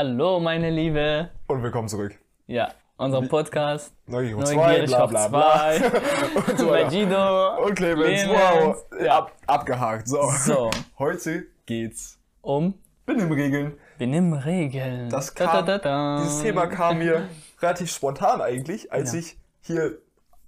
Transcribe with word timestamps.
Hallo, 0.00 0.38
meine 0.40 0.68
Liebe. 0.68 1.30
Und 1.46 1.62
willkommen 1.62 1.88
zurück. 1.88 2.18
Ja, 2.46 2.68
unser 2.98 3.22
Podcast. 3.22 3.94
Neugierig 4.06 4.44
2, 4.44 4.54
Neugierig 4.54 4.90
bla 4.90 5.06
bla 5.06 5.28
bla. 5.28 5.72
zwei. 5.72 5.86
Und 6.52 6.58
so. 6.58 6.66
Guido. 6.66 7.64
Und 7.64 7.74
Clemens, 7.76 8.22
Clemens. 8.24 8.28
wow. 8.28 8.84
Ja. 9.02 9.16
Ab, 9.20 9.32
abgehakt. 9.46 10.06
So. 10.06 10.20
So, 10.44 10.70
Heute 10.98 11.46
geht's. 11.64 12.18
um 12.42 12.74
Benimmregeln. 13.06 13.72
Benimmregeln. 13.96 15.08
Das 15.08 15.32
Da, 15.32 15.46
kam, 15.46 15.64
da, 15.64 15.78
da, 15.78 15.78
da. 15.78 16.22
Dieses 16.24 16.42
Thema 16.42 16.66
kam 16.66 16.98
mir 16.98 17.26
relativ 17.62 17.90
spontan 17.90 18.42
eigentlich, 18.42 18.92
als 18.92 19.14
Ja. 19.14 19.20
ich 19.20 19.38
hier, 19.62 19.96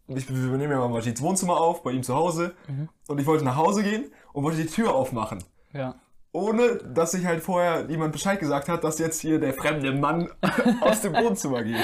ich, 0.09 0.29
wir 0.29 0.59
nehmen 0.59 0.73
ja 0.73 0.79
mal 0.79 0.91
Majid's 0.91 1.23
Wohnzimmer 1.23 1.59
auf, 1.59 1.83
bei 1.83 1.93
ihm 1.93 2.03
zu 2.03 2.15
Hause. 2.15 2.55
Mhm. 2.67 2.91
Und 3.09 3.19
ich 3.19 3.27
wollte 3.27 3.47
nach 3.47 3.57
Hause 3.57 3.83
gehen 3.83 4.13
und 4.35 4.45
wollte 4.45 4.59
die 4.59 4.67
Tür 4.67 4.95
aufmachen. 4.95 5.43
Ja. 5.73 5.95
Ohne, 6.39 6.77
dass 6.77 7.13
sich 7.13 7.27
halt 7.27 7.43
vorher 7.43 7.87
jemand 7.89 8.13
Bescheid 8.13 8.39
gesagt 8.39 8.69
hat, 8.69 8.85
dass 8.85 8.99
jetzt 8.99 9.21
hier 9.21 9.41
der 9.41 9.53
fremde 9.55 9.93
Mann 9.93 10.31
aus 10.81 11.01
dem 11.03 11.13
Wohnzimmer 11.15 11.63
geht. 11.65 11.77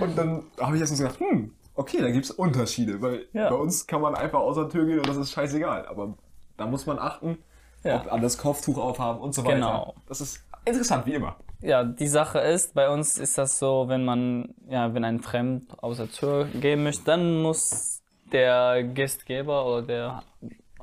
Und 0.00 0.16
dann 0.18 0.44
habe 0.60 0.74
ich 0.76 0.80
erst 0.80 0.92
mal 0.92 1.08
gedacht, 1.08 1.20
hm, 1.20 1.52
okay, 1.74 1.98
da 2.00 2.10
gibt 2.10 2.24
es 2.24 2.30
Unterschiede, 2.32 3.00
weil 3.00 3.26
Ja. 3.32 3.48
bei 3.50 3.56
uns 3.56 3.86
kann 3.86 4.00
man 4.00 4.14
einfach 4.14 4.40
außer 4.40 4.68
Tür 4.68 4.86
gehen 4.86 4.98
und 4.98 5.08
das 5.08 5.16
ist 5.16 5.30
scheißegal. 5.32 5.86
Aber 5.86 6.14
da 6.56 6.66
muss 6.66 6.86
man 6.86 6.98
achten, 6.98 7.38
Ja. 7.84 7.96
ob 8.00 8.12
alle 8.12 8.22
das 8.22 8.36
Kopftuch 8.38 8.78
aufhaben 8.78 9.20
und 9.20 9.34
so 9.34 9.44
weiter. 9.44 9.54
Genau. 9.56 9.94
Das 10.08 10.20
ist 10.20 10.44
interessant, 10.64 11.06
wie 11.06 11.14
immer. 11.14 11.36
ja, 11.60 11.84
die 11.84 12.08
Sache 12.08 12.40
ist, 12.40 12.74
bei 12.74 12.88
uns 12.90 13.18
ist 13.18 13.38
das 13.38 13.58
so, 13.60 13.84
wenn 13.88 14.04
man, 14.04 14.54
ja, 14.68 14.92
wenn 14.94 15.04
ein 15.04 15.20
Fremd 15.20 15.72
aus 15.82 15.98
der 15.98 16.10
Tür 16.10 16.46
gehen 16.46 16.82
möchte, 16.82 17.04
dann 17.04 17.40
muss 17.42 18.02
der 18.32 18.82
Gastgeber 18.82 19.64
oder 19.66 19.82
der 19.82 20.22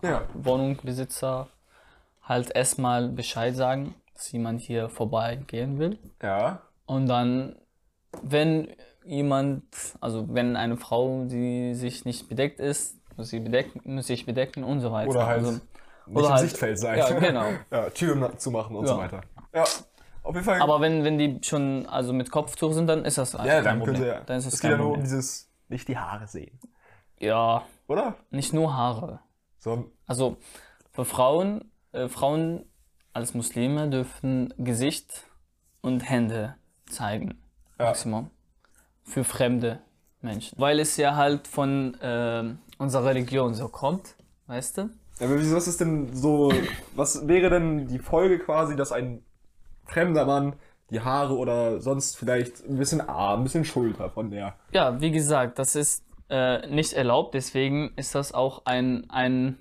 Ja. 0.01 0.21
Wohnungsbesitzer 0.34 1.48
halt 2.29 2.55
erstmal 2.55 3.09
Bescheid 3.09 3.55
sagen, 3.55 3.95
dass 4.13 4.31
jemand 4.31 4.61
hier 4.61 4.87
vorbeigehen 4.89 5.79
will. 5.79 5.97
Ja. 6.21 6.61
Und 6.85 7.07
dann, 7.07 7.55
wenn 8.21 8.70
jemand, 9.03 9.63
also 9.99 10.27
wenn 10.34 10.55
eine 10.55 10.77
Frau, 10.77 11.26
die 11.26 11.73
sich 11.73 12.05
nicht 12.05 12.29
bedeckt 12.29 12.59
ist, 12.59 12.95
muss 13.17 13.29
sie 13.29 13.39
bedecken, 13.39 13.81
muss 13.95 14.07
sich 14.07 14.26
bedecken 14.26 14.63
und 14.63 14.79
so 14.79 14.91
weiter. 14.91 15.09
Oder 15.09 15.26
halt 15.27 15.39
Also, 15.39 15.51
nicht 15.51 15.63
im 16.07 16.29
halt- 16.29 16.39
Sichtfeld 16.39 16.79
sein. 16.79 16.98
Ja, 16.99 17.09
genau. 17.20 17.45
ja, 17.71 17.89
Tür 17.89 18.37
zu 18.37 18.51
machen 18.51 18.76
und 18.76 18.85
Ja. 18.85 18.93
so 18.93 18.98
weiter. 18.99 19.21
Ja, 19.54 19.63
auf 20.23 20.35
jeden 20.35 20.45
Fall. 20.45 20.61
Aber 20.61 20.79
wenn, 20.82 21.04
wenn 21.04 21.17
die 21.17 21.39
schon 21.43 21.85
also 21.87 22.13
mit 22.13 22.29
Kopftuch 22.32 22.73
sind, 22.73 22.87
dann 22.87 23.04
ist 23.05 23.17
das 23.17 23.34
ja, 23.34 23.39
kein 23.39 23.63
dann 23.63 23.79
Problem. 23.79 23.95
könnte 23.95 24.11
er. 24.13 24.21
Dann 24.21 24.37
ist 24.37 24.45
es 24.45 24.54
es 24.55 24.59
geht 24.61 24.71
ja 24.71 24.77
nur 24.77 24.93
um 24.93 25.01
dieses, 25.01 25.49
nicht 25.67 25.87
die 25.87 25.98
Haare 25.98 26.27
sehen. 26.27 26.59
Ja, 27.20 27.63
Oder? 27.87 28.15
nicht 28.29 28.54
nur 28.54 28.73
Haare. 28.76 29.20
So, 29.57 29.91
Also 30.05 30.37
für 30.91 31.04
Frauen, 31.04 31.70
äh, 31.91 32.07
Frauen 32.07 32.65
als 33.13 33.34
Muslime 33.34 33.90
dürfen 33.90 34.54
Gesicht 34.57 35.26
und 35.82 36.01
Hände 36.01 36.55
zeigen. 36.90 37.40
Ja. 37.79 37.85
Maximum. 37.85 38.29
Für 39.04 39.23
fremde 39.23 39.79
Menschen. 40.21 40.60
Weil 40.60 40.79
es 40.79 40.98
ja 40.98 41.15
halt 41.15 41.48
von 41.48 41.98
ähm, 42.01 42.60
unserer 42.77 43.05
Religion 43.05 43.54
so 43.54 43.67
kommt, 43.70 44.15
weißt 44.48 44.77
du? 44.77 44.82
Ja, 45.20 45.26
aber 45.27 45.40
wieso- 45.40 45.55
was 45.55 45.67
ist 45.67 45.82
denn 45.82 46.15
so, 46.15 46.51
was 46.95 47.27
wäre 47.27 47.49
denn 47.49 47.87
die 47.87 47.99
Folge 47.99 48.40
quasi, 48.40 48.76
dass 48.76 48.91
ein 48.91 49.23
fremder 49.85 50.26
Mann 50.26 50.54
die 50.91 51.01
Haare 51.01 51.35
oder 51.37 51.82
sonst 51.82 52.17
vielleicht 52.17 52.65
ein 52.67 52.77
bisschen 52.77 53.01
Arm, 53.01 53.41
ein 53.41 53.43
bisschen 53.43 53.65
Schulter 53.65 54.10
von 54.10 54.29
der. 54.32 54.55
Ja, 54.71 54.99
wie 55.01 55.12
gesagt, 55.12 55.60
das 55.60 55.76
ist 55.76 56.04
äh, 56.29 56.67
nicht 56.67 56.93
erlaubt, 56.93 57.34
deswegen 57.34 57.91
ist 57.95 58.13
das 58.15 58.34
auch 58.34 58.63
ein, 58.65 59.10
ein 59.10 59.57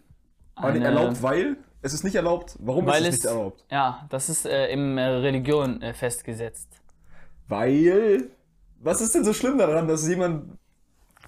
eine- 0.55 0.85
erlaubt, 0.85 1.23
weil? 1.23 1.57
Es 1.89 1.95
ist 1.95 2.05
nicht 2.05 2.17
erlaubt. 2.17 2.55
Warum 2.61 2.85
weil 2.85 3.03
ist 3.03 3.09
es 3.09 3.15
es, 3.15 3.25
nicht 3.25 3.33
erlaubt? 3.33 3.65
ja, 3.71 4.07
das 4.11 4.29
ist 4.29 4.45
äh, 4.45 4.67
im 4.69 4.99
äh, 4.99 5.05
Religion 5.07 5.81
äh, 5.81 5.95
festgesetzt. 5.95 6.69
Weil. 7.49 8.31
Was 8.81 9.01
ist 9.01 9.15
denn 9.15 9.25
so 9.25 9.33
schlimm 9.33 9.57
daran, 9.57 9.89
dass 9.89 10.07
jemand 10.07 10.59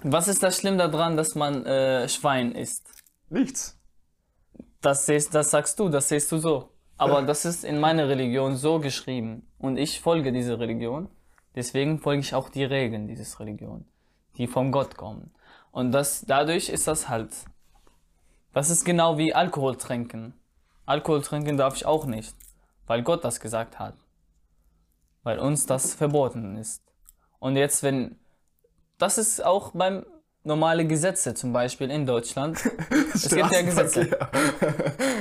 Was 0.03 0.29
ist 0.29 0.43
das 0.43 0.59
schlimm 0.59 0.77
daran, 0.77 1.17
dass 1.17 1.35
man 1.35 1.65
äh, 1.65 2.09
Schwein 2.09 2.53
isst? 2.53 2.87
nichts? 3.31 3.79
Das, 4.83 5.07
siehst, 5.07 5.35
das 5.35 5.51
sagst 5.51 5.79
du, 5.79 5.89
das 5.89 6.11
siehst 6.11 6.31
du 6.31 6.39
so. 6.39 6.69
Aber 6.99 7.23
das 7.23 7.47
ist 7.47 7.65
in 7.65 7.81
meiner 7.81 8.09
Religion 8.09 8.57
so 8.57 8.79
geschrieben. 8.81 9.49
Und 9.59 9.79
ich 9.79 10.01
folge 10.01 10.31
dieser 10.33 10.59
Religion. 10.59 11.09
Deswegen 11.55 11.99
folge 11.99 12.21
ich 12.21 12.35
auch 12.35 12.51
die 12.51 12.65
Regeln 12.65 13.09
dieses 13.09 13.41
Religion, 13.41 13.87
die 14.37 14.47
von 14.47 14.71
Gott 14.71 14.97
kommen. 14.97 15.33
Und 15.73 15.93
das, 15.93 16.21
dadurch 16.27 16.69
ist 16.69 16.87
das 16.87 17.09
halt. 17.09 17.31
Das 18.53 18.69
ist 18.69 18.85
genau 18.85 19.17
wie 19.17 19.35
Alkohol 19.35 19.77
trinken. 19.77 20.35
Alkohol 20.91 21.23
trinken 21.23 21.57
darf 21.57 21.77
ich 21.77 21.87
auch 21.87 22.05
nicht, 22.05 22.35
weil 22.87 23.03
Gott 23.03 23.25
das 23.25 23.39
gesagt 23.39 23.79
hat. 23.79 23.95
Weil 25.23 25.39
uns 25.39 25.65
das 25.67 25.95
verboten 25.95 26.57
ist. 26.57 26.83
Und 27.39 27.57
jetzt, 27.57 27.83
wenn. 27.83 28.19
Das 28.99 29.17
ist 29.17 29.45
auch 29.45 29.71
beim 29.73 30.05
normale 30.43 30.87
Gesetze, 30.87 31.35
zum 31.35 31.53
Beispiel 31.53 31.91
in 31.91 32.07
Deutschland. 32.07 32.59
Es 33.15 33.29
gibt 33.29 33.53
ja 33.53 33.63
Gesetze. 33.63 34.09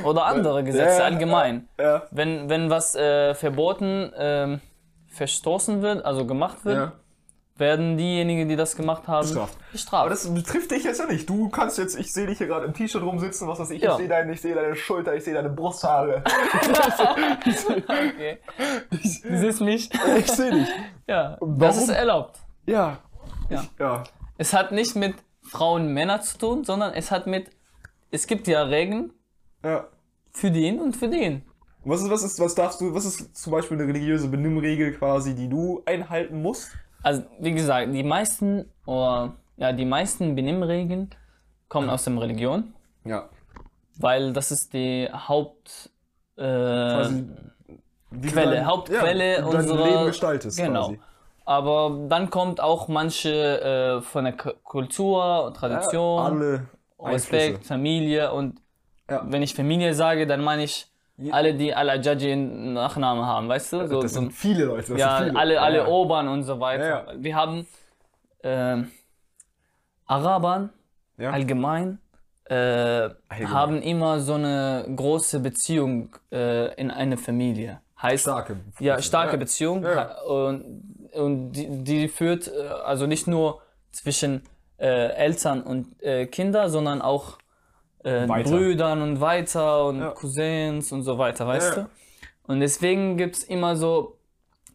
Oder 0.03 0.25
andere 0.25 0.63
Gesetze 0.63 1.00
Ja, 1.00 1.06
allgemein. 1.06 1.68
Ja. 1.78 2.03
Wenn, 2.12 2.50
wenn 2.50 2.69
was 2.69 2.96
äh, 2.96 3.35
verboten 3.35 4.12
ähm, 4.18 4.62
verstoßen 5.08 5.81
wird, 5.81 6.06
also 6.06 6.25
gemacht 6.25 6.66
wird, 6.66 6.78
ja. 6.78 6.91
Werden 7.59 7.97
diejenigen, 7.97 8.47
die 8.50 8.56
das 8.56 8.75
gemacht 8.75 9.08
haben, 9.08 9.28
Bestraft. 9.28 9.58
bestraft. 9.72 10.02
Aber 10.02 10.09
das 10.09 10.34
betrifft 10.34 10.72
dich 10.72 10.84
jetzt 10.84 11.00
ja 11.00 11.06
nicht. 11.06 11.30
Du 11.30 11.50
kannst 11.50 11.78
jetzt, 11.78 12.00
ich 12.00 12.12
sehe 12.14 12.25
dich 12.28 12.38
hier 12.38 12.47
gerade 12.47 12.66
im 12.66 12.74
T-Shirt 12.74 13.02
rumsitzen, 13.03 13.47
was 13.47 13.59
weiß 13.59 13.70
ich, 13.72 13.81
Ja. 13.81 13.92
ich 13.92 13.97
sehe 13.97 14.08
deine, 14.08 14.34
ich 14.34 14.42
sehe 14.42 14.56
deine 14.56 14.75
Schulter, 14.75 15.14
ich 15.16 15.24
sehe 15.24 15.34
deine 15.34 15.50
Brusthaare. 15.50 16.24
okay. 17.78 18.38
Du 18.92 19.38
siehst 19.38 19.62
mich. 19.62 19.90
ich 20.18 20.31
sehe 20.31 20.52
dich. 20.52 20.68
ja, 21.08 21.38
das 21.40 21.40
warum? 21.40 21.78
ist 21.84 21.90
erlaubt. 21.90 22.40
Ja. 22.66 22.97
Ja. 23.50 23.62
Ich, 23.62 23.80
ja. 23.80 24.03
Es 24.38 24.53
hat 24.53 24.72
nicht 24.72 24.96
mit 24.96 25.16
Frauen, 25.44 25.94
Männer 25.94 26.22
zu 26.22 26.38
tun, 26.38 26.64
sondern 26.64 26.94
es 26.94 27.12
hat 27.12 27.28
mit, 27.28 27.50
es 28.12 28.28
gibt 28.28 28.47
ja 28.47 28.64
Regeln 28.64 29.12
Ja. 29.64 29.88
für 30.31 30.52
den 30.52 30.80
und 30.80 30.96
für 30.96 31.08
den. 31.09 31.44
Was 31.86 32.02
ist, 32.03 32.09
was 32.12 32.24
ist, 32.24 32.40
was 32.40 32.56
darfst 32.56 32.81
du, 32.81 32.94
was 32.94 33.06
ist 33.06 33.36
zum 33.38 33.52
Beispiel 33.52 33.78
eine 33.78 33.88
religiöse 33.88 34.28
Benimmregel 34.28 34.94
quasi, 34.94 35.34
die 35.34 35.47
du 35.50 35.81
einhalten 35.86 36.41
musst? 36.41 36.72
Also, 37.03 37.23
wie 37.39 37.53
gesagt, 37.53 37.93
die 37.93 38.03
meisten, 38.03 38.69
oder, 38.85 39.33
ja, 39.57 39.71
die 39.71 39.85
meisten 39.85 40.35
Benimmregeln 40.35 41.09
kommen 41.67 41.89
aus 41.89 42.03
der 42.03 42.19
Religion. 42.19 42.73
Ja. 43.05 43.29
Weil 43.97 44.33
das 44.33 44.51
ist 44.51 44.73
die 44.73 45.09
Haupt 45.11 45.89
äh, 46.37 46.41
Quasi 46.41 47.27
du 48.11 48.27
Quelle, 48.29 48.51
dein- 48.55 48.65
Hauptquelle 48.65 49.39
ja, 49.39 49.45
unserer 49.45 49.85
Leben 49.85 50.05
gestaltest 50.07 50.57
Genau. 50.57 50.87
quasi. 50.87 50.99
Aber 51.45 52.05
dann 52.09 52.29
kommt 52.29 52.61
auch 52.61 52.87
manche 52.87 53.29
äh, 53.99 54.01
von 54.01 54.23
der 54.25 54.33
K 54.33 54.53
Kultur, 54.63 55.53
Tradition, 55.55 56.21
Alle 56.21 56.66
Respekt. 56.99 57.66
Familie 57.66 58.31
und 58.33 58.61
Ja. 59.09 59.23
wenn 59.27 59.41
ich 59.41 59.53
Familie 59.55 59.93
sage, 59.93 60.27
dann 60.27 60.41
meine 60.43 60.63
ich 60.63 60.87
alle, 61.31 61.53
die 61.53 61.74
Al-Ajaji 61.74 62.35
Nachnamen 62.35 63.25
haben, 63.25 63.50
weißt 63.50 63.74
du? 63.74 63.88
So, 63.88 64.02
Das 64.02 64.13
sind 64.13 64.31
viele 64.31 64.66
Leute. 64.66 64.91
Das 64.94 65.00
ja, 65.00 65.18
viele. 65.24 65.38
alle, 65.38 65.62
alle 65.62 65.78
ja. 65.80 65.88
Obern 65.88 66.28
und 66.30 66.44
so 66.44 66.59
weiter. 66.59 66.88
Ja, 66.88 67.06
Wir 67.18 67.35
haben 67.35 67.68
ähm, 68.44 68.91
Arabern 70.06 70.69
Ja. 71.18 71.31
allgemein 71.31 72.00
äh, 72.46 73.09
haben 73.46 73.81
immer 73.81 74.19
so 74.22 74.34
eine 74.35 74.85
große 74.96 75.40
Beziehung 75.40 76.16
äh, 76.31 76.74
in 76.75 76.90
eine 76.91 77.18
Familie. 77.18 77.81
Heißt, 78.02 78.24
Starke. 78.24 78.56
ja, 78.79 79.02
starke 79.02 79.34
Ja. 79.34 79.38
Beziehung 79.38 79.84
Ja. 79.84 80.22
und, 80.22 80.63
und 81.13 81.52
die, 81.52 81.84
die 81.84 82.08
führt 82.08 82.47
äh, 82.47 82.68
also 82.85 83.06
nicht 83.08 83.28
nur 83.28 83.62
zwischen 83.91 84.44
äh, 84.78 85.09
Eltern 85.09 85.62
und 85.62 86.02
äh, 86.02 86.25
Kinder, 86.28 86.69
sondern 86.69 87.02
auch 87.02 87.38
äh. 88.03 88.25
Brüdern 88.27 89.01
und 89.01 89.21
weiter 89.21 89.85
und 89.85 89.99
Ja. 89.99 90.09
Cousins 90.11 90.91
und 90.91 91.03
so 91.03 91.17
weiter, 91.17 91.45
weißt 91.47 91.77
Ja. 91.77 91.83
du? 91.83 91.89
Und 92.51 92.59
deswegen 92.61 93.17
gibt's 93.17 93.43
immer 93.43 93.75
so, 93.75 94.17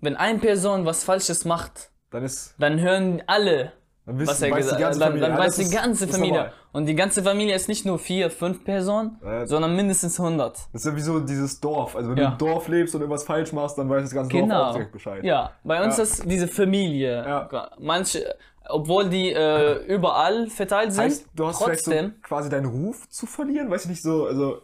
wenn 0.01 0.17
eine 0.17 0.39
Person 0.39 0.85
was 0.87 1.03
Falsches 1.05 1.45
macht, 1.45 1.91
Dann 2.11 2.23
ist. 2.25 2.55
dann 2.59 2.79
hören 2.81 3.23
alle, 3.27 3.73
Dann 4.07 4.19
wissen, 4.19 4.29
was 4.31 4.43
er 4.43 4.51
weiß 4.51 4.67
gesagt 4.67 4.83
hat. 4.83 5.01
Dann, 5.01 5.21
dann 5.21 5.39
weiß 5.39 5.57
die 5.57 5.71
ganze 5.75 6.05
ist 6.05 6.13
Familie. 6.15 6.53
Und 6.73 6.87
die 6.87 6.95
ganze 6.95 7.23
Familie 7.23 7.55
ist 7.55 7.69
nicht 7.69 7.87
nur 7.87 7.99
vier, 7.99 8.31
fünf 8.31 8.65
Personen, 8.65 9.19
Ja. 9.25 9.47
sondern 9.47 9.75
mindestens 9.77 10.19
100. 10.21 10.57
Das 10.73 10.85
ist 10.85 10.87
ja 10.91 10.95
wie 10.97 11.01
so 11.01 11.21
dieses 11.21 11.59
Dorf. 11.61 11.97
Also 11.97 12.11
wenn 12.11 12.19
Ja. 12.19 12.27
du 12.27 12.33
im 12.33 12.39
Dorf 12.53 12.69
lebst 12.69 12.95
und 12.95 13.01
irgendwas 13.01 13.25
falsch 13.25 13.53
machst, 13.53 13.79
dann 13.79 13.89
weiß 13.89 14.03
das 14.03 14.13
ganze 14.13 14.31
Dorf 14.31 14.43
Genau. 14.43 14.63
auch 14.65 14.73
direkt 14.75 14.93
Bescheid. 14.93 15.25
Ja, 15.25 15.53
bei 15.65 15.83
uns 15.83 15.97
Ja. 15.97 16.03
ist 16.03 16.31
diese 16.31 16.47
Familie. 16.49 17.25
Ja. 17.27 17.71
Manche, 17.79 18.37
obwohl 18.69 19.09
die 19.09 19.33
äh, 19.33 19.85
überall 19.87 20.49
verteilt 20.49 20.93
sind, 20.93 21.05
Heißt, 21.05 21.27
du 21.35 21.47
hast 21.47 21.59
trotzdem, 21.63 22.15
so 22.17 22.29
quasi 22.29 22.49
deinen 22.49 22.67
Ruf 22.67 23.09
zu 23.09 23.27
verlieren? 23.27 23.71
Weiß 23.71 23.85
ich 23.85 23.91
nicht 23.91 24.03
so, 24.03 24.27
also. 24.27 24.61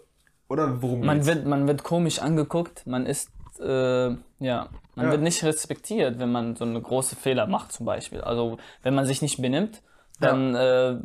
Oder 0.49 0.83
worum 0.83 1.01
man 1.07 1.17
geht's? 1.19 1.27
wird, 1.29 1.47
man 1.47 1.69
wird 1.69 1.83
komisch 1.85 2.19
angeguckt, 2.21 2.87
man 2.87 3.07
ist, 3.07 3.31
äh, 3.61 4.09
ja, 4.41 4.69
man 4.97 5.07
Ja. 5.07 5.11
wird 5.13 5.23
nicht 5.23 5.45
respektiert, 5.45 6.19
wenn 6.19 6.33
man 6.33 6.57
so 6.57 6.65
eine 6.65 6.81
große 6.81 7.15
Fehler 7.15 7.47
macht 7.47 7.73
zum 7.73 7.87
Beispiel. 7.87 8.21
Also 8.21 8.59
wenn 8.83 8.95
man 8.95 9.07
sich 9.07 9.23
nicht 9.23 9.41
benimmt, 9.41 9.83
dann 10.19 10.55
äh, 10.57 10.97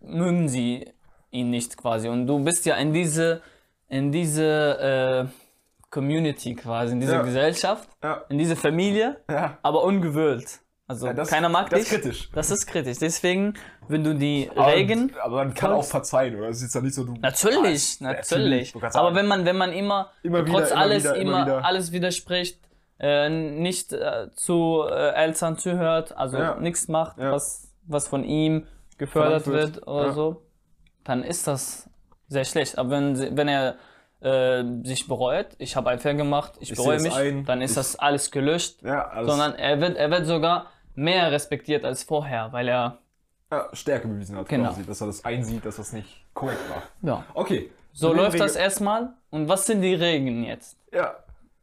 mögen 0.00 0.48
sie 0.48 0.92
ihn 1.30 1.50
nicht 1.50 1.76
quasi. 1.76 2.08
Und 2.08 2.26
du 2.26 2.42
bist 2.42 2.66
ja 2.66 2.74
in 2.76 2.92
diese, 2.92 3.40
in 3.88 4.10
diese 4.10 5.28
äh, 5.30 5.88
Community 5.90 6.54
quasi, 6.56 6.92
in 6.92 7.00
diese 7.00 7.14
Ja. 7.14 7.22
Gesellschaft, 7.22 7.88
Ja. 8.02 8.24
in 8.28 8.38
diese 8.38 8.56
Familie, 8.56 9.20
Ja. 9.30 9.58
aber 9.62 9.84
ungewöhnt. 9.84 10.60
Also 10.88 11.06
Ja, 11.08 11.14
das- 11.14 11.28
keiner 11.28 11.48
mag 11.48 11.68
das 11.70 11.80
dich. 11.80 11.92
ist 11.92 11.94
kritisch. 12.02 12.30
Das 12.32 12.50
ist 12.50 12.66
kritisch. 12.66 12.98
Deswegen, 12.98 13.54
wenn 13.88 14.04
du 14.04 14.14
die 14.14 14.48
Aber- 14.54 14.68
Regen. 14.72 15.12
Aber 15.20 15.36
man 15.36 15.52
kann 15.54 15.72
auch 15.72 15.84
verzeihen, 15.84 16.36
oder? 16.36 16.46
Das 16.48 16.58
ist 16.58 16.62
jetzt 16.62 16.74
ja 16.76 16.80
nicht 16.80 16.94
so, 16.94 17.04
du. 17.04 17.14
Natürlich, 17.20 17.98
Ja, 18.00 18.12
natürlich. 18.12 18.68
ich 18.68 18.74
wollte 18.74 18.86
gerade 18.92 18.98
Aber 18.98 19.14
wenn 19.16 19.26
man, 19.26 19.44
wenn 19.44 19.56
man 19.58 19.72
immer, 19.72 20.10
Immer 20.22 20.46
wieder, 20.46 20.58
trotz 20.58 20.70
immer 20.70 20.80
alles 20.80 21.02
wieder, 21.04 21.16
immer 21.16 21.42
wieder. 21.44 21.64
alles 21.64 21.90
widerspricht, 21.92 22.60
äh, 23.00 23.28
nicht 23.28 23.92
äh, 23.92 24.28
zu 24.36 24.84
äh, 24.88 25.10
Eltern 25.14 25.58
zuhört, 25.58 26.16
also 26.16 26.38
Ja. 26.38 26.54
nichts 26.60 26.86
macht, 26.86 27.18
Ja. 27.18 27.32
was, 27.32 27.68
was 27.86 28.06
von 28.06 28.22
ihm 28.22 28.66
gefördert 28.96 29.42
Verlangt 29.42 29.74
wird 29.76 29.88
oder 29.88 30.12
so, 30.12 30.42
dann 31.04 31.24
ist 31.24 31.46
das 31.48 31.90
sehr 32.28 32.44
schlecht. 32.44 32.78
Aber 32.78 32.90
wenn, 32.90 33.36
wenn 33.36 33.48
er 33.48 33.74
äh, 34.22 34.64
sich 34.84 35.06
bereut, 35.08 35.48
ich 35.58 35.76
habe 35.76 35.90
einen 35.90 36.00
Fehler 36.00 36.14
gemacht, 36.14 36.54
ich, 36.60 36.70
Ich 36.70 36.76
bereue 36.78 36.98
mich, 37.00 37.14
ein, 37.14 37.44
dann 37.44 37.60
ist 37.60 37.76
das 37.76 37.96
alles 37.96 38.30
gelöscht, 38.30 38.82
Ja, 38.82 39.08
alles 39.08 39.28
sondern 39.28 39.54
er 39.56 39.78
wird, 39.80 39.96
er 39.98 40.10
wird 40.10 40.26
sogar 40.26 40.70
mehr 40.96 41.30
respektiert 41.30 41.84
als 41.84 42.02
vorher, 42.02 42.52
weil 42.52 42.68
er, 42.68 42.98
ja, 43.50 43.68
Stärke 43.72 44.08
bewiesen 44.08 44.36
hat, 44.36 44.48
Genau. 44.48 44.68
quasi, 44.70 44.84
dass 44.84 45.00
er 45.00 45.06
das 45.06 45.24
einsieht, 45.24 45.64
dass 45.64 45.76
das 45.76 45.92
nicht 45.92 46.24
korrekt 46.34 46.60
war. 46.68 46.82
ja. 47.02 47.24
Okay. 47.34 47.70
So 47.92 48.12
läuft 48.12 48.38
das 48.38 48.56
erstmal. 48.56 49.14
Und 49.30 49.48
was 49.48 49.64
sind 49.64 49.80
die 49.80 49.94
Regeln 49.94 50.44
jetzt? 50.44 50.76
Ja. 50.92 51.14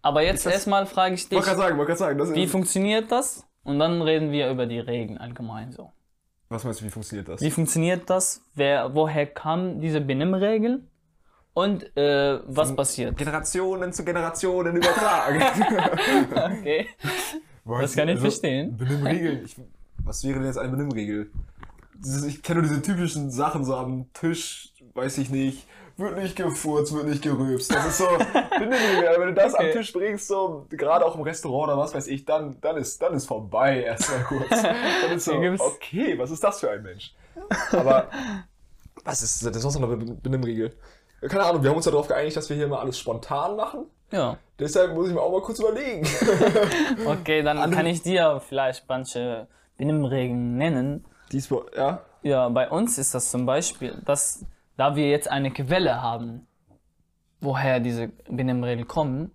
Aber 0.01 0.24
jetzt 0.24 0.45
erstmal 0.47 0.85
frage 0.88 1.13
ich 1.15 1.30
dich, 1.30 1.38
Wollte 1.38 1.56
sagen, 1.56 1.77
wollte 1.77 1.95
sagen. 1.95 2.18
Das 2.18 2.33
wie 2.33 2.47
funktioniert 2.47 3.12
das? 3.12 3.45
Und 3.63 3.77
dann 3.80 4.01
reden 4.01 4.31
wir 4.31 4.50
über 4.50 4.65
die 4.65 4.80
Regeln 4.80 5.18
allgemein 5.19 5.71
so. 5.71 5.91
was 6.50 6.63
meinst 6.63 6.81
du, 6.81 6.85
wie 6.85 6.89
funktioniert 6.89 7.27
das? 7.30 7.39
Wie 7.41 7.51
funktioniert 7.51 8.09
das? 8.09 8.41
Wer, 8.56 8.94
woher 8.95 9.27
kam 9.27 9.80
diese 9.80 10.01
Benimmregeln? 10.01 10.89
Und 11.53 11.95
äh, 11.95 12.39
was 12.47 12.75
passiert? 12.75 13.15
Generationen 13.15 13.94
zu 13.94 14.03
Generationen 14.03 14.75
übertragen. 14.77 15.39
Okay. 16.59 16.88
Das 17.65 17.95
kann 17.95 18.10
ich 18.10 18.19
verstehen. 18.19 18.77
Benimmregeln. 18.77 19.44
Ich, 19.45 19.56
was 20.04 20.24
wäre 20.24 20.39
denn 20.39 20.48
jetzt 20.48 20.57
eine 20.57 20.69
Benimmregel? 20.69 21.31
Ich 22.27 22.44
kenne 22.44 22.62
nur 22.62 22.69
diese 22.69 22.81
typischen 22.81 23.31
Sachen 23.31 23.63
so 23.63 23.75
am 23.75 24.12
Tisch, 24.13 24.74
weiß 24.95 25.18
ich 25.19 25.30
nicht. 25.30 25.65
Wird 25.95 26.18
nicht 26.18 26.36
gefurzt, 26.36 26.94
wird 26.94 27.07
nicht 27.07 27.21
gerülpst. 27.21 27.71
Das 27.74 27.86
ist 27.86 27.98
so 28.00 28.06
Wenn 28.60 29.27
du 29.27 29.33
das 29.33 29.54
Okay. 29.54 29.68
am 29.68 29.71
Tisch 29.71 29.94
bringst, 29.94 30.27
so 30.27 30.65
gerade 30.69 31.06
auch 31.06 31.15
im 31.15 31.21
Restaurant 31.21 31.71
oder 31.71 31.77
was 31.77 31.94
weiß 31.94 32.07
ich, 32.07 32.25
dann, 32.25 32.60
dann, 32.62 32.77
ist, 32.77 33.01
dann 33.01 33.13
ist 33.13 33.27
vorbei 33.27 33.83
erstmal 33.83 34.24
kurz. 34.24 34.50
Dann 34.62 35.12
ist 35.16 35.25
so, 35.25 35.33
okay, 35.59 36.18
was 36.18 36.31
ist 36.31 36.44
das 36.44 36.59
für 36.59 36.71
ein 36.71 36.81
Mensch? 36.81 37.13
Aber 37.71 38.09
was 39.04 39.21
ist 39.21 39.45
das 39.45 39.56
ist 39.56 39.62
sonst 39.62 39.80
noch 39.80 39.92
eine 39.92 39.98
Benimmregel? 39.98 40.74
Keine 41.21 41.44
Ahnung, 41.44 41.63
wir 41.63 41.69
haben 41.69 41.77
uns 41.77 41.86
darauf 41.86 42.07
geeinigt, 42.07 42.36
dass 42.36 42.50
wir 42.50 42.57
hier 42.57 42.68
mal 42.68 42.80
alles 42.80 42.98
spontan 43.00 43.56
machen. 43.56 43.86
Ja. 44.13 44.38
Deshalb 44.60 44.94
muss 44.94 45.07
ich 45.07 45.13
mir 45.13 45.21
auch 45.21 45.31
mal 45.31 45.42
kurz 45.42 45.60
überlegen. 45.60 46.07
Okay, 47.06 47.42
dann 47.42 47.71
kann 47.71 47.86
ich 47.88 48.01
dir 48.04 48.39
vielleicht 48.48 48.88
manche 48.88 49.48
Benimmregeln 49.77 50.57
nennen. 50.57 51.06
Diesmal, 51.31 51.63
ja. 51.75 52.01
Ja, 52.21 52.48
bei 52.50 52.69
uns 52.69 52.98
ist 52.98 53.13
das 53.15 53.31
zum 53.31 53.45
Beispiel, 53.45 54.01
dass 54.06 54.45
da 54.77 54.95
wir 54.95 55.10
jetzt 55.10 55.30
eine 55.30 55.51
Quelle 55.51 56.01
haben, 56.01 56.48
woher 57.42 57.80
diese 57.80 58.10
Benimmregeln 58.30 58.88
kommen, 58.88 59.31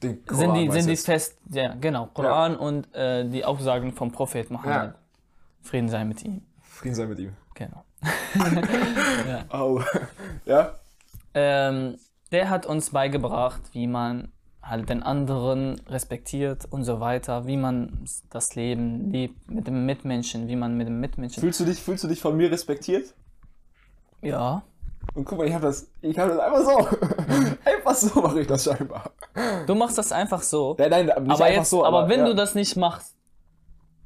sind 0.00 0.54
die, 0.54 0.70
sind 0.70 0.88
die 0.88 0.96
fest, 0.96 1.38
ja, 1.50 1.74
genau, 1.80 2.10
Koran 2.12 2.56
und 2.56 2.94
äh, 2.94 3.26
die 3.26 3.44
Aussagen 3.44 3.92
vom 3.92 4.12
Prophet 4.12 4.50
Mohammed. 4.50 4.94
Frieden 5.62 5.88
sei 5.88 6.04
mit 6.04 6.22
ihm. 6.22 6.42
Frieden 6.60 6.94
sei 6.94 7.06
mit 7.06 7.18
ihm. 7.18 7.34
Genau. 7.54 7.84
Au. 9.48 9.80
Ja? 10.44 10.74
Ähm, 11.32 11.96
der 12.34 12.50
hat 12.50 12.66
uns 12.66 12.90
beigebracht, 12.90 13.62
wie 13.72 13.86
man 13.86 14.32
halt 14.60 14.88
den 14.88 15.04
anderen 15.04 15.80
respektiert 15.88 16.64
und 16.68 16.82
so 16.82 16.98
weiter, 16.98 17.46
wie 17.46 17.56
man 17.56 18.04
das 18.28 18.56
Leben 18.56 19.10
lebt 19.10 19.48
mit 19.48 19.68
dem 19.68 19.86
Mitmenschen, 19.86 20.48
wie 20.48 20.56
man 20.56 20.76
mit 20.76 20.88
dem 20.88 20.98
Mitmenschen. 20.98 21.40
Fühlst 21.40 21.60
du 21.60 21.64
dich, 21.64 21.80
fühlst 21.80 22.02
du 22.02 22.08
dich 22.08 22.20
von 22.20 22.36
mir 22.36 22.50
respektiert? 22.50 23.14
Ja. 24.20 24.64
Und 25.14 25.26
guck 25.26 25.38
mal, 25.38 25.46
ich 25.46 25.54
habe 25.54 25.66
das, 25.66 25.88
ich 26.00 26.18
habe 26.18 26.30
das 26.30 26.40
einfach 26.40 26.64
so. 26.64 27.56
einfach 27.70 27.94
so 27.94 28.20
mache 28.20 28.40
ich 28.40 28.48
das 28.48 28.64
scheinbar. 28.64 29.12
Du 29.68 29.76
machst 29.76 29.96
das 29.96 30.10
einfach 30.10 30.42
so. 30.42 30.74
Nein, 30.76 30.90
nein, 30.90 31.06
nicht 31.06 31.16
aber 31.16 31.28
einfach 31.28 31.46
jetzt, 31.46 31.70
so. 31.70 31.84
aber, 31.84 32.08
wenn 32.08 32.20
ja. 32.20 32.26
du 32.26 32.34
das 32.34 32.56
nicht 32.56 32.74
machst, 32.76 33.14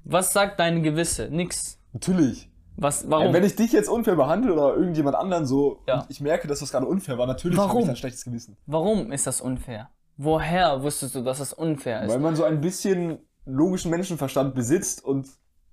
was 0.04 0.34
sagt 0.34 0.60
dein 0.60 0.82
Gewisse? 0.82 1.28
Nix. 1.30 1.80
Natürlich. 1.94 2.47
Was, 2.80 3.10
warum? 3.10 3.32
Wenn 3.32 3.42
ich 3.42 3.56
dich 3.56 3.72
jetzt 3.72 3.88
unfair 3.88 4.14
behandle 4.14 4.52
oder 4.52 4.76
irgendjemand 4.76 5.16
anderen 5.16 5.46
so 5.46 5.80
Ja. 5.88 6.00
und 6.00 6.06
ich 6.10 6.20
merke, 6.20 6.46
dass 6.46 6.60
das 6.60 6.70
gerade 6.70 6.86
unfair 6.86 7.19
war, 7.19 7.26
natürlich 7.26 7.58
habe 7.58 7.80
ich 7.80 7.88
ein 7.88 7.96
schlechtes 7.96 8.25
Gewissen. 8.25 8.56
Warum 8.66 9.10
ist 9.10 9.26
das 9.26 9.40
unfair? 9.40 9.90
Woher 10.16 10.82
wusstest 10.82 11.16
du, 11.16 11.22
dass 11.22 11.40
es 11.40 11.52
unfair 11.52 12.04
ist? 12.04 12.10
Weil 12.12 12.20
man 12.20 12.36
so 12.36 12.44
ein 12.44 12.60
bisschen 12.60 13.19
logischen 13.46 13.90
Menschenverstand 13.90 14.54
besitzt 14.54 15.04
und 15.04 15.28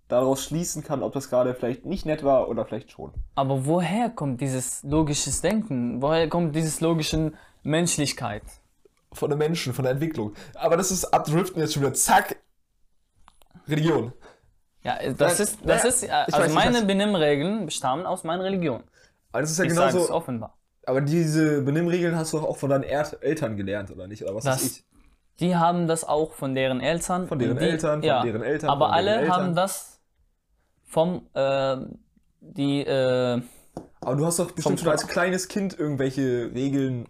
daraus 0.07 0.43
schließen 0.43 0.83
kann, 0.83 1.03
ob 1.03 1.13
das 1.13 1.29
gerade 1.29 1.53
vielleicht 1.53 1.85
nicht 1.85 2.05
nett 2.07 2.23
war 2.23 2.49
oder 2.49 2.65
vielleicht 2.65 2.91
schon. 2.91 3.11
Aber 3.35 3.65
woher 3.67 4.09
kommt 4.09 4.41
dieses 4.41 4.81
logisches 4.83 5.41
Denken? 5.41 6.01
Woher 6.01 6.27
kommt 6.27 6.55
dieses 6.55 6.81
logische 6.81 7.33
Menschlichkeit? 7.63 8.43
Von 9.13 9.29
den 9.29 9.37
Menschen, 9.39 9.73
von 9.73 9.83
der 9.83 9.93
Entwicklung. 9.93 10.33
Aber 10.55 10.75
das 10.75 10.89
ist 10.91 11.05
abdriften 11.05 11.61
jetzt 11.61 11.73
schon 11.73 11.83
wieder. 11.83 11.93
Zack. 11.93 12.37
Religion. 13.67 14.11
Ja, 14.85 14.97
das 15.13 15.39
Nein, 15.39 15.47
ist, 15.47 15.59
das 15.65 15.83
naja, 15.83 15.89
ist, 15.89 16.03
äh, 16.03 16.09
also 16.11 16.37
weiß, 16.39 16.53
meine. 16.53 16.81
Benimmregeln 16.83 17.65
bestammen 17.65 18.05
aus 18.05 18.23
meiner 18.23 18.43
Religion. 18.43 18.83
Aber 19.31 19.41
das 19.41 19.51
ist 19.51 19.57
ja 19.57 19.65
Ich 19.65 19.69
genauso. 19.71 20.11
offenbar. 20.11 20.57
Aber 20.85 21.01
diese 21.01 21.61
Benimmregeln 21.63 22.15
hast 22.15 22.33
du 22.33 22.37
doch 22.37 22.45
auch 22.47 22.57
von 22.57 22.69
deinen 22.69 22.83
er 22.83 23.11
Eltern 23.23 23.57
gelernt, 23.57 23.91
oder 23.91 24.07
nicht? 24.07 24.23
Oder 24.23 24.35
was 24.35 24.43
Das- 24.43 24.63
ich? 24.63 24.85
Die 25.39 25.55
haben 25.55 25.87
das 25.87 26.05
auch 26.05 26.33
von 26.33 26.55
deren 26.55 26.79
Eltern. 26.79 27.27
Von 27.27 27.39
deren 27.39 27.57
die, 27.57 27.65
Eltern, 27.65 27.99
von 27.99 28.03
ja, 28.07 28.21
deren 28.21 28.41
Eltern, 28.43 28.69
Aber 28.69 28.85
deren 28.85 28.93
alle 28.93 29.15
Eltern. 29.17 29.31
haben 29.33 29.55
das 29.55 29.99
vom, 30.85 31.27
äh, 31.33 31.77
die, 32.41 32.81
äh, 32.85 33.41
Aber 34.01 34.15
du 34.15 34.25
hast 34.25 34.39
doch 34.39 34.51
bestimmt 34.51 34.79
schon 34.79 34.89
als 34.89 35.07
kleines 35.07 35.47
Kind 35.47 35.77
irgendwelche 35.77 36.51
Regeln 36.53 37.07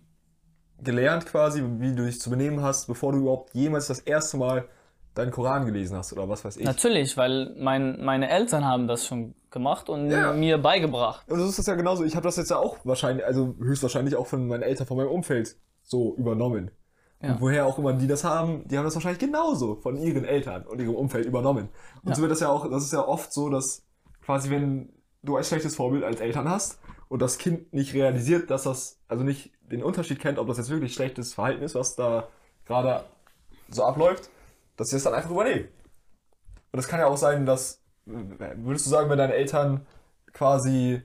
gelernt, 0.81 1.25
quasi, 1.25 1.63
wie 1.79 1.95
du 1.95 2.05
dich 2.05 2.21
zu 2.21 2.29
benehmen 2.29 2.61
hast, 2.63 2.87
bevor 2.87 3.13
du 3.13 3.19
überhaupt 3.19 3.53
jemals 3.55 3.87
das 3.87 3.99
erste 3.99 4.37
Mal 4.37 4.67
deinen 5.15 5.31
Koran 5.31 5.65
gelesen 5.65 5.97
hast, 5.97 6.13
oder 6.13 6.27
was 6.29 6.43
weiß 6.45 6.57
ich. 6.57 6.65
natürlich, 6.65 7.17
weil 7.17 7.55
mein, 7.57 8.03
meine 8.03 8.29
Eltern 8.29 8.65
haben 8.65 8.87
das 8.87 9.05
schon 9.07 9.33
gemacht 9.49 9.89
und 9.89 10.09
Ja. 10.11 10.33
mir 10.33 10.57
beigebracht. 10.57 11.25
Und 11.29 11.39
so 11.39 11.45
ist 11.47 11.57
das 11.57 11.65
ja 11.67 11.75
genauso. 11.75 12.03
Ich 12.03 12.15
habe 12.15 12.23
das 12.25 12.35
jetzt 12.35 12.51
ja 12.51 12.57
auch 12.57 12.77
wahrscheinlich, 12.83 13.25
also 13.25 13.55
höchstwahrscheinlich 13.59 14.15
auch 14.15 14.27
von 14.27 14.47
meinen 14.47 14.63
Eltern, 14.63 14.85
von 14.85 14.97
meinem 14.97 15.09
Umfeld 15.09 15.55
so 15.83 16.15
übernommen. 16.17 16.71
Ja. 17.21 17.31
Und 17.31 17.41
woher 17.41 17.65
auch 17.65 17.79
immer 17.79 17.93
die 17.93 18.07
das 18.07 18.23
haben, 18.25 18.67
die 18.67 18.77
haben 18.77 18.83
das 18.83 18.95
wahrscheinlich 18.95 19.19
genauso 19.19 19.75
von 19.75 19.95
ihren 19.97 20.25
Eltern 20.25 20.63
und 20.67 20.79
ihrem 20.81 20.95
Umfeld 20.95 21.25
übernommen. 21.25 21.69
Und 22.03 22.09
Ja. 22.09 22.15
so 22.15 22.21
wird 22.21 22.31
das 22.31 22.41
ja 22.41 22.49
auch, 22.49 22.69
das 22.69 22.83
ist 22.83 22.91
ja 22.93 23.07
oft 23.07 23.31
so, 23.31 23.49
dass 23.49 23.83
quasi 24.25 24.49
wenn 24.49 24.89
du 25.23 25.37
ein 25.37 25.43
schlechtes 25.43 25.75
Vorbild 25.75 26.03
als 26.03 26.19
Eltern 26.19 26.49
hast 26.49 26.79
und 27.07 27.21
das 27.21 27.37
Kind 27.37 27.71
nicht 27.73 27.93
realisiert, 27.93 28.51
dass 28.51 28.63
das, 28.63 28.99
also 29.07 29.23
nicht 29.23 29.51
den 29.61 29.81
Unterschied 29.81 30.19
kennt, 30.19 30.37
ob 30.39 30.47
das 30.47 30.57
jetzt 30.57 30.69
wirklich 30.69 30.93
schlechtes 30.93 31.33
Verhalten 31.33 31.63
ist, 31.63 31.73
was 31.75 31.95
da 31.95 32.27
gerade 32.65 33.05
so 33.69 33.83
abläuft, 33.83 34.29
dass 34.77 34.89
sie 34.89 34.95
das 34.95 35.03
dann 35.03 35.13
einfach 35.13 35.31
übernehmen. 35.31 35.67
Und 36.71 36.79
es 36.79 36.87
kann 36.87 36.99
ja 36.99 37.07
auch 37.07 37.17
sein, 37.17 37.45
dass, 37.45 37.81
würdest 38.05 38.85
du 38.85 38.89
sagen, 38.89 39.09
wenn 39.09 39.17
deine 39.17 39.33
Eltern 39.33 39.85
quasi, 40.33 41.01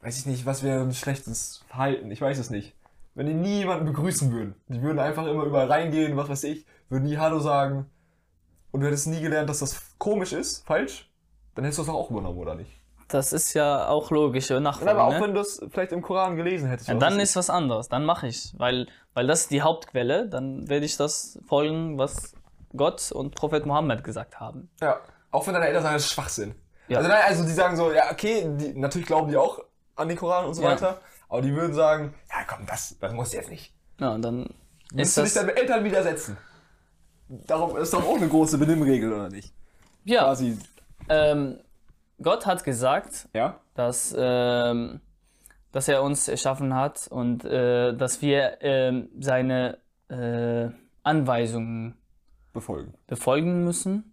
weiß 0.00 0.18
ich 0.18 0.26
nicht, 0.26 0.46
was 0.46 0.62
wäre 0.62 0.82
ein 0.82 0.94
schlechtes 0.94 1.62
Verhalten? 1.68 2.10
Ich 2.10 2.20
weiß 2.20 2.38
es 2.38 2.50
nicht. 2.50 2.74
Wenn 3.14 3.26
die 3.26 3.34
nie 3.34 3.58
jemanden 3.60 3.86
begrüßen 3.86 4.30
würden. 4.32 4.54
Die 4.68 4.82
würden 4.82 4.98
einfach 4.98 5.26
immer 5.26 5.44
überall 5.44 5.68
reingehen, 5.70 6.16
was 6.16 6.28
weiß 6.28 6.44
ich, 6.44 6.66
würden 6.88 7.04
nie 7.04 7.16
Hallo 7.16 7.38
sagen. 7.38 7.86
Und 8.72 8.80
du 8.80 8.86
hättest 8.88 9.06
nie 9.06 9.20
gelernt, 9.20 9.48
dass 9.48 9.60
das 9.60 9.80
komisch 9.98 10.32
ist, 10.34 10.66
falsch, 10.66 11.10
dann 11.54 11.64
hättest 11.64 11.78
du 11.78 11.82
das 11.82 11.86
doch 11.86 11.94
auch 11.98 12.10
übernommen, 12.10 12.38
oder 12.38 12.54
nicht? 12.54 12.70
Das 13.08 13.32
ist 13.32 13.54
ja 13.54 13.88
auch 13.88 14.10
logisch 14.10 14.50
und 14.50 14.56
Und 14.58 14.66
aber 14.66 14.70
nachvollziehbar. 14.72 15.04
auch 15.06 15.12
Ne? 15.12 15.20
wenn 15.22 15.34
du 15.34 15.38
das 15.40 15.60
vielleicht 15.70 15.92
im 15.92 16.02
Koran 16.02 16.36
gelesen 16.36 16.68
hättest. 16.68 16.88
Ja, 16.88 16.96
dann 16.96 17.18
ist 17.20 17.36
was 17.36 17.48
anderes, 17.48 17.88
dann 17.88 18.04
mache 18.04 18.26
ich, 18.26 18.52
weil, 18.58 18.88
weil 19.14 19.26
das 19.28 19.42
ist 19.42 19.50
die 19.52 19.62
Hauptquelle, 19.62 20.28
dann 20.28 20.68
werde 20.68 20.84
ich 20.84 20.96
das 20.96 21.38
folgen, 21.46 21.96
was 21.98 22.34
Gott 22.76 23.10
und 23.12 23.34
Prophet 23.34 23.66
Mohammed 23.66 24.04
gesagt 24.04 24.40
haben. 24.40 24.70
Ja. 24.80 25.00
Auch 25.30 25.46
wenn 25.46 25.54
deine 25.54 25.66
Eltern 25.66 25.82
sagen, 25.82 25.94
das 25.94 26.04
ist 26.04 26.12
Schwachsinn. 26.12 26.54
Ja. 26.88 26.98
Also, 26.98 27.08
nein, 27.10 27.22
also 27.26 27.44
die 27.44 27.50
sagen 27.50 27.76
so, 27.76 27.92
ja, 27.92 28.10
okay, 28.10 28.44
die, 28.56 28.74
natürlich 28.78 29.06
glauben 29.08 29.28
die 29.28 29.36
auch 29.36 29.60
an 29.96 30.08
den 30.08 30.16
Koran 30.16 30.44
und 30.46 30.54
so 30.54 30.62
Ja. 30.62 30.70
weiter. 30.70 31.00
Aber 31.28 31.42
die 31.42 31.52
würden 31.54 31.74
sagen, 31.74 32.14
ja 32.30 32.44
komm, 32.46 32.66
das, 32.66 32.96
das 33.00 33.12
muss 33.12 33.32
jetzt 33.32 33.50
nicht. 33.50 33.72
Ja, 33.98 34.10
und 34.14 34.22
dann 34.22 34.54
ist 34.94 35.16
du 35.16 35.22
dich 35.22 35.34
deinen 35.34 35.48
Eltern 35.50 35.82
widersetzen. 35.84 36.36
Darum 37.28 37.76
ist 37.76 37.92
doch 37.92 38.04
auch 38.06 38.16
eine 38.16 38.28
große 38.28 38.56
Benimmregel, 38.58 39.12
oder 39.12 39.28
nicht? 39.28 39.52
ja, 40.04 40.22
Quasi, 40.22 40.56
ähm, 41.08 41.58
Gott 42.22 42.46
hat 42.46 42.62
gesagt, 42.62 43.28
ja? 43.34 43.58
dass, 43.74 44.14
ähm, 44.16 45.00
dass 45.72 45.88
er 45.88 46.02
uns 46.04 46.28
erschaffen 46.28 46.74
hat 46.74 47.08
und 47.10 47.44
äh, 47.44 47.94
dass 47.96 48.22
wir 48.22 48.58
ähm, 48.60 49.08
seine 49.18 49.78
äh, 50.08 50.68
Anweisungen 51.02 51.96
Befolgen. 52.56 52.94
befolgen 53.06 53.64
müssen. 53.64 54.12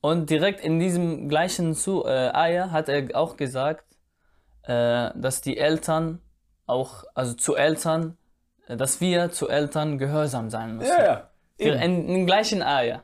Und 0.00 0.28
direkt 0.30 0.60
in 0.60 0.78
diesem 0.78 1.28
gleichen 1.28 1.74
Zu 1.74 2.04
äh, 2.04 2.30
Eier 2.34 2.70
hat 2.70 2.88
er 2.88 3.16
auch 3.16 3.36
gesagt, 3.36 3.84
äh, 4.62 5.10
dass 5.14 5.40
die 5.40 5.56
Eltern 5.56 6.20
auch, 6.66 7.04
also 7.14 7.34
zu 7.34 7.56
Eltern 7.56 8.16
äh, 8.68 8.76
dass 8.76 9.00
wir 9.00 9.30
zu 9.30 9.48
Eltern 9.48 9.98
gehorsam 9.98 10.50
sein 10.50 10.76
müssen. 10.76 10.90
Ja, 10.90 11.04
ja. 11.04 11.30
Eben. 11.58 11.76
in, 11.80 12.08
in 12.08 12.14
den 12.14 12.26
gleichen 12.26 12.62
Eier. 12.62 13.02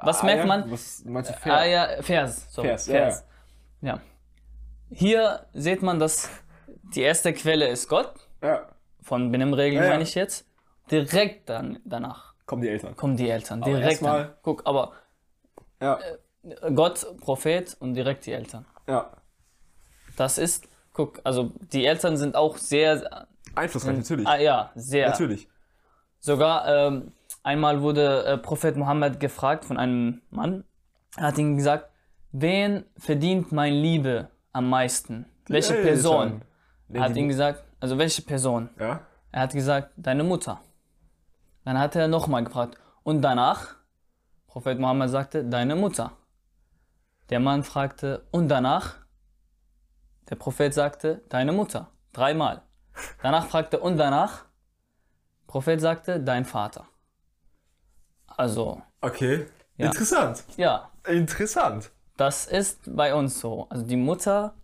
Was 0.00 0.22
Ah, 0.22 0.26
merkt 0.26 0.46
man? 0.46 0.70
Was 0.70 1.04
meinst 1.04 1.30
du 1.30 1.34
fair? 1.34 1.56
Eier, 1.58 2.02
Vers. 2.02 2.52
So, 2.52 2.62
Vers, 2.62 2.86
Vers. 2.86 3.24
ja, 3.80 3.88
ja. 3.94 4.00
Hier 4.90 5.46
sieht 5.52 5.82
man, 5.82 5.98
dass 5.98 6.28
die 6.94 7.02
erste 7.02 7.32
Quelle 7.32 7.68
ist 7.68 7.88
Gott. 7.88 8.12
Ja. 8.42 8.66
Von 9.00 9.30
Benimmregeln 9.30 9.82
ja. 9.84 9.90
meine 9.90 10.02
ich 10.02 10.14
jetzt. 10.14 10.46
Direkt 10.90 11.48
dann 11.48 11.78
danach 11.84 12.31
Kommen 12.46 12.62
die 12.62 12.68
Eltern. 12.68 12.96
kommen 12.96 13.16
die 13.16 13.28
Eltern. 13.30 13.62
Aber 13.62 13.72
Direkt. 13.72 14.02
dann. 14.02 14.30
Guck, 14.42 14.62
aber 14.66 14.92
Ja. 15.80 15.98
Gott, 16.74 17.06
Prophet 17.20 17.76
und 17.80 17.94
direkt 17.94 18.26
die 18.26 18.32
Eltern. 18.32 18.66
Ja. 18.88 19.10
Das 20.16 20.38
ist, 20.38 20.66
guck, 20.92 21.20
also 21.24 21.52
die 21.72 21.86
Eltern 21.86 22.16
sind 22.16 22.34
auch 22.34 22.56
sehr, 22.56 23.26
Einflussreich, 23.54 23.96
natürlich. 23.96 24.26
ah, 24.26 24.36
ja, 24.38 24.70
sehr. 24.74 25.10
Natürlich. 25.10 25.48
Sogar 26.20 26.66
ähm, 26.68 27.12
einmal 27.42 27.80
wurde 27.82 28.24
äh, 28.24 28.38
Prophet 28.38 28.76
Mohammed 28.76 29.20
gefragt 29.20 29.64
von 29.64 29.76
einem 29.78 30.22
Mann. 30.30 30.64
Er 31.16 31.24
hat 31.28 31.38
ihm 31.38 31.56
gesagt, 31.56 31.90
wen 32.32 32.84
verdient 32.96 33.52
mein 33.52 33.72
Liebe 33.74 34.28
am 34.52 34.68
meisten? 34.68 35.26
Welche 35.46 35.74
Eltern. 35.76 35.86
Person? 35.86 36.42
Er 36.92 37.02
hat 37.02 37.14
die- 37.16 37.20
ihm 37.20 37.28
gesagt, 37.28 37.62
also 37.80 37.98
welche 37.98 38.22
Person? 38.22 38.68
Ja. 38.78 39.00
Er 39.32 39.40
hat 39.42 39.52
gesagt, 39.52 39.90
deine 39.96 40.24
Mutter. 40.24 40.60
Dann 41.64 41.78
hat 41.78 41.94
er 41.96 42.08
nochmal 42.08 42.44
gefragt. 42.44 42.76
Und 43.02 43.22
danach? 43.22 43.76
Prophet 44.46 44.78
Mohammed 44.78 45.10
sagte, 45.10 45.44
deine 45.44 45.76
Mutter. 45.76 46.12
Der 47.30 47.40
Mann 47.40 47.62
fragte, 47.64 48.26
und 48.30 48.48
danach? 48.48 48.96
Der 50.28 50.36
Prophet 50.36 50.74
sagte, 50.74 51.22
deine 51.28 51.52
Mutter. 51.52 51.88
Dreimal. 52.12 52.62
Danach 53.22 53.46
fragte, 53.46 53.80
und 53.80 53.96
danach? 53.96 54.44
Prophet 55.46 55.80
sagte, 55.80 56.20
dein 56.20 56.44
Vater. 56.44 56.86
Also, 58.26 58.82
Okay. 59.00 59.46
Ja. 59.76 59.86
Interessant. 59.86 60.44
ja, 60.56 60.90
Interessant. 61.06 61.90
das 62.16 62.46
ist 62.46 62.80
bei 62.86 63.14
uns 63.14 63.40
so. 63.40 63.66
Also 63.70 63.84
die 63.84 63.96
Mutter, 63.96 64.54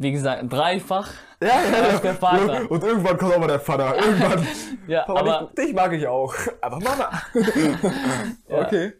wie 0.00 0.12
gesagt, 0.12 0.50
dreifach 0.50 1.10
Ja, 1.42 1.48
ja, 1.48 1.82
als 1.90 2.00
der 2.00 2.14
Vater. 2.14 2.70
Und 2.70 2.82
irgendwann 2.82 3.16
kommt 3.18 3.34
auch 3.34 3.38
mal 3.38 3.46
der 3.46 3.60
Vater. 3.60 3.94
Irgendwann. 3.96 4.46
Ja, 4.86 5.08
Aber 5.08 5.20
aber 5.20 5.50
dich, 5.56 5.66
dich 5.66 5.74
mag 5.74 5.92
ich 5.92 6.06
auch. 6.08 6.34
Aber 6.62 6.80
Mama. 6.80 7.10
Okay. 8.48 8.92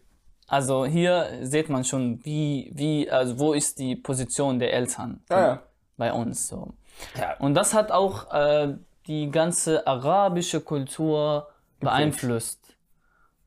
Also 0.47 0.85
hier 0.85 1.27
sieht 1.41 1.69
man 1.69 1.83
schon, 1.83 2.23
wie, 2.23 2.71
wie, 2.75 3.09
also 3.09 3.39
wo 3.39 3.53
ist 3.53 3.79
die 3.79 3.95
Position 3.95 4.59
der 4.59 4.73
Eltern 4.73 5.21
Ja, 5.29 5.39
ja. 5.39 5.59
bei 5.97 6.11
uns 6.13 6.47
so. 6.47 6.73
Ja. 7.17 7.35
Und 7.39 7.55
das 7.55 7.73
hat 7.73 7.91
auch 7.91 8.31
äh, 8.33 8.75
die 9.07 9.31
ganze 9.31 9.85
arabische 9.87 10.61
Kultur 10.61 11.47
beeinflusst, 11.79 12.59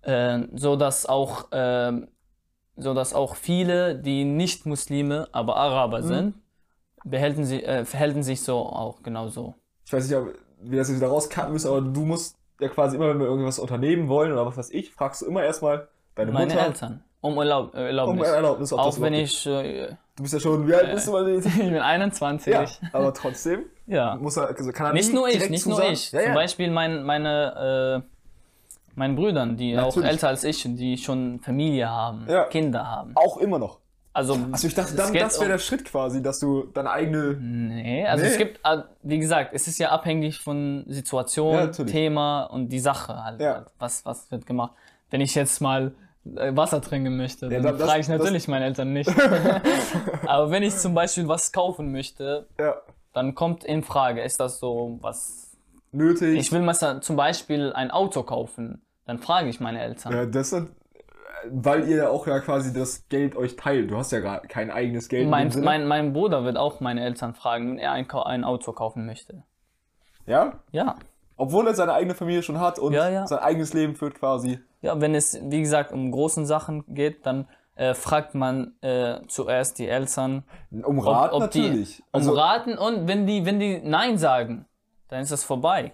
äh, 0.02 0.40
so 0.54 0.76
dass 0.76 1.06
auch, 1.06 1.52
äh, 1.52 1.92
so 2.76 2.94
dass 2.94 3.14
auch 3.14 3.36
viele, 3.36 3.94
die 3.96 4.24
nicht 4.24 4.66
Muslime, 4.66 5.28
aber 5.32 5.56
Araber 5.56 6.00
Mhm. 6.00 6.06
sind, 6.06 6.34
behalten 7.04 7.44
sie, 7.44 7.62
äh, 7.62 7.84
verhalten 7.84 8.22
sich 8.22 8.42
so 8.42 8.58
auch 8.58 9.02
genauso. 9.02 9.54
Ich 9.86 9.92
weiß 9.92 10.08
nicht, 10.08 10.16
ob 10.16 10.34
wir 10.60 10.78
das 10.78 10.88
jetzt 10.88 10.98
wieder 10.98 11.08
rauscutten 11.08 11.52
müssen, 11.52 11.68
aber 11.68 11.80
du 11.80 12.04
musst 12.04 12.36
ja 12.60 12.68
quasi 12.68 12.96
immer, 12.96 13.08
wenn 13.08 13.20
wir 13.20 13.26
irgendwas 13.26 13.58
unternehmen 13.58 14.08
wollen 14.08 14.32
oder 14.32 14.46
was 14.46 14.56
weiß 14.56 14.70
ich, 14.70 14.90
fragst 14.90 15.22
du 15.22 15.26
immer 15.26 15.44
erstmal 15.44 15.88
deine 16.14 16.32
Meine 16.32 16.52
Mutter 16.52 16.66
Eltern 16.66 17.04
um 17.24 17.38
Erlaub, 17.38 17.74
äh, 17.74 17.78
um 17.78 17.84
Erlaubnis. 17.86 18.28
Erlaubnis, 18.28 18.72
ob 18.72 18.80
auch 18.80 19.00
wenn 19.00 19.14
ich, 19.14 19.46
äh. 19.46 19.88
Du 20.16 20.22
bist 20.22 20.34
ja 20.34 20.40
schon, 20.40 20.68
wie 20.68 20.74
alt 20.74 20.92
bist 20.92 21.08
du 21.08 21.12
mal? 21.12 21.28
ich 21.36 21.42
bin 21.42 21.78
21. 21.78 22.52
Ja, 22.52 22.66
aber 22.92 23.14
trotzdem 23.14 23.64
ja. 23.86 24.14
muss 24.16 24.36
er, 24.36 24.48
also 24.48 24.70
kann 24.72 24.88
er 24.88 24.92
Nicht 24.92 25.12
nur 25.12 25.26
ich, 25.28 25.48
nicht 25.48 25.66
nur 25.66 25.82
ich. 25.82 26.12
Ja, 26.12 26.20
Zum 26.20 26.28
ja. 26.28 26.34
Beispiel 26.34 26.70
mein, 26.70 27.02
meine, 27.02 28.02
äh, 28.04 28.08
meine 28.94 29.14
Brüdern, 29.14 29.56
die 29.56 29.76
auch 29.76 29.86
Natürlich. 29.86 30.10
älter 30.10 30.28
als 30.28 30.44
ich, 30.44 30.62
die 30.62 30.98
schon 30.98 31.40
Familie 31.40 31.88
haben, 31.88 32.26
Ja. 32.28 32.44
Kinder 32.44 32.86
haben. 32.86 33.12
Auch 33.14 33.38
immer 33.38 33.58
noch. 33.58 33.80
Also, 34.16 34.38
Also 34.52 34.68
ich 34.68 34.74
dachte, 34.74 34.94
dann, 34.94 35.12
das 35.12 35.38
wäre 35.40 35.50
der 35.50 35.58
Schritt 35.58 35.84
quasi, 35.84 36.22
dass 36.22 36.38
du 36.38 36.64
deine 36.72 36.90
eigene. 36.90 37.34
Nee, 37.34 38.06
also 38.06 38.24
Nee. 38.24 38.30
es 38.30 38.38
gibt, 38.38 38.60
äh, 38.64 38.78
wie 39.02 39.18
gesagt, 39.18 39.50
es 39.52 39.66
ist 39.66 39.78
ja 39.78 39.90
abhängig 39.90 40.38
von 40.40 40.84
Situation, 40.88 41.54
Ja. 41.56 41.66
Thema 41.66 42.44
und 42.44 42.68
die 42.68 42.78
Sache 42.78 43.22
halt. 43.24 43.40
Ja. 43.40 43.66
Was, 43.78 44.06
was 44.06 44.30
wird 44.30 44.46
gemacht. 44.46 44.72
Wenn 45.10 45.20
ich 45.20 45.34
jetzt 45.34 45.60
mal 45.60 45.92
äh, 46.36 46.56
Wasser 46.56 46.80
trinken 46.80 47.16
möchte, 47.18 47.48
dann 47.50 47.62
da- 47.62 47.72
das- 47.72 47.82
frage 47.82 48.00
ich 48.00 48.06
das- 48.06 48.18
natürlich 48.18 48.48
meine 48.48 48.64
Eltern 48.66 48.92
nicht. 48.94 49.10
Aber 50.26 50.50
wenn 50.50 50.62
ich 50.62 50.76
zum 50.76 50.94
Beispiel 50.94 51.28
was 51.28 51.52
kaufen 51.52 51.92
möchte, 51.92 52.46
Ja. 52.58 52.76
dann 53.12 53.34
kommt 53.34 53.64
in 53.64 53.82
Frage, 53.82 54.22
ist 54.22 54.40
das 54.40 54.58
so 54.60 54.98
was 55.02 55.50
Nötig. 55.92 56.38
Ich 56.38 56.50
will 56.50 56.60
mal 56.62 56.74
zum 57.02 57.16
Beispiel 57.16 57.72
ein 57.72 57.90
Auto 57.92 58.22
kaufen. 58.24 58.80
Dann 59.06 59.18
frage 59.18 59.48
ich 59.48 59.60
meine 59.60 59.80
Eltern. 59.80 60.12
ja, 60.12 60.26
das 60.26 60.50
sind, 60.50 60.70
weil 61.50 61.88
ihr 61.88 61.96
ja 61.96 62.08
auch 62.08 62.26
ja 62.26 62.38
quasi 62.40 62.72
das 62.72 63.08
Geld 63.08 63.36
euch 63.36 63.56
teilt. 63.56 63.90
Du 63.90 63.96
hast 63.96 64.12
ja 64.12 64.20
gar 64.20 64.40
kein 64.40 64.70
eigenes 64.70 65.08
Geld. 65.08 65.24
in 65.24 65.30
mein, 65.30 65.52
mein, 65.62 65.86
mein 65.86 66.12
Bruder 66.12 66.44
wird 66.44 66.56
auch 66.56 66.80
meine 66.80 67.02
Eltern 67.04 67.34
fragen, 67.34 67.70
wenn 67.72 67.78
er 67.78 67.92
ein, 67.92 68.10
ein 68.10 68.44
Auto 68.44 68.72
kaufen 68.72 69.06
möchte. 69.06 69.42
ja? 70.26 70.60
Ja. 70.72 70.96
Obwohl 71.36 71.66
er 71.66 71.74
seine 71.74 71.92
eigene 71.94 72.14
Familie 72.14 72.42
schon 72.44 72.60
hat 72.60 72.78
und 72.78 72.92
Ja, 72.92 73.08
ja. 73.08 73.26
sein 73.26 73.40
eigenes 73.40 73.72
Leben 73.74 73.96
führt 73.96 74.14
quasi. 74.14 74.60
Ja, 74.82 75.00
wenn 75.00 75.16
es, 75.16 75.36
wie 75.42 75.60
gesagt, 75.60 75.90
um 75.90 76.12
großen 76.12 76.46
Sachen 76.46 76.84
geht, 76.94 77.26
dann 77.26 77.48
äh, 77.74 77.92
fragt 77.94 78.36
man 78.36 78.74
äh, 78.82 79.18
zuerst 79.26 79.80
die 79.80 79.88
Eltern 79.88 80.44
Um 80.70 81.00
Rat 81.00 81.32
ob 81.32 81.50
die- 81.50 81.62
natürlich. 81.62 81.98
um 82.12 82.20
also 82.20 82.32
Raten 82.34 82.78
und 82.78 83.08
wenn 83.08 83.26
die, 83.26 83.44
wenn 83.44 83.58
die 83.58 83.80
Nein 83.82 84.16
sagen, 84.16 84.66
dann 85.08 85.22
ist 85.22 85.32
das 85.32 85.42
vorbei. 85.42 85.92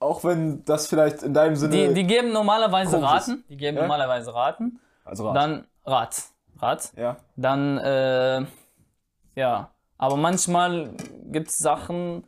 Auch 0.00 0.24
wenn 0.24 0.64
das 0.64 0.86
vielleicht 0.88 1.22
in 1.22 1.34
deinem 1.34 1.56
Sinne. 1.56 1.88
Die, 1.88 1.94
die 1.94 2.06
geben 2.06 2.32
normalerweise. 2.32 3.00
Raten. 3.02 3.44
Die 3.48 3.56
geben 3.56 3.76
Ja? 3.76 3.82
normalerweise 3.82 4.34
Raten. 4.34 4.80
also 5.04 5.26
Rat. 5.28 5.36
Dann 5.36 5.66
Rat. 5.84 6.22
Rat. 6.58 6.92
ja. 6.96 7.16
Dann, 7.36 7.78
äh, 7.78 8.44
ja. 9.34 9.70
Aber 9.98 10.16
manchmal 10.16 10.90
gibt 11.30 11.48
es 11.48 11.58
Sachen, 11.58 12.24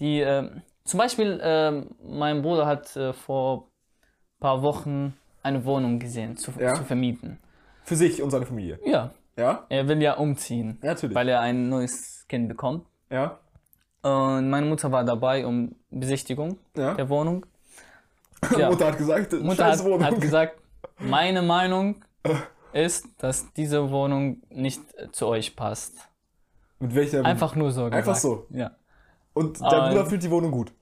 die, 0.00 0.20
äh, 0.20 0.50
zum 0.84 0.98
Beispiel, 0.98 1.40
äh, 1.42 1.82
mein 2.02 2.42
Bruder 2.42 2.66
hat 2.66 2.94
äh, 2.96 3.12
vor 3.12 3.68
ein 3.68 4.40
paar 4.40 4.62
Wochen 4.62 5.14
eine 5.42 5.64
Wohnung 5.64 5.98
gesehen, 5.98 6.36
zu, 6.36 6.52
Ja. 6.58 6.74
zu 6.74 6.84
vermieten. 6.84 7.38
Für 7.84 7.96
sich 7.96 8.22
und 8.22 8.30
seine 8.30 8.46
Familie. 8.46 8.78
Ja, 8.84 9.12
Ja? 9.36 9.64
er 9.68 9.88
will 9.88 10.02
ja 10.02 10.14
umziehen, 10.14 10.78
Ja, 10.82 10.90
natürlich. 10.90 11.14
weil 11.14 11.28
er 11.28 11.40
ein 11.40 11.68
neues 11.68 12.26
Kind 12.28 12.48
bekommt. 12.48 12.86
ja. 13.10 13.38
Und 14.06 14.50
meine 14.50 14.66
Mutter 14.66 14.92
war 14.92 15.02
dabei 15.04 15.44
um 15.46 15.74
Besichtigung 15.90 16.58
Ja. 16.76 16.94
der 16.94 17.08
Wohnung. 17.08 17.44
Ja. 18.56 18.68
Mutter 18.70 18.86
hat 18.86 18.98
gesagt, 18.98 19.32
Mutter 19.32 19.64
hat, 19.66 19.80
hat 20.02 20.20
gesagt, 20.20 20.60
meine 20.98 21.42
Meinung 21.42 22.04
ist, 22.72 23.06
dass 23.18 23.52
diese 23.54 23.90
Wohnung 23.90 24.42
nicht 24.50 24.82
äh, 24.94 25.10
zu 25.10 25.26
euch 25.26 25.56
passt. 25.56 25.94
Mit 26.78 26.94
welcher. 26.94 27.24
Einfach 27.24 27.56
nur 27.56 27.72
so 27.72 27.84
gesagt. 27.86 27.94
Einfach 27.96 28.14
so. 28.16 28.46
Ja. 28.50 28.72
Und 29.32 29.60
dein 29.60 29.72
Ah, 29.72 29.88
Bruder 29.88 30.06
fühlt 30.06 30.22
die 30.22 30.30
Wohnung 30.30 30.50
gut. 30.52 30.72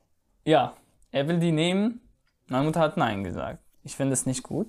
Ja, 0.45 0.75
er 1.13 1.27
will 1.29 1.39
die 1.39 1.53
nehmen. 1.53 2.01
Meine 2.49 2.65
Mutter 2.65 2.81
hat 2.81 2.97
Nein 2.97 3.25
gesagt. 3.25 3.61
Ich 3.85 3.97
finde 3.97 4.13
es 4.13 4.27
nicht 4.27 4.43
gut. 4.43 4.67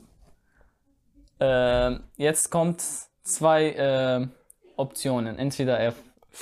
Ähm, 1.40 2.04
jetzt 2.18 2.50
kommt 2.52 2.82
zwei 3.24 3.70
äh, 3.72 4.28
Optionen. 4.78 5.38
Entweder 5.38 5.78
er, 5.80 5.94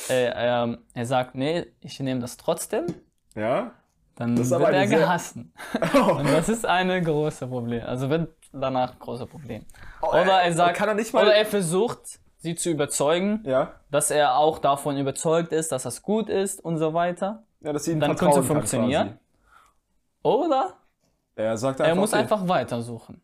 äh, 0.10 0.26
er, 0.26 0.78
er 0.94 1.06
sagt, 1.06 1.36
nee, 1.36 1.66
ich 1.82 2.00
nehme 2.00 2.20
das 2.22 2.38
trotzdem, 2.38 2.86
Ja? 3.36 3.72
dann 4.16 4.38
wird 4.38 4.52
er 4.52 4.88
sehr- 4.88 5.00
gehassen. 5.00 5.54
Und 6.18 6.30
das 6.32 6.50
ist 6.50 6.66
ein 6.66 7.04
großes 7.04 7.50
Problem. 7.50 7.84
Also 7.86 8.10
wird 8.10 8.30
danach 8.52 8.92
ein 8.94 9.00
großes 9.00 9.28
Problem. 9.28 9.66
Oder 10.02 10.42
er 10.42 10.54
sagt, 10.54 10.78
Kann 10.78 10.90
er 10.98 11.14
oder 11.16 11.34
er 11.36 11.46
versucht, 11.46 12.20
sie 12.38 12.56
zu 12.56 12.70
überzeugen, 12.70 13.42
ja? 13.46 13.72
dass 13.90 14.12
er 14.12 14.38
auch 14.38 14.60
davon 14.60 14.98
überzeugt 14.98 15.52
ist, 15.52 15.72
dass 15.72 15.84
das 15.84 16.02
gut 16.04 16.30
ist 16.30 16.64
und 16.64 16.78
so 16.78 16.94
weiter. 16.94 17.44
Ja, 17.62 17.74
dass 17.74 17.86
sie 17.86 17.94
ihn 17.94 18.00
Dann 18.00 18.16
könnte 18.16 18.44
funktionieren. 18.44 19.08
quasi. 19.08 19.20
Oder 20.24 20.74
Er 21.36 21.58
sagt 21.58 21.80
er 21.80 21.88
einfach. 21.88 21.98
muss 22.00 22.14
okay. 22.14 22.22
einfach 22.22 22.48
weitersuchen. 22.48 23.22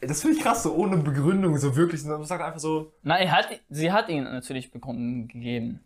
Das 0.00 0.20
finde 0.20 0.36
ich 0.36 0.42
krass, 0.42 0.62
so 0.62 0.74
ohne 0.74 0.98
Begründung, 0.98 1.56
so 1.58 1.74
wirklich. 1.74 2.04
Man 2.04 2.22
sagt 2.24 2.42
einfach 2.42 2.58
so. 2.60 2.92
Na, 3.02 3.18
er 3.18 3.32
hat, 3.32 3.48
sie 3.70 3.90
hat 3.90 4.08
ihn 4.08 4.24
natürlich 4.24 4.70
Begründung 4.70 5.28
gegeben. 5.28 5.80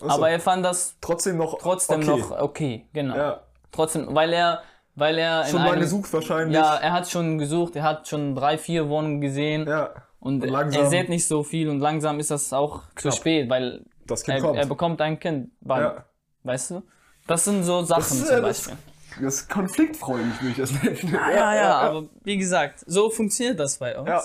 achso, 0.00 0.08
Aber 0.16 0.30
er 0.30 0.40
fand 0.40 0.64
das 0.64 0.96
trotzdem 1.00 1.36
noch. 1.36 1.58
trotzdem 1.58 2.00
okay. 2.00 2.06
noch 2.18 2.30
okay, 2.40 2.86
genau. 2.92 3.16
Ja. 3.16 3.40
Trotzdem, 3.70 4.14
weil 4.14 4.32
er, 4.32 4.62
weil 4.94 5.18
er 5.18 5.44
Schon 5.44 5.56
in 5.60 5.62
mal 5.66 5.72
einem, 5.72 5.80
gesucht 5.82 6.12
wahrscheinlich. 6.12 6.54
ja, 6.56 6.76
er 6.76 6.92
hat 6.92 7.08
schon 7.10 7.38
gesucht, 7.38 7.76
er 7.76 7.82
hat 7.84 8.08
schon 8.08 8.34
drei, 8.34 8.56
vier 8.58 8.88
Wohnungen 8.88 9.20
gesehen 9.20 9.66
Ja. 9.66 9.90
und 10.20 10.42
und 10.42 10.48
langsam- 10.48 10.82
er 10.84 10.90
sieht 10.90 11.08
nicht 11.08 11.26
so 11.26 11.42
viel 11.42 11.68
und 11.68 11.80
langsam 11.80 12.18
ist 12.20 12.30
das 12.30 12.52
auch 12.52 12.82
zu 12.96 13.02
Knapp. 13.08 13.14
spät, 13.14 13.50
weil 13.50 13.84
Das 14.06 14.24
Kind 14.24 14.38
er, 14.38 14.42
kommt. 14.42 14.58
er 14.58 14.66
bekommt 14.66 15.00
ein 15.02 15.18
Kind 15.18 15.50
bald, 15.60 15.96
ja. 15.96 16.04
weißt 16.44 16.70
du? 16.72 16.82
Das 17.26 17.44
sind 17.44 17.62
so 17.64 17.82
Sachen 17.82 18.00
Das 18.00 18.08
zum 18.26 18.38
äh, 18.38 18.40
das- 18.40 18.66
Beispiel. 18.66 18.76
Das 19.20 19.34
ist 19.34 19.48
konfliktfreudig, 19.50 20.40
würde 20.40 20.50
ich 20.50 20.56
das 20.56 20.72
nennen. 20.82 21.12
Ja, 21.12 21.30
ja, 21.30 21.54
ja, 21.54 21.78
aber 21.80 22.08
wie 22.22 22.36
gesagt, 22.38 22.84
so 22.86 23.10
funktioniert 23.10 23.58
das 23.58 23.78
bei 23.78 23.98
uns. 23.98 24.08
Ja. 24.08 24.22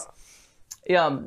ja 0.85 1.21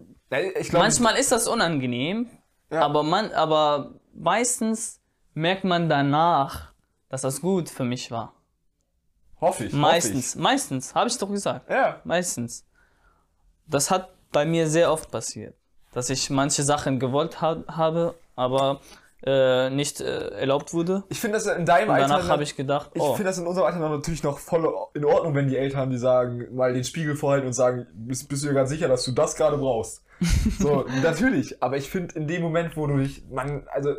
Ich 0.59 0.69
glaube, 0.71 0.85
Manchmal 0.85 1.17
ist 1.17 1.33
das 1.33 1.47
unangenehm, 1.49 2.29
Ja. 2.71 2.83
aber, 2.83 3.03
man, 3.03 3.33
aber 3.33 3.95
meistens 4.15 5.01
merkt 5.35 5.65
man 5.65 5.89
danach, 5.89 6.73
dass 7.09 7.23
das 7.23 7.41
gut 7.41 7.69
für 7.69 7.85
mich 7.85 8.11
war. 8.11 8.35
Hoffe 9.41 9.65
ich. 9.65 9.73
Meistens, 9.73 10.37
meistens, 10.37 10.95
habe 10.95 11.09
ich 11.09 11.17
doch 11.19 11.31
gesagt. 11.31 11.67
Ich. 11.69 11.75
Ja. 11.75 12.01
Meistens. 12.05 12.67
Das 13.67 13.91
hat 13.91 14.11
bei 14.33 14.45
mir 14.45 14.69
sehr 14.69 14.93
oft 14.93 15.11
passiert, 15.11 15.55
dass 15.93 16.11
ich 16.11 16.29
manche 16.31 16.63
Sachen 16.63 17.01
gewollt 17.01 17.41
ha 17.41 17.65
habe, 17.69 18.15
aber 18.37 18.81
äh, 19.25 19.71
nicht 19.71 20.01
äh, 20.01 20.29
erlaubt 20.31 20.73
wurde. 20.73 21.05
Ich 21.09 21.21
finde 21.21 21.37
das 21.39 21.47
in 21.47 21.67
deinem 21.67 21.89
Und 21.91 21.95
Alter. 21.97 22.09
danach 22.09 22.29
habe 22.29 22.43
ich 22.43 22.57
gedacht, 22.57 22.91
Ich 22.95 23.03
oh, 23.03 23.15
finde 23.15 23.31
das 23.31 23.39
in 23.39 23.47
unserem 23.47 23.67
Alter 23.67 23.79
natürlich 23.89 24.23
noch 24.23 24.39
voll 24.39 24.73
in 24.95 25.05
Ordnung, 25.05 25.35
wenn 25.35 25.49
die 25.49 25.57
Eltern 25.57 25.91
die 25.91 25.99
sagen, 25.99 26.55
mal 26.55 26.73
den 26.73 26.85
Spiegel 26.85 27.17
vorhalten 27.17 27.47
und 27.47 27.53
sagen, 27.53 27.87
bist, 27.93 28.29
bist 28.29 28.43
du 28.45 28.49
dir 28.49 28.55
ganz 28.55 28.71
sicher, 28.71 28.89
dass 28.89 29.05
du 29.05 29.13
das 29.13 29.37
gerade 29.37 29.57
brauchst? 29.59 30.03
So, 30.59 30.85
natürlich. 31.03 31.63
Aber 31.63 31.77
ich 31.79 31.89
finde 31.91 32.15
in 32.15 32.27
dem 32.29 32.43
Moment, 32.43 32.77
wo 32.77 32.87
du 32.87 32.99
dich, 32.99 33.25
man, 33.31 33.67
also, 33.73 33.95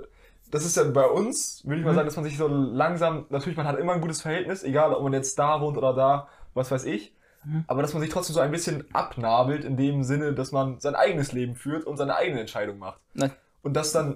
das 0.51 0.65
ist 0.65 0.75
ja 0.77 0.83
bei 0.83 1.05
uns, 1.07 1.63
würde 1.65 1.79
ich 1.79 1.85
mal 1.85 1.91
Mhm. 1.91 1.95
sagen, 1.95 2.07
dass 2.07 2.15
man 2.15 2.25
sich 2.25 2.37
so 2.37 2.47
langsam, 2.47 3.25
natürlich, 3.29 3.57
man 3.57 3.67
hat 3.67 3.79
immer 3.79 3.93
ein 3.93 4.01
gutes 4.01 4.21
Verhältnis, 4.21 4.63
egal 4.63 4.93
ob 4.93 5.01
man 5.03 5.13
jetzt 5.13 5.39
da 5.39 5.61
wohnt 5.61 5.77
oder 5.77 5.93
da, 5.93 6.27
was 6.53 6.69
weiß 6.69 6.85
ich. 6.85 7.13
Mhm. 7.43 7.63
Aber 7.67 7.81
dass 7.81 7.93
man 7.93 8.01
sich 8.03 8.11
trotzdem 8.11 8.35
so 8.35 8.39
ein 8.39 8.51
bisschen 8.51 8.83
abnabelt 8.93 9.63
in 9.65 9.77
dem 9.77 10.03
Sinne, 10.03 10.33
dass 10.33 10.51
man 10.51 10.79
sein 10.79 10.93
eigenes 10.93 11.31
Leben 11.31 11.55
führt 11.55 11.85
und 11.85 11.97
seine 11.97 12.15
eigene 12.15 12.41
Entscheidung 12.41 12.77
macht. 12.77 12.99
na, 13.15 13.31
Und 13.63 13.73
das 13.75 13.91
dann 13.91 14.15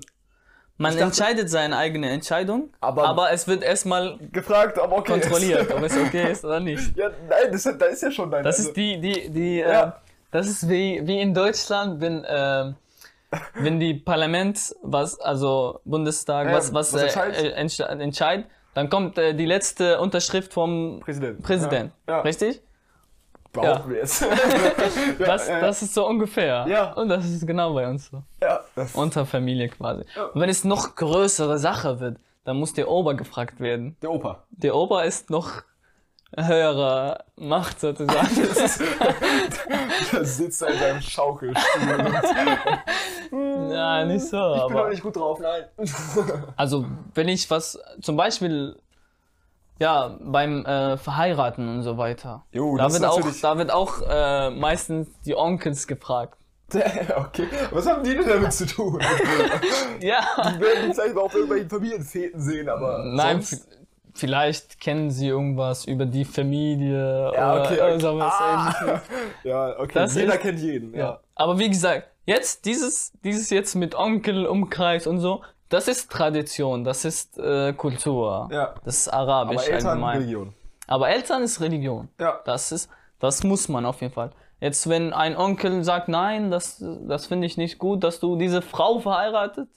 man 0.77 0.91
dachte- 0.91 1.03
entscheidet 1.05 1.49
seine 1.49 1.77
eigene 1.77 2.09
Entscheidung, 2.09 2.69
Aber- 2.81 3.05
aber, 3.07 3.31
es 3.31 3.47
wird 3.47 3.63
erstmal 3.63 4.17
gefragt, 4.31 4.77
ob 4.77 4.91
okay 4.91 5.13
kontrolliert, 5.13 5.61
ist. 5.67 5.73
ob 5.73 5.81
es 5.89 5.97
okay 5.97 6.31
ist 6.31 6.43
oder 6.45 6.59
nicht. 6.59 6.95
ja, 6.97 7.09
nein, 7.29 7.51
das, 7.51 7.63
da 7.63 7.85
ist 7.85 8.01
ja 8.03 8.11
schon 8.11 8.29
dein 8.31 8.43
Das 8.43 8.57
also- 8.57 8.69
ist 8.69 8.77
die, 8.77 8.99
die, 8.99 9.29
die, 9.29 9.57
Ja. 9.59 9.83
äh, 9.87 9.91
das 10.31 10.47
ist 10.47 10.67
wie, 10.69 11.01
wie 11.07 11.19
in 11.21 11.33
Deutschland, 11.33 12.01
wenn, 12.01 12.23
äh, 12.25 12.73
wenn 13.55 13.79
die 13.79 13.93
Parlament, 13.95 14.75
was, 14.81 15.19
also 15.19 15.79
Bundestag, 15.85 16.47
Ja, 16.47 16.53
was, 16.53 16.73
was, 16.73 16.93
was 16.93 17.01
äh, 17.01 17.05
entscheidet? 17.05 17.43
äh, 17.43 17.61
entsche- 17.61 17.85
entscheidet, 17.87 18.45
dann 18.73 18.89
kommt 18.89 19.17
äh, 19.17 19.33
die 19.33 19.45
letzte 19.45 19.99
Unterschrift 19.99 20.53
vom 20.53 20.99
Präsident. 20.99 21.41
Präsident. 21.41 21.91
Richtig? 22.07 22.61
Behaupten 23.61 23.89
wir 23.91 23.97
jetzt. 23.97 24.21
ja, 25.19 25.25
Das, 25.25 25.47
ja, 25.47 25.59
das 25.61 25.81
ist 25.81 25.93
so 25.93 26.07
ungefähr. 26.07 26.65
Ja. 26.67 26.93
Und 26.93 27.09
das 27.09 27.25
ist 27.25 27.45
genau 27.47 27.73
bei 27.73 27.87
uns 27.87 28.09
so. 28.09 28.23
ja, 28.41 28.61
Unter 28.93 29.25
Familie 29.25 29.69
quasi. 29.69 30.03
Ja. 30.15 30.25
Und 30.25 30.41
wenn 30.41 30.49
es 30.49 30.63
noch 30.63 30.95
größere 30.95 31.57
Sache 31.57 31.99
wird, 31.99 32.17
dann 32.43 32.57
muss 32.57 32.73
der 32.73 32.89
Ober 32.89 33.15
gefragt 33.15 33.59
werden. 33.59 33.95
der 34.01 34.11
Opa. 34.11 34.43
Der 34.51 34.75
Ober 34.75 35.03
ist 35.05 35.29
noch 35.29 35.63
höhere 36.37 37.23
Macht 37.37 37.79
sozusagen. 37.79 38.27
Der 40.11 40.25
sitzt 40.25 40.61
da 40.61 40.67
in 40.67 40.79
seinem 40.79 41.01
Schaukelstuhl. 41.01 42.11
ja, 43.71 44.03
nicht 44.05 44.25
so, 44.25 44.37
ich 44.37 44.53
bin 44.53 44.61
aber. 44.61 44.73
doch 44.83 44.89
nicht 44.89 45.01
gut 45.03 45.15
drauf, 45.15 45.39
nein. 45.39 45.63
Also, 46.55 46.85
wenn 47.13 47.29
ich 47.29 47.49
was, 47.49 47.79
zum 48.01 48.17
Beispiel, 48.17 48.77
ja, 49.79 50.17
beim 50.21 50.65
äh, 50.65 50.97
Verheiraten 50.97 51.67
und 51.67 51.83
so 51.83 51.97
weiter. 51.97 52.45
Jo, 52.51 52.77
da 52.77 52.91
wird 52.91 53.03
auch, 53.05 53.21
da 53.41 53.57
wird 53.57 53.71
auch 53.71 54.01
äh, 54.07 54.49
meistens 54.51 55.07
die 55.25 55.35
Onkels 55.35 55.87
gefragt. 55.87 56.37
okay, 57.15 57.47
was 57.71 57.87
haben 57.87 58.03
die 58.03 58.15
denn 58.15 58.27
damit 58.27 58.51
zu 58.53 58.65
tun? 58.65 58.99
Ja. 59.99 60.21
Die 60.55 60.59
werden 60.59 60.93
vielleicht 60.93 61.15
auch 61.17 61.31
irgendwelchen 61.33 61.69
Familienfäden 61.69 62.39
sehen, 62.41 62.69
aber 62.69 63.03
Nein, 63.05 63.41
sonst... 63.41 63.67
vielleicht 64.13 64.79
kennen 64.79 65.11
sie 65.11 65.27
irgendwas 65.27 65.85
über 65.85 66.05
die 66.05 66.25
Familie 66.25 67.31
Ja, 67.35 67.53
oder 67.53 67.61
okay, 67.65 67.77
äh, 67.77 67.81
okay. 67.93 67.99
sowas 67.99 68.33
Ah, 68.39 69.01
ja, 69.43 69.79
okay, 69.79 69.91
Das 69.93 70.15
jeder 70.15 70.33
ist- 70.35 70.41
kennt 70.41 70.59
jeden, 70.59 70.93
ja. 70.93 70.99
Ja. 70.99 71.19
Aber 71.35 71.59
wie 71.59 71.69
gesagt, 71.69 72.07
jetzt 72.25 72.65
dieses, 72.65 73.13
dieses 73.23 73.49
jetzt 73.51 73.75
mit 73.75 73.93
Onkel, 73.95 74.45
Umkreis 74.47 75.05
und 75.05 75.19
so, 75.19 75.43
das 75.75 75.89
ist 75.89 76.09
Tradition, 76.09 76.85
das 76.85 77.03
ist 77.03 77.37
äh, 77.37 77.73
Kultur. 77.73 78.47
Ja. 78.49 78.75
Das 78.85 78.95
ist 78.99 79.07
arabisch 79.09 79.57
Aber 79.63 79.67
Eltern, 79.73 79.87
allgemein. 79.89 80.17
Religion. 80.19 80.53
Aber 80.87 81.09
Eltern 81.09 81.43
ist 81.43 81.59
Religion. 81.59 82.07
Ja. 82.17 82.39
Das 82.45 82.71
ist, 82.71 82.89
das 83.19 83.43
muss 83.43 83.67
man 83.67 83.85
auf 83.85 83.99
jeden 83.99 84.13
Fall. 84.13 84.31
Jetzt, 84.61 84.87
wenn 84.87 85.11
ein 85.11 85.35
Onkel 85.35 85.83
sagt, 85.83 86.07
nein, 86.07 86.49
das, 86.49 86.81
das 87.07 87.25
finde 87.25 87.45
ich 87.45 87.57
nicht 87.57 87.77
gut, 87.77 88.05
dass 88.05 88.21
du 88.21 88.37
diese 88.37 88.61
Frau 88.61 88.99
verheiratet, 88.99 89.67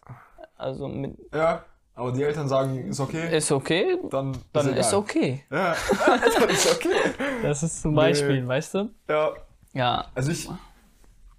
also 0.56 0.86
mit, 0.86 1.18
Ja, 1.34 1.64
aber 1.96 2.12
die 2.12 2.22
Eltern 2.22 2.48
sagen, 2.48 2.78
ist 2.86 3.00
okay, 3.00 3.36
ist 3.36 3.50
okay, 3.50 3.98
dann, 4.08 4.38
dann 4.52 4.68
egal. 4.68 4.78
ist 4.78 4.94
okay. 4.94 5.44
Ja, 5.50 5.74
dann 6.06 6.48
ist 6.48 6.72
okay. 6.72 6.94
Das 7.42 7.64
ist 7.64 7.82
zum 7.82 7.96
Beispiel, 7.96 8.46
weißt 8.46 8.74
du? 8.74 8.90
Ja, 9.08 9.32
Ja, 9.72 10.04
Also 10.14 10.30
ich, 10.30 10.48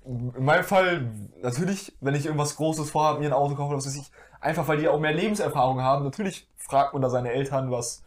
in 0.06 0.44
meinem 0.44 0.64
Fall, 0.66 1.10
natürlich, 1.42 1.94
wenn 2.02 2.16
ich 2.16 2.26
irgendwas 2.26 2.56
Großes 2.58 2.92
vorhabe, 2.92 3.20
mir 3.20 3.28
ein 3.28 3.34
Auto 3.34 3.56
kaufe 3.56 3.76
was 3.76 3.86
weiß 3.86 3.96
ich, 3.96 4.12
einfach 4.42 4.68
weil 4.68 4.78
die 4.78 4.88
auch 4.88 5.00
mehr 5.00 5.14
Lebenserfahrung 5.14 5.82
haben, 5.82 6.04
natürlich 6.06 6.48
fragt 6.58 6.94
man 6.94 7.02
da 7.02 7.10
seine 7.10 7.32
Eltern, 7.32 7.72
was 7.72 8.04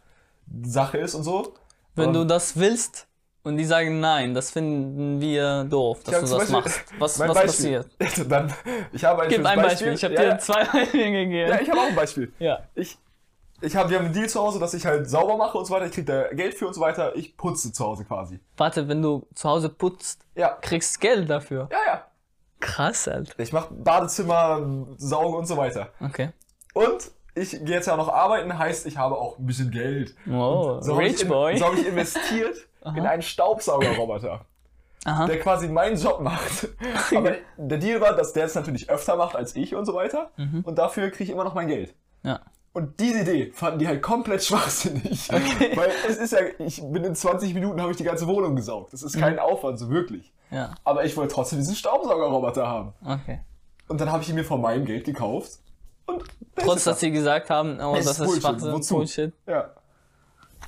Sache 0.63 0.97
ist 0.97 1.15
und 1.15 1.23
so. 1.23 1.53
wenn 1.95 2.09
Aber- 2.09 2.19
du 2.19 2.25
das 2.25 2.57
willst 2.57 3.07
und 3.43 3.57
die 3.57 3.65
sagen 3.65 3.99
nein, 3.99 4.33
das 4.33 4.51
finden 4.51 5.19
wir 5.19 5.65
doof, 5.65 5.99
dass 6.03 6.15
du 6.15 6.21
das 6.21 6.31
Beispiel- 6.31 6.51
machst. 6.55 6.81
Was, 6.99 7.19
was 7.19 7.27
Beispiel. 7.33 7.83
passiert? 7.83 7.87
Dann, 8.31 8.53
ich 8.91 9.03
habe 9.03 9.23
ein 9.23 9.29
Gib 9.29 9.45
ein 9.45 9.61
Beispiel. 9.61 9.93
Ich 9.93 10.03
habe 10.03 10.13
ja, 10.13 10.21
dir 10.33 10.39
zwei 10.39 10.63
Beispiele 10.65 11.11
gegeben. 11.11 11.49
Ja, 11.49 11.59
ich 11.59 11.69
habe 11.69 11.79
auch 11.81 11.87
ein 11.87 11.95
Beispiel. 11.95 12.31
Ja. 12.39 12.59
Ich, 12.75 12.97
ich 13.61 13.75
habe, 13.75 13.89
wir 13.89 13.97
haben 13.97 14.05
einen 14.05 14.13
Deal 14.13 14.27
zu 14.29 14.39
Hause, 14.41 14.59
dass 14.59 14.73
ich 14.73 14.85
halt 14.85 15.09
sauber 15.09 15.35
mache 15.37 15.57
und 15.57 15.65
so 15.65 15.73
weiter. 15.73 15.85
Ich 15.85 15.91
kriege 15.93 16.05
da 16.05 16.33
Geld 16.33 16.53
für 16.53 16.67
und 16.67 16.73
so 16.73 16.81
weiter. 16.81 17.15
Ich 17.15 17.35
putze 17.37 17.71
zu 17.73 17.83
Hause 17.85 18.05
quasi. 18.05 18.39
Warte, 18.57 18.87
wenn 18.87 19.01
du 19.01 19.25
zu 19.35 19.47
Hause 19.49 19.69
putzt, 19.69 20.21
Ja. 20.35 20.57
kriegst 20.61 20.99
Geld 21.01 21.29
dafür. 21.29 21.67
Ja, 21.71 21.77
ja. 21.85 22.05
Krass, 22.63 23.07
Alter. 23.07 23.37
Ich 23.39 23.51
mache 23.53 23.73
Badezimmer, 23.73 24.61
saugen 24.97 25.35
und 25.35 25.45
so 25.45 25.57
weiter. 25.57 25.89
Okay. 25.99 26.29
Und 26.73 27.11
ich 27.35 27.51
gehe 27.51 27.75
jetzt 27.75 27.87
ja 27.87 27.97
noch 27.97 28.09
arbeiten, 28.09 28.57
heißt, 28.57 28.85
ich 28.85 28.97
habe 28.97 29.17
auch 29.17 29.37
ein 29.37 29.45
bisschen 29.45 29.69
Geld. 29.71 30.15
Oh, 30.29 30.77
So 30.81 30.93
habe 30.93 31.05
ich, 31.05 31.13
Rich 31.13 31.21
in- 31.23 31.27
Boy. 31.29 31.57
so 31.57 31.65
hab 31.65 31.73
ich 31.73 31.87
investiert 31.87 32.55
in 32.95 33.05
einen 33.05 33.21
Staubsaugerroboter, 33.21 34.45
Aha. 35.05 35.25
der 35.25 35.39
quasi 35.39 35.67
meinen 35.67 35.97
Job 35.97 36.21
macht. 36.21 36.69
Aber 37.15 37.33
der 37.57 37.77
Deal 37.77 37.99
war, 38.01 38.15
dass 38.15 38.33
der 38.33 38.45
es 38.45 38.55
natürlich 38.55 38.89
öfter 38.89 39.15
macht 39.15 39.35
als 39.35 39.55
ich 39.55 39.75
und 39.75 39.85
so 39.85 39.93
weiter. 39.93 40.31
Mhm. 40.37 40.61
Und 40.63 40.77
dafür 40.77 41.09
kriege 41.09 41.25
ich 41.25 41.29
immer 41.31 41.43
noch 41.43 41.53
mein 41.55 41.67
Geld. 41.67 41.93
Ja. 42.23 42.39
Und 42.71 42.99
diese 42.99 43.21
Idee 43.21 43.51
fanden 43.53 43.79
die 43.79 43.87
halt 43.87 44.01
komplett 44.01 44.43
schwachsinnig. 44.43 45.29
Weil 45.31 45.91
es 46.07 46.17
ist 46.17 46.33
ja, 46.33 46.39
ich 46.57 46.81
bin 46.83 47.03
in 47.03 47.13
20 47.15 47.53
Minuten 47.53 47.79
habe 47.81 47.91
ich 47.91 47.97
die 47.97 48.03
ganze 48.03 48.25
Wohnung 48.27 48.55
gesaugt. 48.55 48.93
Das 48.93 49.03
ist 49.03 49.15
Mhm. 49.15 49.19
kein 49.19 49.39
Aufwand, 49.39 49.77
so 49.77 49.89
wirklich. 49.91 50.33
Ja. 50.53 50.75
Aber 50.83 51.03
ich 51.05 51.15
wollte 51.17 51.33
trotzdem 51.33 51.59
diesen 51.59 51.75
Staubsaugerroboter 51.75 52.67
haben. 52.67 52.93
Okay. 53.05 53.39
Und 53.87 53.99
dann 53.99 54.11
habe 54.11 54.23
ich 54.23 54.29
ihn 54.29 54.35
mir 54.35 54.45
von 54.45 54.61
meinem 54.61 54.85
Geld 54.85 55.05
gekauft. 55.05 55.59
Und 56.05 56.23
Trotz, 56.55 56.83
dass 56.83 56.99
sie 56.99 57.11
gesagt 57.11 57.49
haben, 57.49 57.79
oh, 57.79 57.95
das 57.95 58.05
ist 58.05 58.11
ist 58.19 58.25
Bullshit. 58.25 58.41
Schwachsinn, 58.41 58.71
Wozu? 58.73 58.95
Bullshit. 58.95 59.33
Ja. 59.47 59.69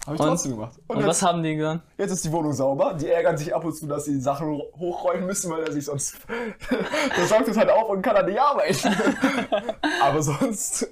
Habe 0.06 0.16
ich 0.16 0.22
Und? 0.22 0.28
trotzdem 0.28 0.52
gemacht. 0.52 0.74
Und, 0.88 0.96
Und 0.98 0.98
jetzt, 1.02 1.08
was 1.08 1.22
haben 1.24 1.42
die 1.44 1.56
gesagt? 1.56 1.82
jetzt 1.98 2.12
ist 2.12 2.26
die 2.26 2.32
Wohnung 2.32 2.54
sauber. 2.54 2.94
Die 2.94 3.08
ärgern 3.10 3.38
sich 3.38 3.54
ab 3.56 3.64
und 3.66 3.74
zu, 3.74 3.88
dass 3.88 4.06
sie 4.06 4.20
Sachen 4.20 4.48
hochräumen 4.78 5.26
müssen, 5.26 5.52
weil 5.52 5.64
er 5.64 5.72
sich 5.72 5.86
sonst. 5.86 6.18
der 7.18 7.26
saugt 7.26 7.48
es 7.48 7.58
halt 7.58 7.70
auf 7.70 7.90
und 7.90 8.02
kann 8.02 8.16
dann 8.16 8.26
nicht 8.28 8.40
arbeiten. 8.40 8.90
Aber 10.02 10.22
sonst. 10.22 10.88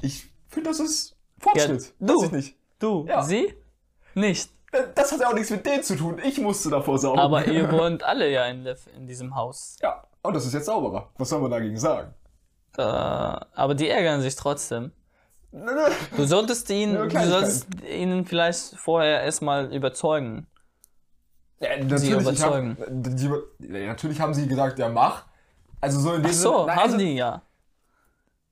Ich 0.00 0.30
finde, 0.48 0.70
das 0.70 0.80
ist 0.80 1.16
Fortschritt. 1.38 1.92
Ja, 2.00 2.06
du. 2.06 2.16
Weiß 2.16 2.22
ich 2.26 2.32
nicht. 2.32 2.56
Du, 2.78 3.06
Ja. 3.06 3.22
sie? 3.22 3.54
Nicht. 4.14 4.50
Das 4.94 5.12
hat 5.12 5.20
ja 5.20 5.28
auch 5.28 5.34
nichts 5.34 5.50
mit 5.50 5.64
denen 5.64 5.82
zu 5.82 5.96
tun. 5.96 6.20
Ich 6.24 6.38
musste 6.40 6.70
davor 6.70 6.98
saugen. 6.98 7.18
Aber 7.20 7.46
ihr 7.46 7.70
wohnt 7.72 8.02
alle 8.02 8.30
ja 8.30 8.46
in, 8.46 8.66
in 8.96 9.06
diesem 9.06 9.34
Haus. 9.34 9.76
Ja. 9.82 10.04
Und 10.22 10.34
das 10.34 10.46
ist 10.46 10.54
jetzt 10.54 10.66
sauberer. 10.66 11.10
Was 11.18 11.28
soll 11.28 11.40
man 11.40 11.50
dagegen 11.50 11.76
sagen? 11.76 12.14
Äh, 12.76 12.82
aber 12.82 13.74
die 13.74 13.88
ärgern 13.88 14.20
sich 14.20 14.34
trotzdem. 14.36 14.92
Du 16.16 16.24
solltest 16.24 16.68
ihn, 16.70 16.94
du 16.94 17.10
solltest 17.28 17.68
ihnen 17.84 18.24
vielleicht 18.26 18.76
vorher 18.76 19.22
erstmal 19.22 19.72
überzeugen. 19.72 20.48
Ja, 21.60 21.76
Sie 21.76 21.84
natürlich, 21.84 22.04
ich 22.10 22.20
überzeugen. 22.20 22.76
Hab, 22.80 22.86
die, 22.90 23.86
natürlich 23.86 24.20
haben 24.20 24.34
sie 24.34 24.48
gesagt, 24.48 24.78
ja, 24.80 24.88
mach. 24.88 25.24
Also 25.80 26.00
so 26.00 26.14
in 26.14 26.22
dem 26.22 26.30
Ach 26.30 26.34
so, 26.34 26.50
Sinne- 26.52 26.66
Nein, 26.66 26.76
haben 26.76 26.82
also, 26.82 26.96
die 26.98 27.14
ja. 27.14 27.42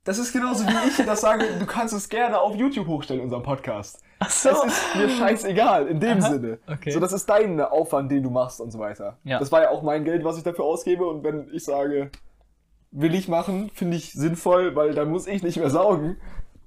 Das 0.05 0.19
ist 0.19 0.33
genauso 0.33 0.67
wie 0.67 0.88
ich 0.88 0.97
das 1.07 1.21
sage, 1.21 1.47
du 1.61 1.65
kannst 1.67 1.95
es 1.95 2.09
gerne 2.09 2.41
auf 2.41 2.57
YouTube 2.57 2.88
hochstellen, 2.88 3.21
unseren 3.23 3.43
Podcast. 3.45 4.01
Ach 4.19 4.31
so. 4.31 4.49
Es 4.51 4.65
ist 4.65 4.97
mir 4.97 5.09
scheißegal, 5.09 5.87
in 5.87 6.01
dem 6.01 6.21
Sinne. 6.21 6.59
okay. 6.67 6.91
So, 6.91 6.99
das 6.99 7.12
ist 7.12 7.29
dein 7.29 7.61
Aufwand, 7.61 8.11
den 8.11 8.23
du 8.25 8.31
machst 8.31 8.61
und 8.61 8.73
so 8.73 8.81
weiter. 8.81 9.19
Ja. 9.23 9.38
Das 9.38 9.53
war 9.53 9.62
ja 9.62 9.71
auch 9.71 9.83
mein 9.83 10.05
Geld, 10.05 10.25
was 10.25 10.37
ich 10.38 10.43
dafür 10.43 10.65
ausgebe. 10.65 11.07
Und 11.07 11.23
wenn 11.23 11.49
ich 11.53 11.65
sage, 11.65 12.11
will 12.91 13.15
ich 13.15 13.29
machen, 13.29 13.71
finde 13.75 13.97
ich 13.97 14.12
sinnvoll, 14.12 14.75
weil 14.75 14.93
dann 14.93 15.09
muss 15.11 15.29
ich 15.29 15.43
nicht 15.45 15.59
mehr 15.59 15.71
saugen. 15.71 16.17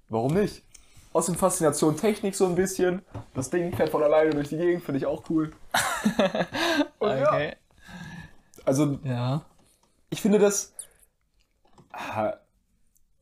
Warum 0.07 0.33
nicht? 0.33 0.63
Außerdem 1.11 1.37
Faszination 1.39 1.97
Technik 1.97 2.35
so 2.35 2.45
ein 2.45 2.55
bisschen. 2.55 3.01
Das 3.33 3.49
Ding 3.49 3.75
fährt 3.75 3.89
von 3.89 4.01
alleine 4.03 4.29
durch 4.31 4.47
die 4.49 4.57
Gegend, 4.57 4.83
finde 4.83 4.99
ich 4.99 5.05
auch 5.05 5.23
cool. 5.29 5.51
Und 6.99 7.09
ja, 7.09 7.29
Okay. 7.33 7.55
also 8.63 8.97
Ja. 9.03 9.41
ich 10.09 10.21
finde 10.21 10.39
das. 10.39 10.73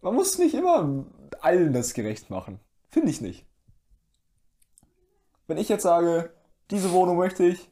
Man 0.04 0.16
muss 0.16 0.38
nicht 0.38 0.54
immer 0.54 1.06
allen 1.40 1.72
das 1.72 1.94
gerecht 1.94 2.30
machen. 2.30 2.60
Finde 2.90 3.10
ich 3.10 3.22
nicht. 3.22 3.46
Wenn 5.48 5.58
ich 5.58 5.70
jetzt 5.70 5.84
sage, 5.84 6.34
diese 6.72 6.92
Wohnung 6.92 7.18
möchte 7.18 7.46
ich, 7.46 7.72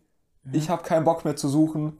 ich 0.51 0.69
habe 0.69 0.83
keinen 0.83 1.03
Bock 1.03 1.25
mehr 1.25 1.35
zu 1.35 1.49
suchen 1.49 1.97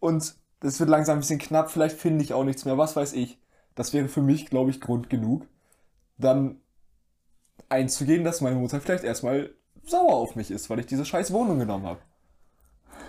und 0.00 0.34
es 0.62 0.80
wird 0.80 0.88
langsam 0.88 1.18
ein 1.18 1.20
bisschen 1.20 1.38
knapp, 1.38 1.70
vielleicht 1.70 1.98
finde 1.98 2.24
ich 2.24 2.32
auch 2.32 2.44
nichts 2.44 2.64
mehr, 2.64 2.78
was 2.78 2.96
weiß 2.96 3.12
ich. 3.12 3.38
Das 3.74 3.92
wäre 3.92 4.08
für 4.08 4.22
mich, 4.22 4.46
glaube 4.46 4.70
ich, 4.70 4.80
Grund 4.80 5.10
genug, 5.10 5.46
dann 6.16 6.60
einzugehen, 7.68 8.24
dass 8.24 8.40
meine 8.40 8.56
Mutter 8.56 8.80
vielleicht 8.80 9.04
erstmal 9.04 9.54
sauer 9.84 10.14
auf 10.14 10.34
mich 10.34 10.50
ist, 10.50 10.70
weil 10.70 10.80
ich 10.80 10.86
diese 10.86 11.04
scheiß 11.04 11.30
Wohnung 11.32 11.58
genommen 11.58 11.86
habe. 11.86 12.00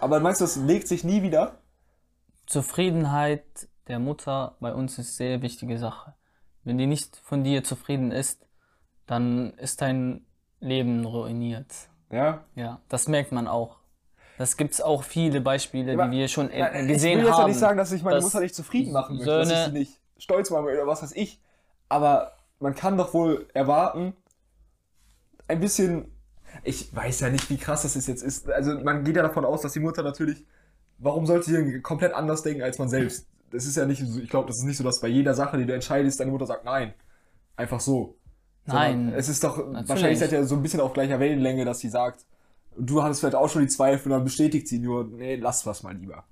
Aber 0.02 0.20
meinst 0.20 0.42
du, 0.42 0.46
das 0.46 0.58
legt 0.58 0.90
sich 0.90 1.06
nie 1.06 1.24
wieder? 1.24 1.62
Zufriedenheit 2.48 3.70
der 3.92 4.00
Mutter 4.00 4.56
bei 4.62 4.74
uns 4.74 4.98
ist 4.98 5.18
sehr 5.18 5.42
wichtige 5.42 5.78
Sache. 5.78 6.14
Wenn 6.64 6.78
die 6.78 6.88
nicht 6.88 7.18
von 7.18 7.44
dir 7.44 7.64
zufrieden 7.64 8.12
ist, 8.12 8.48
dann 9.06 9.52
ist 9.56 9.82
dein 9.82 10.26
Leben 10.62 11.04
ruiniert. 11.06 11.68
Ja. 12.10 12.46
Ja, 12.56 12.80
das 12.88 13.08
merkt 13.10 13.32
man 13.34 13.48
auch. 13.48 13.78
Das 14.38 14.56
gibt's 14.58 14.80
auch 14.80 15.04
viele 15.04 15.42
Beispiele, 15.42 15.94
Aber- 15.94 16.06
die 16.08 16.18
wir 16.18 16.28
schon 16.30 16.50
Ja, 16.52 16.70
gesehen 16.70 16.90
ich 16.90 17.04
will 17.04 17.10
jetzt 17.20 17.28
ja 17.28 17.38
haben. 17.40 17.50
nicht 17.50 17.60
sagen, 17.60 17.78
dass 17.78 17.92
ich 17.92 18.02
meine 18.02 18.16
dass 18.16 18.24
Mutter 18.24 18.40
nicht 18.40 18.56
zufrieden 18.56 18.94
machen 18.94 19.18
möchte, 19.18 19.30
dass 19.40 19.50
ich 19.50 19.54
Söhne- 19.56 19.66
sie 19.74 19.78
nicht 19.80 20.00
stolz 20.18 20.50
machen 20.50 20.66
will 20.68 20.76
oder 20.76 20.88
was 20.88 21.04
weiß 21.04 21.12
ich. 21.14 21.42
Aber 21.90 22.38
man 22.60 22.74
kann 22.74 22.98
doch 22.98 23.14
wohl 23.14 23.48
erwarten, 23.54 24.14
ein 25.48 25.60
bisschen. 25.60 26.16
Ich 26.64 26.96
weiß 26.96 27.22
ja 27.22 27.30
nicht, 27.30 27.50
wie 27.50 27.58
krass 27.58 27.84
das 27.84 27.96
jetzt 28.08 28.24
ist. 28.24 28.50
Also 28.50 28.80
man 28.80 29.04
geht 29.04 29.16
ja 29.18 29.22
davon 29.24 29.44
aus, 29.46 29.62
dass 29.62 29.74
die 29.74 29.80
Mutter 29.80 30.02
natürlich. 30.04 30.46
Warum 30.98 31.26
sollte 31.26 31.46
sie 31.46 31.82
komplett 31.82 32.14
anders 32.14 32.44
denken 32.44 32.62
als 32.62 32.78
man 32.78 32.88
selbst? 32.90 33.28
Das 33.52 33.66
ist 33.66 33.76
ja 33.78 33.86
nicht 33.86 34.02
so, 34.06 34.20
ich 34.20 34.30
glaube, 34.30 34.48
das 34.48 34.58
ist 34.58 34.64
nicht 34.64 34.78
so, 34.78 34.84
dass 34.84 35.00
bei 35.02 35.08
jeder 35.08 35.34
Sache, 35.34 35.58
die 35.58 35.66
du 35.66 35.74
entscheidest, 35.74 36.20
deine 36.20 36.32
Mutter 36.32 36.46
sagt 36.46 36.66
nein. 36.66 36.94
Einfach 37.56 37.80
so. 37.80 38.16
Sondern 38.66 39.08
Nein. 39.08 39.14
Es 39.18 39.28
ist 39.28 39.44
doch, 39.44 39.58
wahrscheinlich 39.88 40.20
seid 40.20 40.32
ihr 40.32 40.44
so 40.46 40.56
ein 40.56 40.62
bisschen 40.62 40.80
auf 40.82 40.94
gleicher 40.94 41.20
Wellenlänge, 41.20 41.66
dass 41.66 41.80
sie 41.80 41.90
sagt, 41.90 42.26
du 42.78 43.02
hattest 43.04 43.20
vielleicht 43.20 43.36
auch 43.36 43.50
schon 43.50 43.64
die 43.64 43.68
Zweifel 43.68 44.12
und 44.12 44.18
dann 44.18 44.24
bestätigt 44.24 44.68
sie 44.68 44.80
nur, 44.80 45.04
nee, 45.06 45.36
lass 45.36 45.66
was 45.66 45.84
mal 45.84 45.96
lieber. 45.96 46.24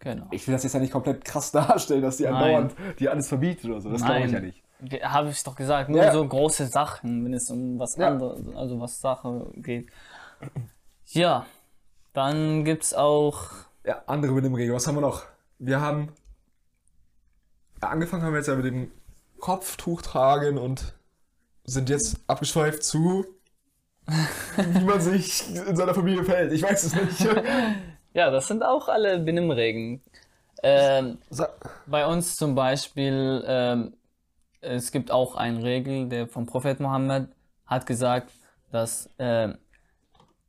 Genau. 0.00 0.26
Ich 0.30 0.46
will 0.46 0.52
das 0.52 0.62
jetzt 0.64 0.74
ja 0.74 0.80
nicht 0.80 0.92
komplett 0.92 1.24
krass 1.24 1.50
darstellen, 1.52 2.02
dass 2.02 2.16
die 2.18 2.26
andauernd 2.26 2.74
die 2.98 3.08
alles 3.08 3.28
verbietet 3.28 3.64
oder 3.70 3.80
so. 3.80 3.90
Das 3.90 4.04
glaube 4.04 4.26
ich 4.26 4.32
ja 4.32 4.40
nicht. 4.40 4.62
Habe 5.02 5.30
ich 5.30 5.42
doch 5.42 5.54
gesagt, 5.54 5.88
nur 5.88 6.02
Ja. 6.04 6.12
so 6.12 6.26
große 6.26 6.66
Sachen, 6.66 7.24
wenn 7.24 7.32
es 7.32 7.50
um 7.50 7.78
was 7.78 7.96
Ja. 7.96 8.08
anderes, 8.08 8.40
also 8.54 8.78
was 8.80 9.00
Sache 9.00 9.46
geht. 9.56 9.88
Ja, 11.06 11.46
dann 12.12 12.64
gibt's 12.64 12.92
auch 12.94 13.44
Ja, 13.84 14.02
andere 14.06 14.32
Benimmregeln. 14.34 14.74
Was 14.74 14.86
haben 14.86 14.96
wir 14.96 15.00
noch? 15.00 15.22
Wir 15.58 15.80
haben. 15.80 16.08
Angefangen 17.80 18.22
haben 18.22 18.32
wir 18.32 18.38
jetzt 18.38 18.48
ja 18.48 18.56
mit 18.56 18.64
dem 18.64 18.90
Kopftuch 19.38 20.02
tragen 20.02 20.58
und 20.58 20.94
sind 21.64 21.90
jetzt 21.90 22.18
abgeschweift 22.26 22.82
zu. 22.82 23.26
wie 24.56 24.84
man 24.84 25.00
sich 25.00 25.44
in 25.54 25.74
seiner 25.74 25.94
Familie 25.94 26.24
verhält. 26.24 26.52
Ich 26.52 26.62
weiß 26.62 26.84
es 26.84 26.94
nicht. 26.94 27.36
Ja, 28.14 28.30
das 28.30 28.48
sind 28.48 28.64
auch 28.64 28.88
alle 28.88 29.18
Benimmregeln. 29.18 30.00
Ähm, 30.62 31.18
bei 31.86 32.06
uns 32.06 32.36
zum 32.36 32.54
Beispiel, 32.54 33.44
ähm, 33.46 33.94
es 34.62 34.90
gibt 34.90 35.10
auch 35.10 35.36
eine 35.36 35.62
Regel, 35.62 36.08
der 36.08 36.26
vom 36.26 36.46
Prophet 36.46 36.80
Mohammed 36.80 37.28
hat 37.66 37.84
gesagt, 37.84 38.32
dass 38.72 39.10
ähm, 39.18 39.58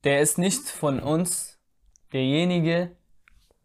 der 0.05 0.21
ist 0.21 0.37
nicht 0.37 0.69
von 0.69 1.01
uns 1.01 1.59
derjenige, 2.13 2.95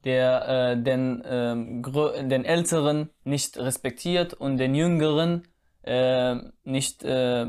der 0.05 0.49
äh, 0.73 0.83
den, 0.83 1.23
ähm, 1.27 1.83
grö- 1.83 2.21
den 2.29 2.45
Älteren 2.45 3.11
nicht 3.25 3.57
respektiert 3.59 4.35
und 4.35 4.59
den 4.59 4.75
Jüngeren 4.75 5.49
äh, 5.83 6.37
nicht 6.65 7.05
äh, 7.05 7.47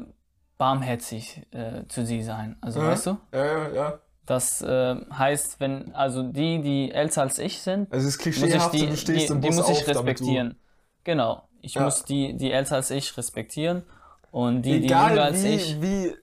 barmherzig 0.58 1.42
äh, 1.52 1.88
zu 1.88 2.06
sie 2.06 2.22
sein. 2.24 2.58
Also 2.62 2.80
weißt 2.82 3.08
du? 3.08 3.18
Ja, 3.34 3.46
ja, 3.46 3.70
ja. 3.70 4.00
Das 4.26 4.62
äh, 4.62 4.96
heißt, 5.12 5.60
wenn 5.60 5.94
also 5.94 6.24
die, 6.24 6.62
die 6.62 6.92
älter 6.92 7.24
als 7.24 7.40
ich 7.40 7.60
sind, 7.62 7.90
Also 7.92 8.08
ist 8.08 8.18
muss 8.38 8.70
die, 8.72 8.88
du 8.88 8.96
stehst 8.96 9.30
die, 9.30 9.42
die 9.42 9.50
muss 9.50 9.70
ich 9.70 9.80
auf, 9.80 9.88
respektieren. 9.88 10.56
Genau. 11.04 11.50
Ich 11.62 11.76
Ja. 11.76 11.84
muss 11.84 12.04
die, 12.06 12.36
die 12.38 12.52
älter 12.52 12.76
als 12.76 12.90
ich 12.92 13.18
respektieren 13.18 13.84
und 14.32 14.62
die, 14.64 14.80
die 14.80 14.88
egal 14.88 15.10
jünger 15.10 15.24
als 15.24 15.44
wie, 15.44 15.56
ich. 15.56 15.82
wie, 15.82 16.16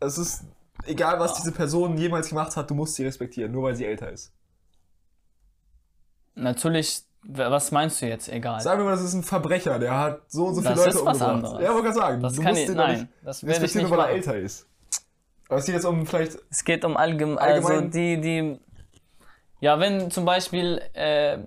es 0.00 0.18
ist 0.18 0.44
egal, 0.86 1.20
was 1.20 1.34
diese 1.34 1.52
Person 1.52 1.96
jemals 1.98 2.28
gemacht 2.30 2.56
hat, 2.56 2.70
du 2.70 2.74
musst 2.74 2.94
sie 2.94 3.04
respektieren, 3.04 3.52
nur 3.52 3.64
weil 3.64 3.76
sie 3.76 3.84
älter 3.86 4.10
ist. 4.10 4.32
Natürlich, 6.34 7.02
was 7.24 7.70
meinst 7.70 8.00
du 8.02 8.06
jetzt? 8.06 8.28
Egal. 8.28 8.60
Sagen 8.60 8.80
wir 8.80 8.84
mal, 8.86 8.90
das 8.92 9.02
ist 9.02 9.14
ein 9.14 9.22
Verbrecher, 9.22 9.78
der 9.78 9.98
hat 9.98 10.20
so 10.28 10.46
und 10.46 10.54
so 10.56 10.60
viele 10.62 10.74
Das 10.74 10.84
Leute 10.86 10.98
ist 10.98 11.04
was 11.04 11.20
umgebracht. 11.20 11.34
anderes. 11.36 11.62
Ja, 11.62 11.68
wollte 11.70 11.82
gerade 11.82 11.94
sagen, 11.98 12.22
das 12.22 12.32
du 12.34 12.42
kann 12.42 12.50
musst 12.54 12.62
ich, 12.68 12.74
nein, 12.76 13.00
nicht 13.00 13.08
das 13.24 13.46
werde 13.46 13.64
ich 13.66 13.74
nicht 13.74 13.90
weil 13.90 13.98
er 14.00 14.08
älter 14.10 14.36
ist. 14.36 14.66
Aber 15.48 15.58
es 15.58 15.66
geht 15.66 15.74
jetzt 15.74 15.84
um 15.84 16.06
vielleicht, 16.06 16.38
Es 16.50 16.64
geht 16.64 16.84
um 16.84 16.96
allgemein, 16.96 17.38
also 17.38 17.68
Allgemein- 17.68 17.90
die, 17.90 18.20
die, 18.20 18.60
ja, 19.60 19.78
wenn 19.78 20.10
zum 20.10 20.24
Beispiel, 20.24 20.80
äh, 20.94 21.38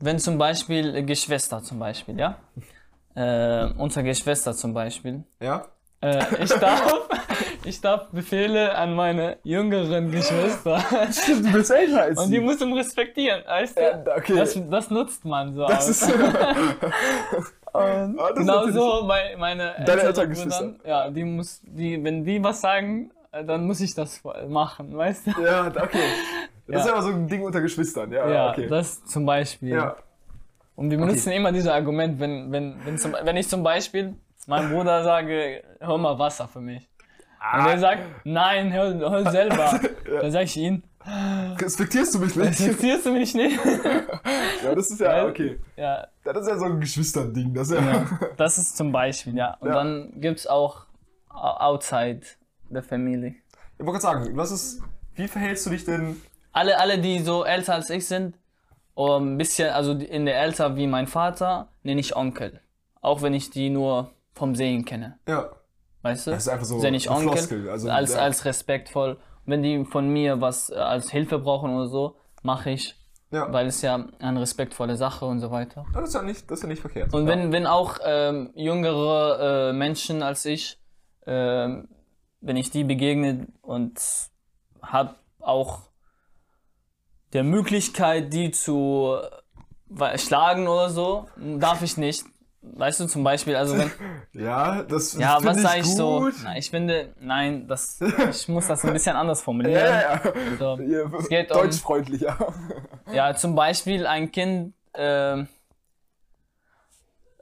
wenn 0.00 0.18
zum 0.18 0.36
Beispiel 0.38 1.04
Geschwister 1.06 1.62
zum 1.62 1.78
Beispiel, 1.78 2.18
ja, 2.18 2.36
äh, 3.14 3.66
unter 3.78 4.02
Geschwister 4.02 4.52
zum 4.54 4.74
Beispiel, 4.74 5.22
ja? 5.40 5.66
äh, 6.00 6.42
ich 6.42 6.50
darf, 6.54 7.08
ich 7.64 7.80
darf 7.80 8.08
Befehle 8.10 8.74
an 8.76 8.94
meine 8.94 9.38
jüngeren 9.44 10.10
Geschwister 10.10 10.80
Stimmt, 11.12 11.46
du 11.46 11.52
bist 11.52 11.70
älter 11.70 12.02
als 12.02 12.18
und 12.18 12.30
die 12.30 12.40
muss 12.40 12.60
man 12.60 12.72
respektieren, 12.74 13.42
weißt 13.46 13.76
du? 13.78 13.82
Ja, 13.82 14.02
okay. 14.16 14.36
Das, 14.36 14.58
das 14.70 14.90
nutzt 14.90 15.24
man 15.24 15.54
so. 15.54 15.66
Das 15.66 15.88
aus. 15.88 16.08
ist, 16.08 16.12
Und 17.72 18.16
das 18.18 18.30
ist 18.32 18.36
genauso 18.36 19.06
bei 19.06 19.34
meine 19.38 19.74
Deine 19.86 20.02
älteren 20.02 20.28
Geschwister. 20.28 20.74
Ja, 20.84 21.08
die 21.10 21.24
muss, 21.24 21.62
die, 21.64 22.02
wenn 22.04 22.22
die 22.24 22.42
was 22.44 22.60
sagen, 22.60 23.10
äh, 23.32 23.42
dann 23.44 23.66
muss 23.66 23.80
ich 23.80 23.94
das 23.94 24.20
machen, 24.48 24.94
weißt 24.96 25.26
du? 25.28 25.42
ja, 25.42 25.66
okay. 25.68 25.98
Das 26.68 26.82
ist 26.82 26.86
Ja. 26.86 26.92
aber 26.92 27.02
so 27.02 27.08
ein 27.08 27.26
Ding 27.28 27.42
unter 27.42 27.60
Geschwistern, 27.60 28.12
ja, 28.12 28.28
Ja, 28.30 28.50
okay. 28.50 28.68
das 28.68 29.04
zum 29.04 29.26
Beispiel. 29.26 29.70
ja. 29.70 29.96
Und 30.76 30.90
wir 30.90 30.96
benutzen 30.98 31.32
immer 31.32 31.50
dieses 31.52 31.68
Argument, 31.68 32.18
wenn, 32.20 32.50
wenn, 32.52 32.76
wenn, 32.84 32.98
zum, 32.98 33.14
wenn 33.22 33.36
ich 33.36 33.48
zum 33.48 33.62
Beispiel 33.62 34.14
meinem 34.46 34.70
Bruder 34.72 35.02
sage, 35.04 35.62
hol 35.84 35.98
mal 35.98 36.18
Wasser 36.18 36.48
für 36.48 36.60
mich. 36.60 36.88
Und 37.54 37.66
er 37.66 37.78
sagt, 37.78 38.02
nein, 38.24 38.72
hol, 38.76 39.00
hol 39.10 39.30
selber. 39.30 39.80
Dann 40.20 40.30
sage 40.30 40.44
ich 40.44 40.56
ihm, 40.56 40.82
Respektierst 41.58 42.14
du 42.14 42.20
mich 42.20 42.36
nicht? 42.36 42.48
respektierst 42.60 43.06
du 43.06 43.12
mich 43.12 43.34
nicht? 43.34 43.58
ja, 44.64 44.74
das 44.74 44.90
ist 44.90 45.00
ja, 45.00 45.26
okay. 45.26 45.58
ja, 45.76 46.06
Das 46.22 46.36
ist 46.42 46.48
ja 46.48 46.56
so 46.58 46.64
ein 46.66 46.78
Geschwistern-Ding. 46.80 47.52
Das 47.54 47.68
ist 47.70 47.74
ja, 47.74 47.84
ja, 47.92 48.06
das 48.36 48.58
ist 48.58 48.76
zum 48.76 48.92
Beispiel, 48.92 49.36
ja. 49.36 49.56
Und 49.58 49.68
Ja. 49.70 49.74
dann 49.74 50.12
gibt's 50.20 50.46
auch 50.46 50.86
outside 51.28 52.20
der 52.70 52.82
Familie. 52.84 53.34
Ich 53.78 53.84
wollte 53.84 54.00
gerade 54.00 54.20
sagen, 54.24 54.36
was 54.36 54.52
ist, 54.52 54.80
wie 55.16 55.26
verhältst 55.26 55.66
du 55.66 55.70
dich 55.70 55.84
denn 55.84 56.20
alle, 56.52 56.78
alle, 56.78 56.98
die 56.98 57.18
so 57.20 57.44
älter 57.44 57.74
als 57.74 57.90
ich 57.90 58.06
sind, 58.06 58.36
um, 58.94 59.34
ein 59.34 59.38
bisschen, 59.38 59.70
also 59.70 59.92
in 59.92 60.26
der 60.26 60.40
Älter 60.40 60.76
wie 60.76 60.86
mein 60.86 61.06
Vater, 61.06 61.68
nenne 61.82 62.00
ich 62.00 62.14
Onkel. 62.14 62.60
Auch 63.00 63.22
wenn 63.22 63.34
ich 63.34 63.50
die 63.50 63.70
nur 63.70 64.12
vom 64.34 64.54
Sehen 64.54 64.84
kenne. 64.84 65.18
Ja, 65.26 65.50
Weißt 66.02 66.26
du? 66.26 66.30
das 66.32 66.42
ist 66.42 66.48
einfach 66.48 66.66
so 66.66 66.80
eine 66.80 66.98
Onkel. 67.08 67.32
Floskel. 67.32 67.68
Also, 67.68 67.90
als, 67.90 68.14
ja. 68.14 68.20
als 68.20 68.44
respektvoll. 68.44 69.18
Wenn 69.44 69.62
die 69.62 69.84
von 69.84 70.08
mir 70.08 70.40
was 70.40 70.70
äh, 70.70 70.74
als 70.74 71.10
Hilfe 71.10 71.38
brauchen 71.38 71.74
oder 71.74 71.88
so, 71.88 72.16
mache 72.42 72.70
ich, 72.70 72.96
ja. 73.30 73.52
weil 73.52 73.66
es 73.66 73.82
ja 73.82 74.06
eine 74.18 74.40
respektvolle 74.40 74.96
Sache 74.96 75.24
und 75.24 75.40
so 75.40 75.50
weiter. 75.50 75.84
Ja, 75.94 76.00
das 76.00 76.10
ist 76.10 76.14
ja 76.14 76.22
nicht, 76.22 76.50
das 76.50 76.58
ist 76.58 76.62
ja 76.62 76.68
nicht 76.68 76.80
verkehrt. 76.80 77.12
Und 77.14 77.26
wenn, 77.26 77.52
wenn 77.52 77.66
auch 77.66 77.98
ähm, 78.04 78.50
jüngere 78.54 79.70
äh, 79.70 79.72
Menschen 79.72 80.22
als 80.22 80.44
ich, 80.44 80.78
ähm, 81.26 81.88
wenn 82.40 82.56
ich 82.56 82.70
die 82.70 82.84
begegne 82.84 83.46
und 83.62 84.00
habe 84.82 85.14
auch 85.38 85.80
der 87.32 87.44
Möglichkeit, 87.44 88.32
die 88.32 88.50
zu 88.50 89.16
äh, 89.98 90.18
schlagen 90.18 90.68
oder 90.68 90.90
so, 90.90 91.26
darf 91.36 91.82
ich 91.82 91.96
nicht. 91.96 92.24
Weißt 92.64 93.00
du, 93.00 93.06
zum 93.06 93.24
Beispiel, 93.24 93.56
also 93.56 93.76
wenn, 93.76 93.90
Ja, 94.32 94.82
das 94.84 95.14
ja, 95.18 95.38
was 95.42 95.60
sage 95.60 95.80
ich 95.80 95.94
so? 95.96 96.30
Na, 96.44 96.56
ich 96.56 96.70
finde, 96.70 97.12
nein, 97.20 97.66
das, 97.66 98.00
ich 98.30 98.48
muss 98.48 98.68
das 98.68 98.84
ein 98.84 98.92
bisschen 98.92 99.16
anders 99.16 99.42
formulieren. 99.42 99.82
Ja, 99.84 100.00
ja, 100.00 100.20
ja. 100.24 100.32
So. 100.58 100.78
Ihr, 100.80 101.10
geht 101.28 101.50
um- 101.50 101.58
deutschfreundlicher. 101.58 102.36
Ja, 103.12 103.34
zum 103.34 103.54
Beispiel 103.56 104.06
ein 104.06 104.30
Kind 104.30 104.74
ähm, 104.94 105.48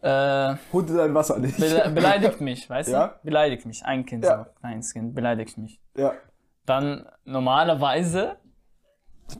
äh, 0.03 0.55
Hunde 0.73 0.95
dein 0.97 1.15
Wasser 1.15 1.39
nicht. 1.39 1.59
be 1.59 1.91
beleidigt 1.95 2.41
mich, 2.41 2.69
weißt 2.69 2.89
Ja? 2.89 3.09
du? 3.09 3.15
Beleidigt 3.25 3.67
mich, 3.67 3.85
ein 3.85 4.07
Kind, 4.07 4.25
Ja. 4.25 4.45
so, 4.45 4.61
kleines 4.61 4.93
Kind, 4.93 5.15
beleidigt 5.15 5.59
mich. 5.59 5.79
Ja, 5.97 6.15
Dann 6.65 7.07
normalerweise 7.25 8.37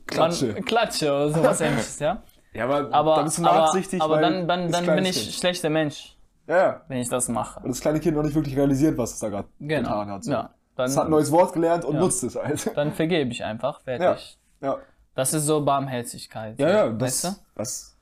Klatsche. 0.05 0.53
Man, 0.53 0.63
Klatsche 0.65 1.07
oder 1.11 1.31
sowas 1.31 1.59
ähnliches, 1.61 1.99
ja. 1.99 2.21
Ja, 2.53 2.65
aber, 2.65 2.93
Aber, 2.93 3.15
dann 3.15 3.25
bist 3.25 3.37
du 3.37 3.45
aber, 3.45 3.59
nachsichtig, 3.59 4.01
aber 4.01 4.15
weil 4.15 4.21
dann, 4.21 4.47
dann, 4.47 4.71
dann 4.71 4.85
bin 4.95 5.05
ich 5.05 5.21
Kind. 5.21 5.33
schlechter 5.35 5.69
Mensch, 5.69 6.17
Ja, 6.47 6.57
ja. 6.57 6.81
wenn 6.89 6.97
ich 6.97 7.07
das 7.09 7.29
mache. 7.29 7.59
Und 7.61 7.69
das 7.69 7.79
kleine 7.79 7.99
Kind 7.99 8.17
noch 8.17 8.23
nicht 8.23 8.35
wirklich 8.35 8.57
realisiert, 8.57 8.97
was 8.97 9.13
es 9.13 9.19
da 9.19 9.29
gerade 9.29 9.47
Genau. 9.59 9.89
getan 9.89 10.11
hat. 10.11 10.23
So. 10.25 10.31
Ja, 10.31 10.49
dann, 10.75 10.85
Es 10.89 10.97
hat 10.97 11.05
ein 11.05 11.11
neues 11.11 11.31
Wort 11.31 11.53
gelernt 11.53 11.85
und 11.85 11.95
Ja. 11.95 11.99
nutzt 12.01 12.23
es 12.23 12.35
halt. 12.35 12.75
dann 12.75 12.93
vergebe 12.93 13.31
ich 13.31 13.43
einfach, 13.43 13.81
fertig. 13.81 14.37
Ja. 14.61 14.77
Das 15.15 15.33
ist 15.33 15.45
so 15.45 15.63
Barmherzigkeit. 15.63 16.59
Ja, 16.59 16.69
ja, 16.69 16.99
weißt 16.99 17.23
das, 17.23 17.35
du? 17.35 17.41
das 17.55 17.97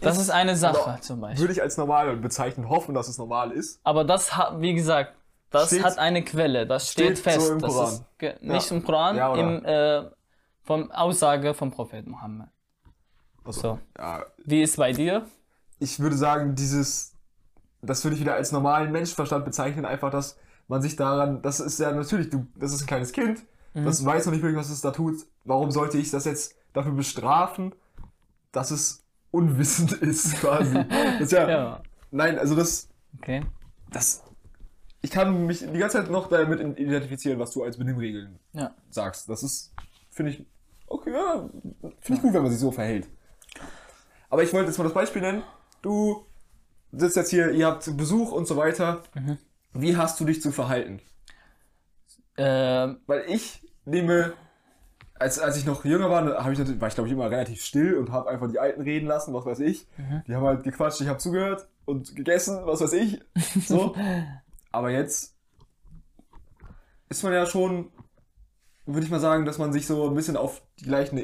Das 0.00 0.18
ist 0.18 0.30
eine 0.30 0.56
Sache 0.56 0.98
zum 1.00 1.20
Beispiel. 1.20 1.40
würde 1.40 1.52
ich 1.54 1.62
als 1.62 1.76
normal 1.76 2.16
bezeichnen, 2.16 2.68
hoffen, 2.68 2.94
dass 2.94 3.08
es 3.08 3.18
normal 3.18 3.52
ist. 3.52 3.80
Aber 3.84 4.04
das 4.04 4.36
hat, 4.36 4.60
wie 4.60 4.74
gesagt, 4.74 5.14
das 5.50 5.66
Steht- 5.68 5.84
hat 5.84 5.98
eine 5.98 6.22
Quelle, 6.24 6.66
das 6.66 6.90
steht, 6.90 7.18
steht 7.18 7.34
fest. 7.34 7.46
so 7.46 7.52
im 7.54 7.58
das 7.58 7.72
Koran. 7.72 7.92
Ist 8.18 8.42
nicht 8.42 8.70
im 8.70 8.84
Koran, 8.84 9.16
Ja, 9.16 9.34
im 9.34 9.64
äh, 9.64 10.02
vom 10.62 10.90
Aussage 10.92 11.52
vom 11.54 11.70
Prophet 11.70 12.06
Mohammed. 12.06 12.48
Also, 13.50 13.60
So. 13.60 13.78
ja, 13.98 14.24
Wie 14.44 14.62
ist 14.62 14.76
bei 14.76 14.92
dir? 14.92 15.26
ich 15.78 15.98
würde 16.00 16.16
sagen, 16.16 16.54
dieses, 16.54 17.14
das 17.82 18.04
würde 18.04 18.14
ich 18.14 18.20
wieder 18.20 18.34
als 18.34 18.52
normalen 18.52 18.92
Menschenverstand 18.92 19.44
bezeichnen, 19.44 19.84
einfach, 19.86 20.10
dass 20.10 20.36
man 20.68 20.82
sich 20.82 20.94
daran, 20.96 21.40
das 21.42 21.58
ist 21.60 21.80
ja 21.80 21.90
natürlich, 21.92 22.28
du, 22.30 22.46
das 22.54 22.72
ist 22.72 22.82
ein 22.82 22.86
kleines 22.86 23.12
Kind, 23.12 23.44
Mhm. 23.72 23.84
das 23.84 24.04
weiß 24.04 24.26
noch 24.26 24.32
nicht 24.32 24.42
wirklich, 24.42 24.58
was 24.58 24.68
es 24.68 24.80
da 24.80 24.90
tut. 24.90 25.24
Warum 25.44 25.70
sollte 25.70 25.96
ich 25.96 26.10
das 26.10 26.24
jetzt 26.24 26.56
dafür 26.72 26.90
bestrafen, 26.92 27.72
dass 28.52 28.72
es 28.72 29.04
unwissend 29.30 29.92
ist, 30.02 30.34
quasi? 30.40 30.84
Das 31.20 31.30
ja, 31.30 31.48
Ja. 31.48 31.84
nein, 32.10 32.36
also 32.38 32.56
das, 32.56 32.88
Okay. 33.20 33.46
das, 33.92 34.24
ich 35.02 35.10
kann 35.12 35.46
mich 35.46 35.60
die 35.60 35.78
ganze 35.78 35.98
Zeit 35.98 36.10
noch 36.10 36.28
damit 36.28 36.60
identifizieren, 36.78 37.38
was 37.38 37.52
du 37.52 37.62
als 37.62 37.78
Benimmregeln 37.78 38.38
Ja. 38.52 38.74
sagst. 38.90 39.28
Das 39.28 39.42
ist, 39.44 39.72
finde 40.10 40.32
ich, 40.32 40.46
okay, 40.86 41.12
ja, 41.12 41.48
finde 42.00 42.18
ich 42.18 42.22
gut, 42.22 42.32
wenn 42.34 42.42
man 42.42 42.50
sich 42.50 42.60
so 42.60 42.70
verhält. 42.72 43.08
Aber 44.30 44.42
ich 44.42 44.52
wollte 44.52 44.68
jetzt 44.68 44.78
mal 44.78 44.84
das 44.84 44.94
Beispiel 44.94 45.22
nennen. 45.22 45.42
Du 45.82 46.24
sitzt 46.92 47.16
jetzt 47.16 47.30
hier, 47.30 47.50
ihr 47.50 47.66
habt 47.66 47.96
Besuch 47.96 48.32
und 48.32 48.46
so 48.46 48.56
weiter. 48.56 49.02
Mhm. 49.14 49.38
Wie 49.72 49.96
hast 49.96 50.18
du 50.20 50.24
dich 50.24 50.40
zu 50.40 50.52
verhalten? 50.52 51.00
Ähm, 52.36 53.00
Weil 53.06 53.24
ich 53.28 53.60
nehme, 53.84 54.32
als, 55.14 55.38
als 55.38 55.56
ich 55.56 55.66
noch 55.66 55.84
jünger 55.84 56.10
war, 56.10 56.42
habe 56.42 56.52
ich 56.52 56.58
natürlich, 56.58 56.80
war 56.80 56.88
ich 56.88 56.94
glaube 56.94 57.08
ich 57.08 57.12
immer 57.14 57.30
relativ 57.30 57.62
still 57.62 57.98
und 57.98 58.10
habe 58.10 58.30
einfach 58.30 58.50
die 58.50 58.58
Alten 58.58 58.82
reden 58.82 59.06
lassen, 59.06 59.34
was 59.34 59.44
weiß 59.44 59.60
ich. 59.60 59.86
Mhm. 59.98 60.22
Die 60.26 60.34
haben 60.34 60.46
halt 60.46 60.62
gequatscht, 60.62 61.00
ich 61.00 61.08
habe 61.08 61.18
zugehört 61.18 61.68
und 61.84 62.14
gegessen, 62.16 62.60
was 62.64 62.80
weiß 62.80 62.92
ich. 62.94 63.20
So. 63.66 63.94
Aber 64.72 64.90
jetzt 64.90 65.36
ist 67.08 67.24
man 67.24 67.32
ja 67.32 67.44
schon, 67.46 67.90
würde 68.86 69.04
ich 69.04 69.10
mal 69.10 69.20
sagen, 69.20 69.44
dass 69.44 69.58
man 69.58 69.72
sich 69.72 69.86
so 69.86 70.08
ein 70.08 70.14
bisschen 70.14 70.36
auf 70.36 70.62
die 70.78 70.84
gleiche 70.84 71.14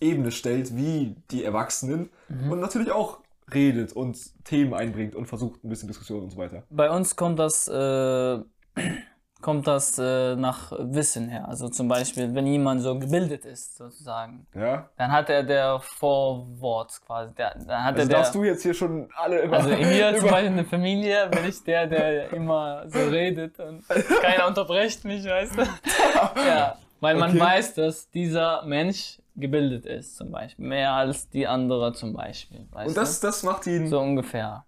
Ebene 0.00 0.30
stellt 0.30 0.76
wie 0.76 1.16
die 1.30 1.44
Erwachsenen 1.44 2.10
Mhm. 2.28 2.52
und 2.52 2.60
natürlich 2.60 2.90
auch 2.92 3.18
redet 3.52 3.92
und 3.92 4.16
Themen 4.44 4.74
einbringt 4.74 5.14
und 5.16 5.26
versucht 5.26 5.64
ein 5.64 5.68
bisschen 5.68 5.88
Diskussion 5.88 6.22
und 6.22 6.30
so 6.30 6.38
weiter. 6.38 6.62
bei 6.70 6.88
uns 6.90 7.16
kommt 7.16 7.38
das, 7.38 7.66
äh, 7.68 8.38
kommt 9.42 9.66
das 9.66 9.98
äh, 9.98 10.36
nach 10.36 10.70
Wissen 10.78 11.28
her. 11.28 11.48
Also 11.48 11.68
zum 11.68 11.88
Beispiel, 11.88 12.34
wenn 12.34 12.46
jemand 12.46 12.82
so 12.82 12.98
gebildet 12.98 13.44
ist, 13.46 13.76
sozusagen, 13.76 14.46
Ja? 14.54 14.88
dann 14.98 15.10
hat 15.10 15.30
er 15.30 15.42
der 15.42 15.80
Vorwort 15.80 16.92
quasi. 17.06 17.34
Der, 17.34 17.54
dann 17.66 17.84
hat 17.84 17.94
Also 17.94 18.02
er 18.02 18.06
der, 18.08 18.18
darfst 18.18 18.34
du 18.34 18.44
jetzt 18.44 18.62
hier 18.62 18.74
schon 18.74 19.08
alle 19.16 19.38
immer. 19.40 19.56
Also 19.56 19.70
hier 19.74 20.10
zum 20.14 20.20
über- 20.20 20.30
Beispiel 20.30 20.50
in 20.50 20.56
der 20.56 20.64
Familie 20.66 21.28
bin 21.30 21.48
ich 21.48 21.64
der, 21.64 21.86
der 21.86 22.32
immer 22.32 22.84
so 22.88 22.98
redet 23.08 23.58
und 23.58 23.82
keiner 24.22 24.46
unterbrecht 24.46 25.04
mich, 25.04 25.24
weißt 25.24 25.56
du? 25.58 25.62
Ja, 26.46 26.76
weil 27.00 27.16
man 27.16 27.30
Okay. 27.30 27.40
weiß, 27.40 27.74
dass 27.74 28.10
dieser 28.10 28.62
Mensch 28.66 29.19
gebildet 29.40 29.86
ist, 29.86 30.16
zum 30.16 30.30
Beispiel. 30.30 30.66
Mehr 30.66 30.92
als 30.92 31.28
die 31.28 31.46
andere 31.46 31.92
zum 31.92 32.12
Beispiel, 32.12 32.66
Und 32.72 32.96
das, 32.96 33.20
das 33.20 33.42
macht 33.42 33.66
ihn 33.66 33.84
du? 33.84 33.90
So 33.90 34.00
ungefähr. 34.00 34.64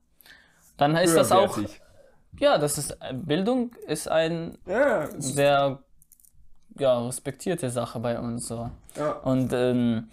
Dann 0.76 0.96
ist 0.96 1.14
das 1.16 1.30
auch, 1.32 1.58
ja, 2.38 2.58
das 2.58 2.78
ist, 2.78 2.96
Bildung 3.12 3.72
ist 3.86 4.08
ein 4.08 4.58
Ja, 4.66 5.08
sehr, 5.18 5.78
ja, 6.78 7.06
respektierte 7.06 7.70
Sache 7.70 8.00
bei 8.00 8.18
uns, 8.18 8.48
so. 8.48 8.70
ja. 8.96 9.12
Und 9.12 9.52
ähm, 9.52 10.08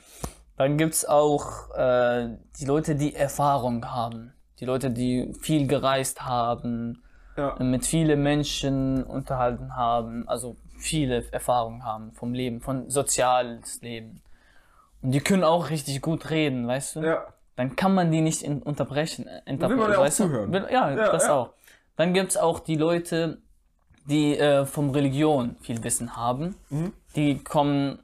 dann 0.57 0.77
gibt 0.77 0.93
es 0.93 1.05
auch 1.07 1.73
äh, 1.75 2.37
die 2.59 2.65
Leute, 2.65 2.95
die 2.95 3.15
Erfahrung 3.15 3.89
haben. 3.89 4.33
Die 4.59 4.65
Leute, 4.65 4.91
die 4.91 5.33
viel 5.39 5.67
gereist 5.67 6.25
haben, 6.25 7.01
ja. 7.37 7.55
mit 7.63 7.85
vielen 7.85 8.21
Menschen 8.21 9.03
unterhalten 9.03 9.77
haben, 9.77 10.27
also 10.27 10.57
viele 10.77 11.23
Erfahrungen 11.31 11.85
haben 11.85 12.11
vom 12.11 12.33
Leben, 12.33 12.59
von 12.59 12.89
soziales 12.89 13.81
Leben. 13.81 14.21
Und 15.01 15.11
die 15.11 15.19
können 15.21 15.43
auch 15.43 15.69
richtig 15.69 16.01
gut 16.01 16.29
reden, 16.29 16.67
weißt 16.67 16.97
du? 16.97 16.99
ja. 17.01 17.25
Dann 17.55 17.75
kann 17.75 17.93
man 17.93 18.09
die 18.09 18.21
nicht 18.21 18.41
in, 18.41 18.61
unterbrechen. 18.63 19.27
Äh, 19.27 19.41
will 19.59 19.75
man 19.75 19.91
ja 19.91 19.97
auch 19.97 20.03
weißt 20.03 20.19
du? 20.21 20.23
zuhören. 20.25 20.53
Will, 20.53 20.65
ja, 20.71 20.91
Ja, 20.91 21.11
das 21.11 21.25
ja. 21.25 21.33
auch. 21.35 21.53
Dann 21.97 22.13
gibt 22.13 22.29
es 22.31 22.37
auch 22.37 22.59
die 22.61 22.77
Leute, 22.77 23.41
die 24.05 24.37
äh, 24.37 24.65
vom 24.65 24.91
Religion 24.91 25.57
viel 25.59 25.83
Wissen 25.83 26.15
haben. 26.15 26.55
Mhm. 26.69 26.93
Die 27.17 27.43
kommen 27.43 27.99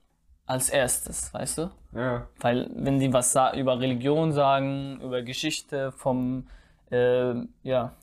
als 0.45 0.69
erstes, 0.69 1.33
weißt 1.33 1.57
du? 1.59 1.71
ja. 1.93 2.27
Weil 2.41 2.69
wenn 2.75 2.99
die 2.99 3.13
was 3.13 3.33
über 3.55 3.79
Religion 3.79 4.33
sagen, 4.33 4.99
über 5.01 5.21
Geschichte 5.21 5.93
vom, 5.93 6.47
äh, 6.91 7.33
ja, 7.63 7.93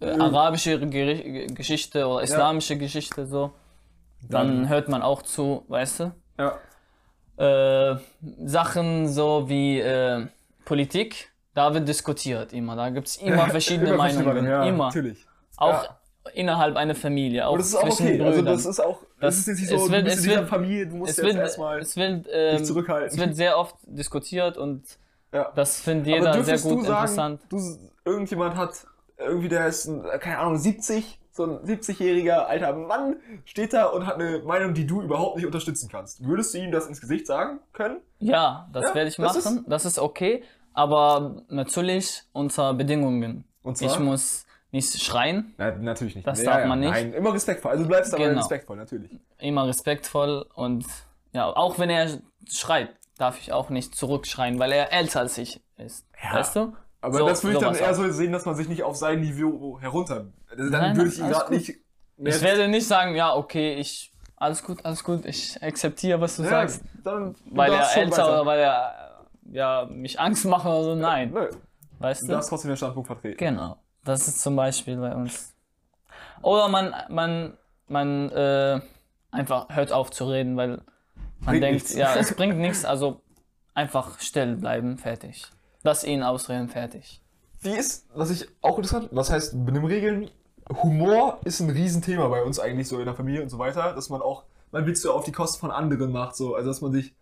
äh, 0.00 0.10
arabische 0.10 0.74
Geri- 0.78 1.46
Geschichte 1.54 2.06
oder 2.06 2.22
islamische 2.22 2.76
Geschichte 2.76 3.26
so, 3.26 3.52
dann, 4.28 4.48
Dann- 4.60 4.68
hört 4.68 4.88
man 4.90 5.00
auch 5.00 5.22
zu, 5.22 5.64
weißt 5.68 6.00
du? 6.00 6.12
Ja. 6.38 6.58
Äh, 7.36 7.96
Sachen 8.44 9.08
so 9.08 9.48
wie 9.48 9.80
äh, 9.80 10.26
Politik, 10.64 11.30
da 11.54 11.72
wird 11.74 11.88
diskutiert 11.88 12.52
immer. 12.52 12.76
Da 12.76 12.90
gibt 12.90 13.08
es 13.08 13.16
immer 13.22 13.48
verschiedene 13.48 13.88
Immer 13.90 13.96
Meinungen. 13.98 14.44
Ja, 14.46 14.64
immer. 14.64 14.86
Natürlich. 14.86 15.26
Auch 15.56 15.84
Ja. 15.84 15.96
innerhalb 16.34 16.76
einer 16.76 16.94
Familie. 16.94 17.46
Auch 17.46 17.50
Aber 17.54 17.58
das 17.58 17.68
ist 17.68 17.74
auch 17.76 17.82
okay. 17.90 18.20
Also 18.20 18.38
Brüdern. 18.38 18.44
das 18.54 18.66
ist 18.66 18.80
auch, 18.80 18.98
das, 19.20 19.36
Das- 19.36 19.38
ist 19.38 19.46
jetzt 19.48 19.60
nicht 19.60 19.72
es 19.72 19.80
so, 19.84 19.90
wird- 19.90 20.00
du 20.00 20.04
bist 20.04 20.18
es 20.18 20.26
wird- 20.26 20.48
Familie, 20.48 20.86
du 20.86 20.96
musst 20.96 21.10
es 21.12 21.16
jetzt 21.16 21.26
wird, 21.26 21.36
erstmal 21.36 21.78
es 21.80 21.96
wird, 21.96 22.26
ähm, 22.32 22.56
dich 22.58 22.66
zurückhalten. 22.66 23.08
es 23.08 23.18
wird 23.18 23.34
sehr 23.36 23.58
oft 23.58 23.76
diskutiert 23.86 24.56
und 24.58 24.84
ja. 25.32 25.50
das 25.54 25.80
findet 25.80 26.06
jeder 26.08 26.42
sehr 26.44 26.58
gut 26.58 26.80
du 26.80 26.84
sagen, 26.84 27.34
interessant. 27.34 27.40
Du, 27.48 27.58
irgendjemand 28.04 28.56
hat, 28.56 28.86
irgendwie 29.18 29.48
der 29.48 29.66
ist, 29.66 29.86
ein, 29.86 30.04
keine 30.20 30.38
Ahnung, 30.38 30.58
70, 30.58 31.18
so 31.34 31.44
ein 31.44 31.58
70-jähriger 31.64 32.44
alter 32.44 32.74
Mann 32.74 33.16
steht 33.46 33.72
da 33.72 33.86
und 33.86 34.06
hat 34.06 34.16
eine 34.16 34.40
Meinung, 34.40 34.74
die 34.74 34.86
du 34.86 35.00
überhaupt 35.02 35.36
nicht 35.36 35.46
unterstützen 35.46 35.88
kannst. 35.90 36.22
Würdest 36.24 36.52
du 36.52 36.58
ihm 36.58 36.70
das 36.70 36.86
ins 36.86 37.00
Gesicht 37.00 37.26
sagen 37.26 37.58
können? 37.72 38.00
Ja, 38.18 38.68
das 38.72 38.88
Ja, 38.90 38.94
werde 38.94 39.08
ich 39.08 39.16
das 39.16 39.42
machen. 39.44 39.64
das 39.66 39.84
ist 39.86 39.98
okay, 39.98 40.44
aber 40.74 41.42
natürlich 41.48 42.22
unter 42.32 42.74
Bedingungen. 42.74 43.44
Und 43.62 43.78
zwar? 43.78 43.90
Ich 43.92 43.98
muss 43.98 44.44
nicht 44.72 45.02
schreien, 45.02 45.54
Nein, 45.58 45.82
natürlich 45.84 46.14
nicht. 46.16 46.26
Das 46.26 46.42
darf 46.42 46.66
man 46.66 46.80
nicht. 46.80 46.90
Nein, 46.90 47.12
immer 47.12 47.32
respektvoll. 47.34 47.70
Also 47.72 47.84
du 47.84 47.88
bleibst 47.88 48.14
aber 48.14 48.24
Genau. 48.24 48.38
respektvoll, 48.40 48.76
natürlich. 48.76 49.10
immer 49.38 49.66
respektvoll 49.66 50.46
und 50.54 50.84
ja, 51.32 51.46
auch 51.46 51.78
wenn 51.78 51.88
er 51.90 52.08
schreit, 52.50 52.90
darf 53.18 53.38
ich 53.38 53.52
auch 53.52 53.70
nicht 53.70 53.94
zurückschreien, 53.94 54.58
weil 54.58 54.72
er 54.72 54.92
älter 54.92 55.20
als 55.20 55.38
ich 55.38 55.62
ist. 55.78 56.06
Ja. 56.22 56.34
Weißt 56.38 56.56
du? 56.56 56.74
Aber 57.02 57.18
So- 57.18 57.26
das 57.26 57.44
würde 57.44 57.58
ich 57.58 57.62
dann 57.62 57.74
eher 57.74 57.94
so 57.94 58.10
sehen, 58.10 58.32
dass 58.32 58.46
man 58.46 58.54
sich 58.54 58.68
nicht 58.68 58.82
auf 58.82 58.96
sein 58.96 59.20
Niveau 59.20 59.78
herunter. 59.80 60.26
Also 60.50 60.70
dann 60.70 60.80
Nein, 60.80 60.96
würde 60.96 61.10
ich 61.10 61.18
ihn 61.18 61.28
gerade 61.28 61.52
nicht. 61.52 61.74
Ich 62.16 62.40
werde 62.42 62.68
nicht 62.68 62.86
sagen, 62.86 63.14
ja, 63.14 63.34
okay, 63.34 63.74
ich 63.74 64.10
alles 64.36 64.62
gut, 64.64 64.84
alles 64.84 65.04
gut, 65.04 65.24
ich 65.26 65.62
akzeptiere, 65.62 66.20
was 66.20 66.36
du 66.36 66.42
ja, 66.42 66.48
sagst, 66.48 66.82
dann, 67.04 67.34
weil 67.50 67.72
er 67.72 67.96
älter 67.96 68.26
oder 68.28 68.46
weil 68.46 68.58
er 68.60 69.24
ja 69.52 69.86
mich 69.90 70.18
Angst 70.18 70.44
macht 70.46 70.64
oder 70.66 70.82
so. 70.84 70.94
Nein, 70.96 71.30
Nö, 71.32 71.48
weißt 72.00 72.22
du 72.22 72.26
du? 72.26 72.32
darfst 72.32 72.50
trotzdem 72.50 72.70
den 72.70 72.76
Standpunkt 72.76 73.06
vertreten. 73.08 73.36
Genau. 73.38 73.76
Das 74.04 74.26
ist 74.26 74.40
zum 74.40 74.56
Beispiel 74.56 74.96
bei 74.96 75.14
uns. 75.14 75.54
Oder 76.42 76.68
man, 76.68 76.92
man, 77.08 77.56
man 77.86 78.30
äh, 78.30 78.80
einfach 79.30 79.68
hört 79.68 79.92
auf 79.92 80.10
zu 80.10 80.24
reden, 80.28 80.56
weil 80.56 80.68
man 80.68 80.80
Bringt 81.44 81.62
denkt, 81.62 81.82
nichts. 81.84 81.94
ja, 81.94 82.14
es 82.16 82.34
bringt 82.36 82.58
nichts, 82.58 82.84
also 82.84 83.20
einfach 83.74 84.18
still 84.20 84.56
bleiben, 84.56 84.98
fertig. 84.98 85.46
Lass 85.82 86.04
ihn 86.04 86.22
ausreden, 86.22 86.68
fertig. 86.68 87.20
Wie 87.60 87.70
ist, 87.70 88.06
was 88.14 88.30
ich 88.30 88.48
auch 88.60 88.76
interessant, 88.78 89.08
was 89.12 89.30
heißt 89.30 89.64
Benimmregeln? 89.64 90.30
Humor 90.82 91.38
ist 91.44 91.60
ein 91.60 91.70
Riesenthema 91.70 92.28
bei 92.28 92.42
uns 92.42 92.58
eigentlich 92.58 92.88
so 92.88 92.98
in 92.98 93.04
der 93.04 93.14
Familie 93.14 93.42
und 93.42 93.48
so 93.50 93.58
weiter, 93.58 93.92
dass 93.94 94.08
man 94.10 94.22
auch, 94.22 94.44
man 94.70 94.86
Witze 94.86 95.12
auf 95.12 95.24
die 95.24 95.32
Kosten 95.32 95.60
von 95.60 95.70
anderen 95.70 96.12
macht, 96.12 96.36
so, 96.36 96.54
also 96.54 96.68
dass 96.68 96.80
man 96.80 96.92
sich 96.92 97.14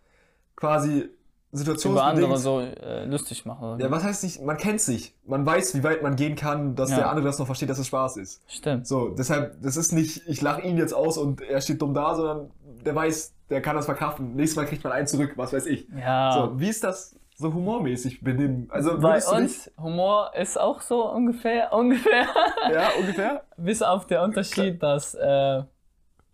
quasi 0.55 0.99
Über 0.99 1.09
situationsbedingt... 1.57 2.23
andere 2.23 2.37
so 2.37 2.59
äh, 2.61 3.05
lustig 3.05 3.45
machen. 3.45 3.73
Oder? 3.73 3.83
Ja, 3.85 3.91
was 3.91 4.03
heißt 4.03 4.23
nicht, 4.23 4.41
man 4.41 4.57
kennt 4.57 4.79
sich, 4.81 5.15
man 5.25 5.45
weiß, 5.45 5.75
wie 5.75 5.83
weit 5.83 6.01
man 6.01 6.15
gehen 6.15 6.35
kann, 6.35 6.75
dass 6.75 6.91
Ja. 6.91 6.97
der 6.97 7.09
andere 7.09 7.25
das 7.25 7.39
noch 7.39 7.45
versteht, 7.47 7.69
dass 7.69 7.79
es 7.79 7.87
Spaß 7.87 8.17
ist. 8.17 8.41
Stimmt. 8.47 8.87
So, 8.87 9.09
deshalb, 9.09 9.61
das 9.61 9.75
ist 9.75 9.91
nicht, 9.91 10.21
ich 10.27 10.41
lache 10.41 10.61
ihn 10.61 10.77
jetzt 10.77 10.93
aus 10.93 11.17
und 11.17 11.41
er 11.41 11.61
steht 11.61 11.81
dumm 11.81 11.93
da, 11.93 12.15
sondern 12.15 12.51
der 12.85 12.95
weiß, 12.95 13.33
der 13.49 13.61
kann 13.61 13.75
das 13.75 13.85
verkraften. 13.85 14.35
Nächstes 14.35 14.55
Mal 14.55 14.65
kriegt 14.65 14.83
man 14.83 14.93
einen 14.93 15.07
zurück, 15.07 15.33
was 15.35 15.51
weiß 15.51 15.65
ich. 15.65 15.87
Ja. 15.99 16.33
So, 16.33 16.59
wie 16.59 16.69
ist 16.69 16.83
das 16.83 17.15
so 17.41 17.53
humormäßig 17.53 18.23
benimm? 18.23 18.67
Also 18.69 18.99
bei 18.99 19.21
uns, 19.23 19.71
Humor 19.79 20.31
ist 20.35 20.59
auch 20.59 20.81
so 20.81 21.09
ungefähr, 21.11 21.73
ungefähr. 21.73 22.21
Nicht, 22.21 22.73
ja, 22.73 22.89
ungefähr? 22.99 23.43
Bis 23.57 23.81
auf 23.81 24.07
der 24.07 24.21
Unterschied, 24.23 24.81
dass 24.81 25.13
äh, 25.15 25.63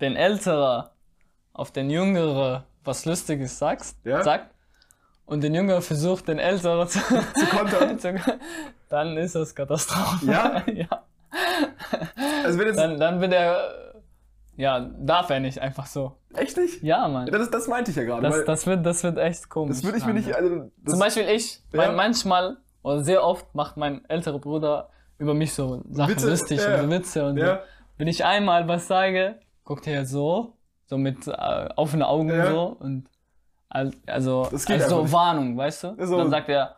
den 0.01 0.15
Ältere 0.15 0.91
auf 1.53 1.71
den 1.71 1.89
Jüngere 1.89 2.65
was 2.83 3.05
Lustiges 3.05 3.57
sagst, 3.57 3.97
Ja. 4.05 4.23
sagt 4.23 4.53
und 5.25 5.43
den 5.43 5.53
Jüngere 5.53 5.81
versucht, 5.81 6.27
den 6.27 6.39
Ältere 6.39 6.87
zu, 6.87 6.99
Zu 6.99 7.45
kontern? 7.47 7.99
zu 7.99 8.13
dann 8.89 9.17
ist 9.17 9.35
das 9.35 9.53
Katastrophe. 9.53 10.25
Ja? 10.25 10.63
ja. 10.73 10.87
Also 12.43 12.59
wenn 12.59 12.67
jetzt, 12.67 12.77
Dann, 12.79 12.99
dann 12.99 13.19
wird 13.19 13.33
er, 13.33 13.55
äh, 13.55 13.96
ja, 14.57 14.79
darf 14.99 15.29
er 15.29 15.39
nicht 15.39 15.59
einfach 15.61 15.85
so. 15.85 16.17
echt 16.35 16.57
nicht? 16.57 16.83
Ja, 16.83 17.07
Mann. 17.07 17.27
Das, 17.27 17.49
das 17.49 17.67
meinte 17.67 17.91
ich 17.91 17.97
ja 17.97 18.03
gerade. 18.03 18.21
Das, 18.23 18.43
das, 18.43 18.67
wird, 18.67 18.85
das 18.85 19.03
wird 19.03 19.17
echt 19.17 19.49
komisch. 19.49 19.77
das 19.77 19.83
würde 19.85 19.97
ich 19.99 20.05
mir 20.05 20.13
nicht, 20.13 20.27
ja. 20.27 20.35
also, 20.35 20.69
Zum 20.85 20.99
Beispiel 20.99 21.23
ich, 21.29 21.61
Ja. 21.73 21.91
manchmal 21.93 22.57
oder 22.83 23.03
sehr 23.03 23.23
oft 23.23 23.53
macht 23.55 23.77
mein 23.77 24.03
älterer 24.09 24.39
Bruder 24.39 24.89
über 25.19 25.33
mich 25.33 25.53
so 25.53 25.81
Sachen 25.89 26.11
Witze, 26.11 26.29
lustig 26.29 26.59
ja. 26.59 26.75
und 26.75 26.81
so 26.83 26.89
Witze 26.91 27.25
und 27.25 27.37
Ja. 27.37 27.55
so. 27.55 27.61
Wenn 27.97 28.07
ich 28.07 28.23
einmal 28.25 28.67
was 28.67 28.87
sage, 28.87 29.39
guckt 29.63 29.87
er 29.87 30.05
so, 30.05 30.53
so 30.85 30.97
mit 30.97 31.27
äh, 31.27 31.69
offenen 31.75 32.03
Augen 32.03 32.29
Ja. 32.29 32.51
so 32.51 32.77
und 32.79 33.09
al- 33.69 33.91
also 34.05 34.47
Das 34.51 34.65
geht 34.65 34.75
als 34.75 34.83
einfach 34.85 34.97
so 34.97 35.03
nicht. 35.03 35.13
Warnung, 35.13 35.57
weißt 35.57 35.83
du? 35.83 35.95
So. 36.05 36.17
Dann 36.17 36.29
sagt 36.29 36.49
er, 36.49 36.77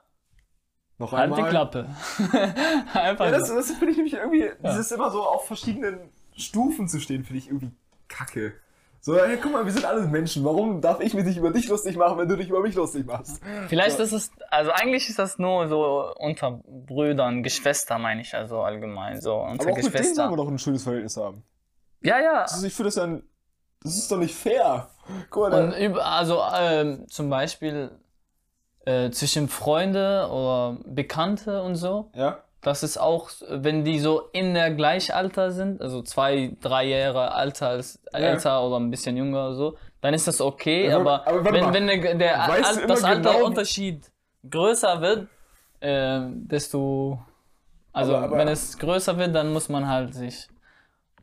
noch 0.97 1.11
halt 1.13 1.23
einmal. 1.31 1.43
die 1.43 1.49
Klappe. 1.49 1.85
Einfach 2.93 3.25
Ja, 3.25 3.31
das, 3.31 3.47
das 3.53 3.71
finde 3.71 3.91
ich 3.91 3.97
nämlich 3.97 4.13
irgendwie, 4.15 4.49
das 4.61 4.77
ist 4.77 4.91
immer 4.91 5.09
so 5.09 5.21
auf 5.23 5.45
verschiedenen 5.47 6.09
Stufen 6.39 6.87
zu 6.87 6.99
stehen, 6.99 7.23
finde 7.23 7.39
ich 7.39 7.47
irgendwie 7.47 7.71
kacke. 8.07 8.53
So, 9.01 9.15
hey, 9.15 9.37
guck 9.41 9.53
mal, 9.53 9.63
wir 9.65 9.71
sind 9.71 9.85
alles 9.85 10.07
Menschen. 10.09 10.43
Warum 10.43 10.81
darf 10.81 10.99
ich 10.99 11.13
mich 11.13 11.23
nicht 11.23 11.37
über 11.37 11.51
dich 11.51 11.69
lustig 11.69 11.95
machen, 11.95 12.17
wenn 12.17 12.27
du 12.27 12.35
dich 12.35 12.49
über 12.49 12.59
mich 12.61 12.75
lustig 12.75 13.05
machst? 13.05 13.39
Vielleicht 13.69 13.95
So. 13.97 14.03
ist 14.03 14.11
es, 14.11 14.31
also 14.49 14.71
eigentlich 14.71 15.07
ist 15.07 15.17
das 15.19 15.39
nur 15.39 15.69
so 15.69 16.13
unter 16.17 16.59
Brüdern, 16.67 17.41
Geschwister 17.41 17.97
meine 17.97 18.21
ich, 18.21 18.35
also 18.35 18.61
allgemein, 18.61 19.21
so 19.21 19.35
unter 19.37 19.63
Aber 19.67 19.71
auch 19.71 19.75
mit 19.77 19.85
denen 19.85 19.91
Geschwister. 19.93 20.15
sollen 20.15 20.31
wir 20.31 20.37
doch 20.37 20.47
ein 20.49 20.59
schönes 20.59 20.83
Verhältnis 20.83 21.15
haben. 21.15 21.43
ja, 22.01 22.19
ja. 22.19 22.41
Also 22.41 22.67
ich 22.67 22.73
finde 22.73 22.87
das 22.87 22.95
dann, 22.95 23.23
das 23.83 23.95
ist 23.97 24.11
doch 24.11 24.17
nicht 24.17 24.35
fair. 24.35 24.89
Guck 25.29 25.49
mal, 25.49 25.63
Und 25.63 25.77
über, 25.77 26.05
also 26.05 26.41
ähm, 26.59 27.07
zum 27.07 27.29
Beispiel 27.29 27.91
äh, 28.85 29.11
zwischen 29.11 29.47
Freunde 29.47 30.27
oder 30.29 30.77
Bekannte 30.85 31.61
und 31.63 31.75
so, 31.75 32.11
ja? 32.13 32.43
Das 32.61 32.83
ist 32.83 32.97
auch, 32.99 33.29
wenn 33.49 33.83
die 33.85 33.99
so 33.99 34.21
in 34.33 34.53
der 34.53 34.71
Gleichalter 34.71 35.51
sind, 35.51 35.81
also 35.81 36.01
zwei, 36.01 36.55
drei 36.61 36.85
Jahre 36.85 37.33
älter, 37.41 37.69
als, 37.69 37.99
älter 38.11 38.63
oder 38.63 38.77
ein 38.79 38.89
bisschen 38.91 39.15
jünger 39.15 39.47
oder 39.47 39.55
so, 39.55 39.77
dann 40.01 40.13
ist 40.13 40.27
das 40.27 40.41
okay, 40.41 40.91
Aber- 40.91 41.25
aber, 41.27 41.39
aber 41.39 41.53
wenn, 41.53 41.63
mal. 41.65 41.73
wenn 41.73 41.87
der, 41.87 42.15
der 42.15 42.43
Al 42.43 42.61
das 42.61 42.77
genau, 43.01 43.07
Alterunterschied 43.07 44.11
größer 44.49 44.99
wird, 45.01 45.27
äh, 45.81 46.21
desto, 46.31 47.19
also 47.93 48.15
Aber- 48.15 48.25
aber- 48.25 48.37
wenn 48.37 48.47
es 48.49 48.77
größer 48.77 49.17
wird, 49.17 49.33
dann 49.35 49.53
muss 49.53 49.69
man 49.69 49.87
halt 49.87 50.13
sich 50.13 50.47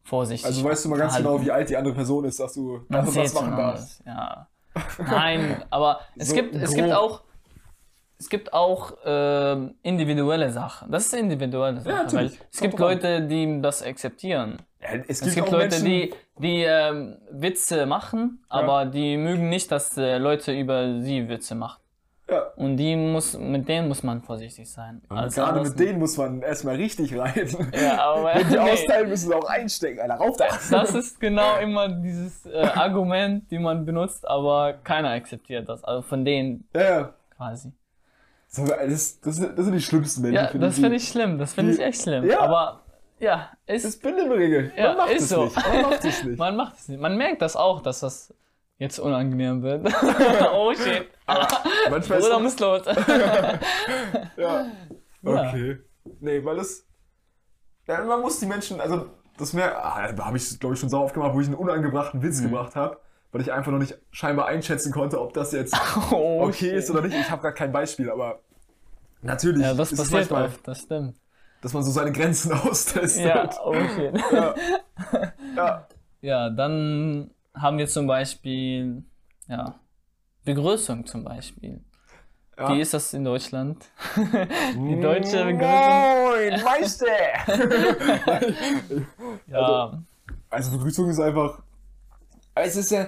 vorsichtig 0.04 0.46
Also 0.46 0.64
weißt 0.64 0.84
du 0.84 0.88
mal 0.90 0.98
ganz 0.98 1.16
verhalten. 1.16 1.34
genau, 1.38 1.44
wie 1.44 1.50
alt 1.50 1.68
die 1.68 1.76
andere 1.76 1.94
Person 1.94 2.24
ist, 2.24 2.38
dass 2.40 2.54
du 2.54 2.80
das 2.88 3.34
machen 3.34 3.56
darfst. 3.56 4.02
ja. 4.06 4.46
Nein, 4.98 5.64
aber 5.70 6.00
es 6.16 6.28
So 6.30 6.34
gibt, 6.34 6.54
es 6.54 6.70
grob. 6.72 6.76
gibt 6.76 6.92
auch, 6.94 7.22
es 8.18 8.28
gibt 8.28 8.52
auch 8.52 8.94
ähm, 9.04 9.74
individuelle 9.82 10.50
Sachen. 10.50 10.90
Das 10.90 11.06
ist 11.06 11.14
individuelle 11.14 11.80
Sache, 11.80 11.94
weil 11.94 12.04
natürlich. 12.04 12.40
es 12.50 12.60
gibt 12.60 12.76
Kommt. 12.76 13.02
Leute, 13.02 13.22
die 13.22 13.60
das 13.60 13.82
akzeptieren. 13.82 14.62
Ja, 14.80 15.00
es 15.06 15.20
Es 15.22 15.34
gibt 15.34 15.50
Leute, 15.50 15.82
Menschen, 15.82 15.84
die, 15.84 16.14
die 16.38 16.62
ähm, 16.62 17.18
Witze 17.30 17.86
machen, 17.86 18.44
aber 18.48 18.86
die 18.86 19.16
mögen 19.16 19.48
nicht, 19.48 19.70
dass 19.70 19.96
äh, 19.96 20.18
Leute 20.18 20.52
über 20.52 21.00
sie 21.00 21.28
Witze 21.28 21.54
machen. 21.54 21.80
Ja. 22.28 22.40
Und 22.56 22.76
die 22.76 22.96
muss, 22.96 23.38
mit 23.38 23.68
denen 23.68 23.86
muss 23.86 24.02
man 24.02 24.20
vorsichtig 24.20 24.68
sein. 24.68 25.00
Als 25.08 25.36
Gerade 25.36 25.60
mit 25.60 25.78
denen 25.78 26.00
muss 26.00 26.16
man 26.16 26.42
erstmal 26.42 26.74
richtig 26.74 27.16
rein. 27.16 27.48
Ja, 27.72 28.00
aber 28.00 28.34
Wenn 28.34 28.48
die 28.48 28.54
nee. 28.54 28.58
austeilen, 28.58 29.08
müssen 29.08 29.28
sie 29.28 29.34
auch 29.34 29.48
einstecken. 29.48 30.00
Alter, 30.00 30.14
rauf 30.14 30.36
da! 30.36 30.46
Das 30.70 30.94
ist 30.94 31.20
genau 31.20 31.58
immer 31.58 31.88
dieses 31.88 32.44
äh, 32.46 32.62
Argument, 32.74 33.48
die 33.50 33.60
man 33.60 33.84
benutzt, 33.84 34.26
aber 34.26 34.72
keiner 34.82 35.10
akzeptiert 35.10 35.68
das. 35.68 35.84
Also 35.84 36.02
von 36.02 36.24
denen 36.24 36.68
Ja, 36.74 36.82
ja. 36.82 37.14
quasi. 37.36 37.72
Das, 38.54 39.20
das, 39.20 39.36
sind- 39.36 39.58
das 39.58 39.64
sind 39.64 39.74
die 39.74 39.80
schlimmsten 39.82 40.22
Menschen. 40.22 40.34
Ja, 40.36 40.52
das 40.58 40.74
finde 40.76 40.96
ich 40.96 41.08
schlimm. 41.08 41.38
Das 41.38 41.52
finde 41.54 41.72
ich 41.72 41.80
echt 41.80 42.02
schlimm. 42.02 42.24
Ja. 42.24 42.40
Aber 42.40 42.80
ja, 43.18 43.50
Das 43.66 43.76
ist, 43.78 43.84
ist 43.84 44.02
Bindemregel. 44.02 44.72
Ja, 44.76 44.88
man 44.88 44.96
macht 44.98 45.10
ist 45.12 45.22
es 45.24 45.28
so. 45.30 45.44
nicht. 45.44 45.56
Man 45.56 45.82
macht 45.82 46.04
es 46.04 46.24
nicht. 46.24 46.38
man 46.38 46.56
macht 46.56 46.76
es 46.78 46.88
nicht. 46.88 47.00
Man 47.00 47.16
merkt 47.16 47.42
das 47.42 47.56
auch, 47.56 47.80
dass 47.82 48.00
das 48.00 48.32
jetzt 48.78 48.98
unangenehm 48.98 49.62
wird. 49.62 49.86
oh 50.54 50.72
shit. 50.74 51.08
Manchmal 51.90 52.20
Bruder 52.20 52.36
ist 52.36 52.42
muss 52.42 52.58
los. 52.58 52.82
ja. 54.36 54.66
Okay. 55.24 55.78
Nee, 56.20 56.44
weil 56.44 56.56
das. 56.56 56.84
Ja, 57.88 58.02
man 58.04 58.20
muss 58.20 58.38
die 58.40 58.46
Menschen, 58.46 58.80
also 58.80 59.06
das 59.38 59.52
mehr, 59.52 59.84
ah, 59.84 60.10
da 60.12 60.26
habe 60.26 60.36
ich 60.36 60.58
glaube 60.58 60.74
ich 60.74 60.80
schon 60.80 60.88
so 60.88 60.98
oft 61.00 61.14
gemacht, 61.14 61.34
wo 61.34 61.40
ich 61.40 61.46
einen 61.46 61.56
unangebrachten 61.56 62.20
Mhm. 62.20 62.24
Witz 62.24 62.42
gemacht 62.42 62.74
habe, 62.74 62.98
weil 63.32 63.40
ich 63.42 63.52
einfach 63.52 63.72
noch 63.72 63.78
nicht 63.78 63.96
scheinbar 64.10 64.46
einschätzen 64.46 64.92
konnte, 64.92 65.20
ob 65.20 65.32
das 65.34 65.52
jetzt 65.52 65.74
Oh, 66.10 66.42
okay 66.44 66.52
shit. 66.70 66.72
ist 66.74 66.90
oder 66.90 67.02
nicht. 67.02 67.14
Ich 67.16 67.30
habe 67.30 67.42
gerade 67.42 67.54
kein 67.54 67.72
Beispiel, 67.72 68.10
aber 68.10 68.40
natürlich 69.22 69.62
Ja, 69.62 69.74
das 69.74 69.92
ist 69.92 69.98
passiert 69.98 70.30
manchmal, 70.30 70.44
oft, 70.46 70.66
das 70.68 70.80
stimmt. 70.82 71.16
dass 71.60 71.72
man 71.72 71.82
so 71.82 71.90
seine 71.90 72.12
Grenzen 72.12 72.52
austestet. 72.68 73.24
Ja, 73.26 73.48
oh 73.64 73.74
shit. 73.74 74.14
ja. 74.32 74.54
ja. 75.56 75.86
Ja, 76.22 76.50
dann 76.50 77.30
haben 77.54 77.78
wir 77.78 77.86
zum 77.86 78.06
Beispiel, 78.06 79.02
ja, 79.48 79.74
Begrüßung 80.44 81.04
zum 81.06 81.24
Beispiel. 81.24 81.80
Ja. 82.58 82.72
Wie 82.72 82.80
ist 82.80 82.94
das 82.94 83.12
in 83.12 83.22
Deutschland? 83.24 83.84
Die 84.16 85.00
deutsche 85.00 85.44
Begrüßung. 85.44 85.58
Moin, 85.60 86.62
Meister! 86.64 87.06
Ja, 89.46 90.02
Also 90.50 90.70
Begrüßung 90.72 91.08
ist 91.10 91.20
einfach. 91.20 91.62
Es 92.56 92.76
ist 92.76 92.90
ja. 92.90 93.06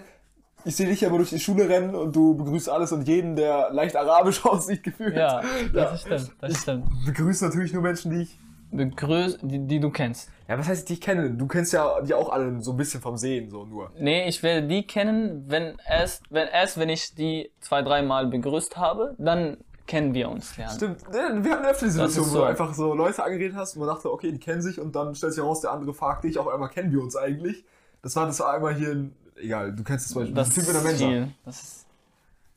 Ich 0.65 0.75
sehe 0.77 0.87
dich 0.87 1.01
ja 1.01 1.09
immer 1.09 1.19
durch 1.19 1.31
die 1.31 1.39
Schule 1.39 1.69
rennen 1.69 1.95
und 1.95 2.15
du 2.17 2.35
begrüßt 2.37 2.69
alles 2.69 2.91
und 2.93 3.07
jeden, 3.07 3.37
der 3.37 3.71
leicht 3.73 3.95
arabisch 3.97 4.45
aussieht, 4.45 4.83
gefühlt. 4.83 5.15
ja, 5.17 5.41
Ja. 5.41 5.69
das 5.73 6.01
stimmt, 6.03 6.33
das 6.41 6.61
stimmt. 6.63 6.85
Begrüßt 7.07 7.43
natürlich 7.43 7.73
nur 7.73 7.83
Menschen, 7.83 8.11
die 8.11 8.23
ich. 8.23 8.39
Begrüß, 8.71 9.39
die, 9.41 9.67
die 9.67 9.81
du 9.81 9.89
kennst. 9.91 10.29
Ja, 10.47 10.59
was 10.59 10.69
heißt, 10.69 10.89
die 10.89 10.95
ich 10.95 11.01
kenne? 11.01 11.31
Du 11.31 11.47
kennst 11.47 11.73
ja 11.73 12.03
die 12.03 12.13
auch 12.13 12.29
alle 12.31 12.61
so 12.61 12.73
ein 12.73 12.77
bisschen 12.77 13.01
vom 13.01 13.17
Sehen, 13.17 13.49
so 13.51 13.65
nur. 13.65 13.91
Nee, 13.99 14.29
ich 14.29 14.43
werde 14.43 14.67
die 14.67 14.87
kennen, 14.87 15.45
wenn 15.49 15.77
erst, 15.89 16.25
wenn 16.29 16.49
erst, 16.49 16.77
wenn 16.79 16.91
ich 16.91 17.15
die 17.15 17.51
zwei, 17.61 17.81
dreimal 17.81 18.27
begrüßt 18.27 18.77
habe, 18.77 19.15
dann 19.17 19.57
kennen 19.87 20.13
wir 20.13 20.29
uns 20.29 20.55
lernen. 20.59 20.77
Stimmt, 20.77 21.01
ja, 21.15 21.43
wir 21.43 21.51
hatten 21.53 21.65
öfter 21.65 21.87
die 21.87 21.93
Situation, 21.93 22.25
ist 22.25 22.31
wo 22.33 22.35
du 22.35 22.41
so. 22.41 22.45
einfach 22.45 22.75
so 22.75 22.93
Leute 22.95 23.25
angeredet 23.25 23.57
hast 23.57 23.75
und 23.77 23.87
man 23.87 23.89
dachte, 23.95 24.13
okay, 24.13 24.33
die 24.33 24.39
kennen 24.41 24.61
sich 24.61 24.79
und 24.79 24.95
dann 24.95 25.15
stellt 25.15 25.33
sich 25.33 25.43
heraus, 25.43 25.63
der 25.63 25.71
andere 25.73 25.95
fragt 25.95 26.25
dich, 26.25 26.37
auf 26.39 26.49
einmal 26.49 26.69
kennen 26.69 26.93
wir 26.93 27.01
uns 27.01 27.17
eigentlich. 27.17 27.65
Das 28.03 28.15
war 28.17 28.27
das 28.27 28.39
war 28.41 28.53
einmal 28.53 28.75
hier 28.75 28.93
in, 28.93 29.17
egal, 29.41 29.75
du 29.75 29.83
kennst 29.85 30.07
es 30.07 30.13
zum 30.13 30.23
Beispiel, 30.23 30.35
Das 30.35 30.51
diesen 30.51 30.75
ist 30.75 30.99
viel. 30.99 31.29
Das 31.45 31.63
ist, 31.63 31.87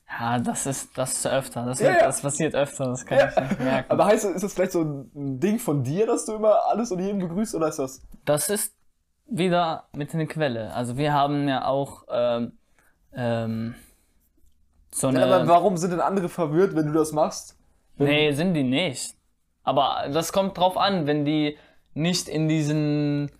ja, 0.08 0.38
das 0.38 0.66
ist, 0.66 0.98
das 0.98 1.12
ist 1.12 1.26
öfter. 1.26 1.64
Das, 1.64 1.80
wird, 1.80 1.94
ja. 1.94 2.06
das 2.06 2.20
passiert 2.20 2.54
öfter, 2.54 2.86
das 2.86 3.06
kann 3.06 3.18
Ja. 3.18 3.28
ich 3.30 3.36
nicht 3.48 3.60
merken. 3.60 3.90
Aber 3.90 4.04
heißt 4.04 4.24
das, 4.24 4.32
ist 4.32 4.42
das 4.42 4.52
vielleicht 4.54 4.72
so 4.72 4.82
ein 4.82 5.40
Ding 5.40 5.58
von 5.58 5.82
dir, 5.84 6.06
dass 6.06 6.26
du 6.26 6.34
immer 6.34 6.66
alles 6.68 6.90
und 6.92 6.98
jeden 7.00 7.18
begrüßt 7.20 7.54
oder 7.54 7.68
ist 7.68 7.78
das? 7.78 8.02
Das 8.24 8.48
ist 8.50 8.74
wieder 9.26 9.88
mit 9.94 10.12
einer 10.14 10.26
Quelle. 10.26 10.74
Also 10.74 10.96
wir 10.98 11.12
haben 11.14 11.48
ja 11.48 11.64
auch 11.64 12.04
ähm, 12.10 12.52
ähm, 13.14 13.74
so 14.90 15.06
eine. 15.08 15.24
Aber 15.24 15.48
warum 15.48 15.76
sind 15.78 15.92
denn 15.92 16.00
andere 16.00 16.28
verwirrt, 16.28 16.74
wenn 16.76 16.86
du 16.86 16.92
das 16.92 17.12
machst? 17.12 17.56
nee, 17.96 18.32
sind 18.32 18.54
die 18.54 18.64
nicht. 18.64 19.14
Aber 19.62 20.08
das 20.12 20.32
kommt 20.32 20.58
drauf 20.58 20.76
an, 20.76 21.06
wenn 21.06 21.24
die 21.24 21.56
nicht 21.94 22.28
in 22.28 22.48
diesen 22.48 23.30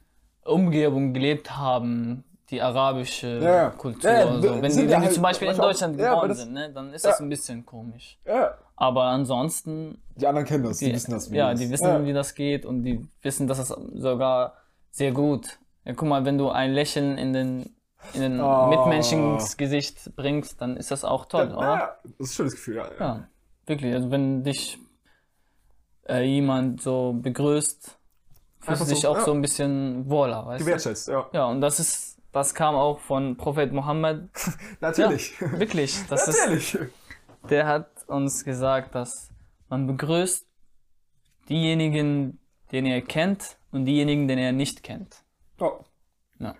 Umgebung 0.44 1.12
gelebt 1.14 1.56
haben, 1.56 2.24
die 2.52 2.62
arabische 2.62 3.38
Ja, 3.38 3.54
ja. 3.54 3.70
Kultur. 3.70 4.08
Ja, 4.10 4.18
ja, 4.20 4.24
oder 4.26 4.42
so. 4.42 4.62
Wenn, 4.62 4.70
die, 4.70 4.76
ja 4.76 4.80
wenn 4.82 4.86
die 4.88 4.96
halt 4.96 5.12
zum 5.14 5.22
Beispiel 5.22 5.48
in 5.48 5.56
Deutschland 5.56 5.98
ja, 5.98 6.10
geboren 6.10 6.28
das- 6.28 6.38
sind, 6.38 6.52
ne, 6.52 6.70
dann 6.72 6.92
ist 6.94 7.04
ja. 7.04 7.10
das 7.10 7.20
ein 7.20 7.28
bisschen 7.28 7.66
komisch. 7.66 8.18
Ja, 8.26 8.54
Aber 8.76 9.04
ansonsten 9.04 10.00
die 10.14 10.26
anderen 10.26 10.46
kennen 10.46 10.62
das, 10.64 10.78
die, 10.78 10.86
Die, 10.86 10.92
wissen 10.94 11.10
das. 11.10 11.30
wie 11.32 11.36
ja, 11.36 11.52
die 11.54 11.68
wissen, 11.70 11.86
ja. 11.86 12.04
wie 12.04 12.12
das 12.12 12.34
geht 12.34 12.64
und 12.66 12.84
die 12.84 13.04
wissen, 13.22 13.46
dass 13.48 13.58
es 13.58 13.68
sogar 13.68 14.54
sehr 14.90 15.10
gut. 15.12 15.58
Ja, 15.84 15.94
guck 15.94 16.06
mal, 16.08 16.24
wenn 16.24 16.38
du 16.38 16.50
ein 16.50 16.72
Lächeln 16.72 17.18
in 17.18 17.32
den, 17.32 17.74
in 18.14 18.20
den 18.20 18.40
Oh. 18.40 18.66
Mitmenschen 18.68 19.34
ins 19.34 19.56
Gesicht 19.56 20.14
bringst, 20.14 20.60
dann 20.60 20.76
ist 20.76 20.90
das 20.90 21.04
auch 21.04 21.24
toll, 21.26 21.48
ja, 21.50 21.56
oder? 21.56 21.66
ja, 21.66 21.96
das 22.04 22.12
ist 22.12 22.20
ein 22.20 22.34
schönes 22.36 22.52
Gefühl, 22.54 22.76
ja. 22.76 22.84
ja. 22.84 23.06
Ja, 23.06 23.28
wirklich. 23.66 23.94
Also 23.94 24.10
wenn 24.10 24.44
dich 24.44 24.78
äh, 26.08 26.22
jemand 26.24 26.82
so 26.82 27.14
begrüßt, 27.20 27.98
fühlst 28.60 28.82
du 28.82 28.86
dich 28.86 29.00
so, 29.00 29.08
auch 29.08 29.16
ja. 29.18 29.24
so 29.24 29.32
ein 29.32 29.40
bisschen 29.40 30.08
wohler, 30.08 30.46
weißt 30.46 30.60
du? 30.60 30.64
Gewertschätzt, 30.66 31.08
ja. 31.08 31.26
Ja, 31.32 31.46
und 31.46 31.60
das 31.60 31.80
ist, 31.80 32.18
das 32.32 32.54
kam 32.54 32.74
auch 32.74 32.98
von 32.98 33.36
Prophet 33.36 33.72
Mohammed. 33.72 34.30
Natürlich. 34.80 35.40
Wirklich, 35.40 35.98
das 36.08 36.28
ist, 36.28 36.40
Natürlich. 36.40 36.76
der 37.48 37.66
hat 37.66 37.88
uns 38.06 38.44
gesagt, 38.44 38.94
dass 38.94 39.30
man 39.68 39.86
begrüßt 39.86 40.46
diejenigen, 41.48 42.38
den 42.72 42.86
er 42.86 43.02
kennt 43.02 43.56
und 43.70 43.84
diejenigen, 43.84 44.28
den 44.28 44.38
er 44.38 44.52
nicht 44.52 44.82
kennt. 44.82 45.22
Ja. 45.60 45.70
Ja. 46.38 46.54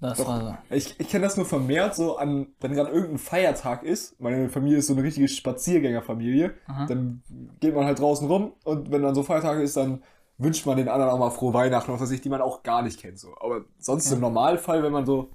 Das 0.00 0.24
war 0.26 0.40
so. 0.40 0.74
Ich, 0.74 0.98
ich 0.98 1.08
kenne 1.08 1.24
das 1.24 1.36
nur 1.36 1.46
vermehrt 1.46 1.94
so 1.94 2.16
an, 2.16 2.48
wenn 2.60 2.72
gerade 2.72 2.90
irgendein 2.90 3.18
Feiertag 3.18 3.82
ist. 3.82 4.18
Meine 4.20 4.48
Familie 4.48 4.78
ist 4.78 4.86
so 4.86 4.94
eine 4.94 5.02
richtige 5.02 5.28
Spaziergängerfamilie. 5.28 6.54
Dann 6.88 7.22
geht 7.60 7.74
man 7.74 7.84
halt 7.84 7.98
draußen 7.98 8.26
rum 8.26 8.52
und 8.64 8.90
wenn 8.90 9.02
dann 9.02 9.14
so 9.14 9.22
Feiertage 9.22 9.62
ist, 9.62 9.76
dann 9.76 10.02
wünscht 10.38 10.64
man 10.66 10.76
den 10.76 10.88
anderen 10.88 11.10
auch 11.10 11.18
mal 11.18 11.30
frohe 11.30 11.52
Weihnachten, 11.52 11.92
was 11.92 12.00
weiß 12.00 12.10
ich, 12.12 12.20
die 12.20 12.28
man 12.28 12.40
auch 12.40 12.62
gar 12.62 12.82
nicht 12.82 13.00
kennt. 13.00 13.18
So. 13.18 13.28
Aber 13.40 13.62
sonst 13.78 14.10
im 14.12 14.20
Normalfall, 14.20 14.82
wenn 14.82 14.92
man 14.92 15.04
so 15.04 15.30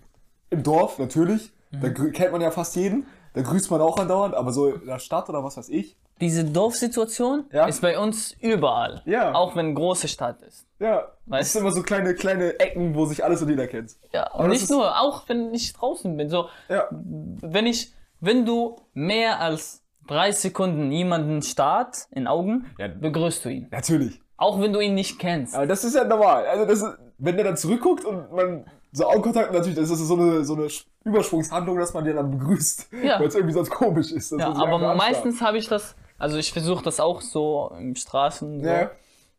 im 0.49 0.63
Dorf 0.63 0.97
natürlich, 0.99 1.51
da 1.71 1.87
grü- 1.89 2.11
kennt 2.11 2.31
man 2.31 2.41
ja 2.41 2.51
fast 2.51 2.75
jeden, 2.75 3.05
da 3.33 3.41
grüßt 3.41 3.69
man 3.71 3.81
auch 3.81 3.97
andauernd, 3.97 4.35
aber 4.35 4.51
so 4.53 4.67
in 4.67 4.85
der 4.85 4.99
Stadt 4.99 5.27
oder 5.29 5.43
was 5.43 5.57
weiß 5.57 5.69
ich. 5.69 5.97
Diese 6.21 6.43
Dorfsituation 6.45 7.45
Ja. 7.51 7.65
ist 7.65 7.81
bei 7.81 7.97
uns 7.97 8.33
überall. 8.39 9.01
Ja. 9.05 9.33
Auch 9.33 9.55
wenn 9.55 9.73
große 9.73 10.07
Stadt 10.07 10.41
ist. 10.43 10.67
Ja, 10.79 11.07
Weißt 11.25 11.53
sind 11.53 11.61
immer 11.63 11.71
so 11.71 11.81
kleine, 11.81 12.13
kleine 12.13 12.59
Ecken, 12.59 12.93
wo 12.95 13.05
sich 13.05 13.23
alles 13.23 13.41
und 13.41 13.49
jeder 13.49 13.67
kennt. 13.67 13.95
Ja, 14.13 14.31
Aber 14.31 14.43
und 14.43 14.49
nicht 14.51 14.69
nur, 14.69 14.99
auch 15.01 15.27
wenn 15.27 15.53
ich 15.53 15.73
draußen 15.73 16.15
bin. 16.15 16.29
So, 16.29 16.47
Ja, 16.69 16.87
wenn 16.91 17.65
ich, 17.65 17.93
wenn 18.19 18.45
du 18.45 18.75
mehr 18.93 19.39
als 19.39 19.81
drei 20.07 20.31
Sekunden 20.31 20.91
jemanden 20.91 21.41
starrt 21.41 22.07
in 22.11 22.27
Augen, 22.27 22.67
Ja. 22.77 22.87
begrüßt 22.89 23.43
du 23.45 23.49
ihn. 23.49 23.67
natürlich. 23.71 24.21
Auch 24.37 24.59
wenn 24.59 24.73
du 24.73 24.79
ihn 24.79 24.95
nicht 24.95 25.19
kennst. 25.19 25.55
Aber 25.55 25.67
das 25.67 25.83
ist 25.83 25.95
ja 25.95 26.03
normal. 26.03 26.45
Also 26.47 26.65
das 26.65 26.81
ist, 26.81 26.97
wenn 27.17 27.35
der 27.35 27.45
dann 27.45 27.57
zurückguckt 27.57 28.03
und 28.05 28.31
man 28.31 28.65
so 28.91 29.05
Augenkontakt 29.07 29.51
natürlich, 29.51 29.75
das 29.75 29.89
ist 29.89 29.99
so 29.99 30.15
eine, 30.15 30.43
so 30.43 30.55
eine 30.55 30.67
Übersprungshandlung, 31.03 31.77
dass 31.77 31.93
man 31.93 32.05
den 32.05 32.15
dann 32.15 32.31
begrüßt. 32.31 32.89
Ja. 33.03 33.19
Weil 33.19 33.27
es 33.27 33.35
irgendwie 33.35 33.53
sonst 33.53 33.71
komisch 33.71 34.11
ist. 34.11 34.31
Ja, 34.31 34.53
aber 34.53 34.95
meistens 34.95 35.41
habe 35.41 35.57
ich 35.57 35.67
das, 35.67 35.95
also 36.17 36.37
ich 36.37 36.53
versuche 36.53 36.83
das 36.83 36.99
auch 36.99 37.21
so 37.21 37.71
im 37.77 37.95
Straßen. 37.95 38.61
So. 38.61 38.69
Ja. 38.69 38.91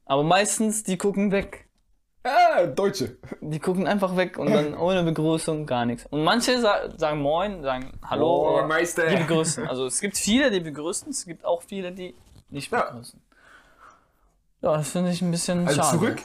Aber 0.06 0.22
meistens, 0.22 0.82
die 0.82 0.98
gucken 0.98 1.30
weg. 1.32 1.68
Ah, 2.24 2.64
Deutsche. 2.66 3.18
Die 3.42 3.58
gucken 3.58 3.86
einfach 3.86 4.16
weg 4.16 4.38
und 4.38 4.50
dann 4.50 4.74
ohne 4.78 5.02
Begrüßung 5.02 5.66
gar 5.66 5.84
nichts. 5.84 6.06
Und 6.10 6.24
manche 6.24 6.58
sa 6.58 6.90
sagen 6.96 7.20
Moin, 7.20 7.62
sagen 7.62 7.92
Hallo, 8.02 8.58
aber 8.58 8.66
Meister. 8.66 9.06
die 9.06 9.16
begrüßen. 9.16 9.68
Also 9.68 9.86
es 9.86 10.00
gibt 10.00 10.16
viele, 10.16 10.50
die 10.50 10.60
begrüßen, 10.60 11.10
es 11.10 11.26
gibt 11.26 11.44
auch 11.44 11.62
viele, 11.62 11.92
die 11.92 12.14
nicht 12.48 12.70
begrüßen. 12.70 13.20
Ja, 14.64 14.76
das 14.78 14.88
finde 14.90 15.10
ich 15.10 15.20
ein 15.22 15.30
bisschen 15.30 15.66
Also 15.68 15.82
schade. 15.82 15.98
zurück? 15.98 16.22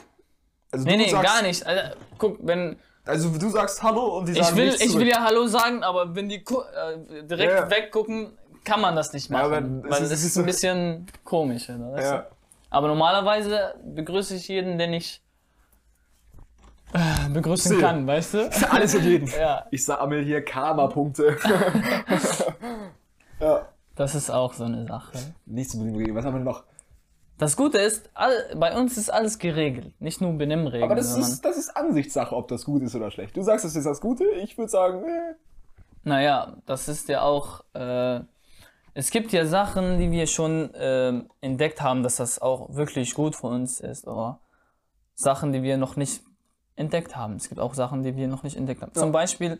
Also 0.72 0.84
Nee, 0.86 0.96
nee, 0.96 1.10
gar 1.10 1.42
nicht. 1.42 1.66
Also, 1.66 1.94
guck, 2.18 2.38
wenn 2.46 2.76
Also 3.04 3.28
du 3.30 3.50
sagst 3.50 3.82
Hallo 3.82 4.18
und 4.18 4.26
die 4.26 4.32
ich 4.32 4.38
sagen 4.42 4.56
will, 4.56 4.66
nichts 4.66 4.82
ich 4.84 4.94
will 4.96 5.08
ja 5.08 5.22
Hallo 5.22 5.46
sagen, 5.46 5.82
aber 5.82 6.14
wenn 6.14 6.28
die 6.28 6.36
äh, 6.36 7.22
direkt 7.24 7.52
Ja, 7.52 7.58
ja. 7.64 7.70
weggucken, 7.70 8.32
kann 8.64 8.80
man 8.80 8.94
das 8.96 9.12
nicht 9.12 9.30
Ja, 9.30 9.38
machen, 9.48 9.80
aber 9.80 9.88
es 9.88 9.92
weil 9.92 10.02
es 10.04 10.10
ist 10.12 10.24
ist- 10.24 10.36
ein 10.38 10.46
bisschen 10.46 11.06
komisch. 11.24 11.68
Oder? 11.68 11.92
weißt 11.92 12.12
Ja. 12.12 12.26
Aber 12.70 12.88
normalerweise 12.88 13.74
begrüße 13.84 14.36
ich 14.36 14.46
jeden, 14.48 14.78
den 14.78 14.92
ich 14.92 15.20
äh, 16.92 17.28
begrüßen 17.30 17.72
Sehe. 17.72 17.80
kann, 17.80 18.06
weißt 18.06 18.34
du? 18.34 18.50
Alles 18.70 18.94
in 18.94 19.04
jeden. 19.04 19.26
Ja, 19.28 19.66
Ich 19.70 19.84
sammle 19.84 20.20
hier 20.22 20.44
Karma-Punkte. 20.44 21.36
ja. 23.40 23.66
das 23.96 24.14
ist 24.14 24.30
auch 24.30 24.52
so 24.54 24.64
eine 24.64 24.86
Sache. 24.86 25.12
Nichts 25.46 25.74
zu. 25.74 26.14
Was 26.14 26.24
haben 26.24 26.34
wir 26.34 26.44
noch? 26.44 26.64
Das 27.40 27.56
Gute 27.56 27.78
ist, 27.78 28.10
all, 28.12 28.54
bei 28.54 28.76
uns 28.76 28.98
ist 28.98 29.08
alles 29.08 29.38
geregelt, 29.38 29.98
nicht 29.98 30.20
nur 30.20 30.34
Benimmregeln. 30.34 30.84
Aber 30.84 30.94
das 30.94 31.16
ist, 31.16 31.42
das 31.42 31.56
ist 31.56 31.74
Ansichtssache, 31.74 32.36
ob 32.36 32.48
das 32.48 32.66
gut 32.66 32.82
ist 32.82 32.94
oder 32.94 33.10
schlecht. 33.10 33.34
Du 33.34 33.40
sagst, 33.40 33.64
das 33.64 33.74
ist 33.74 33.86
das 33.86 34.02
Gute. 34.02 34.24
Ich 34.42 34.58
würde 34.58 34.70
sagen, 34.70 35.02
äh, 35.04 35.34
Naja, 36.04 36.58
das 36.66 36.88
ist 36.88 37.08
ja 37.08 37.22
auch. 37.22 37.64
Äh, 37.72 38.20
es 38.92 39.10
gibt 39.10 39.32
ja 39.32 39.46
Sachen, 39.46 39.98
die 39.98 40.10
wir 40.10 40.26
schon 40.26 40.68
ähm, 40.74 41.30
entdeckt 41.40 41.80
haben, 41.80 42.02
dass 42.02 42.16
das 42.16 42.42
auch 42.42 42.74
wirklich 42.74 43.14
gut 43.14 43.34
für 43.34 43.46
uns 43.46 43.80
ist. 43.80 44.06
Oder 44.06 44.40
Sachen, 45.14 45.52
die 45.52 45.62
wir 45.62 45.78
noch 45.78 45.96
nicht 45.96 46.22
entdeckt 46.76 47.16
haben. 47.16 47.36
Es 47.36 47.48
gibt 47.48 47.60
auch 47.60 47.72
Sachen, 47.72 48.02
die 48.02 48.16
wir 48.16 48.28
noch 48.28 48.42
nicht 48.42 48.56
entdeckt 48.56 48.82
haben. 48.82 48.92
Zum 48.92 49.12
Beispiel, 49.12 49.58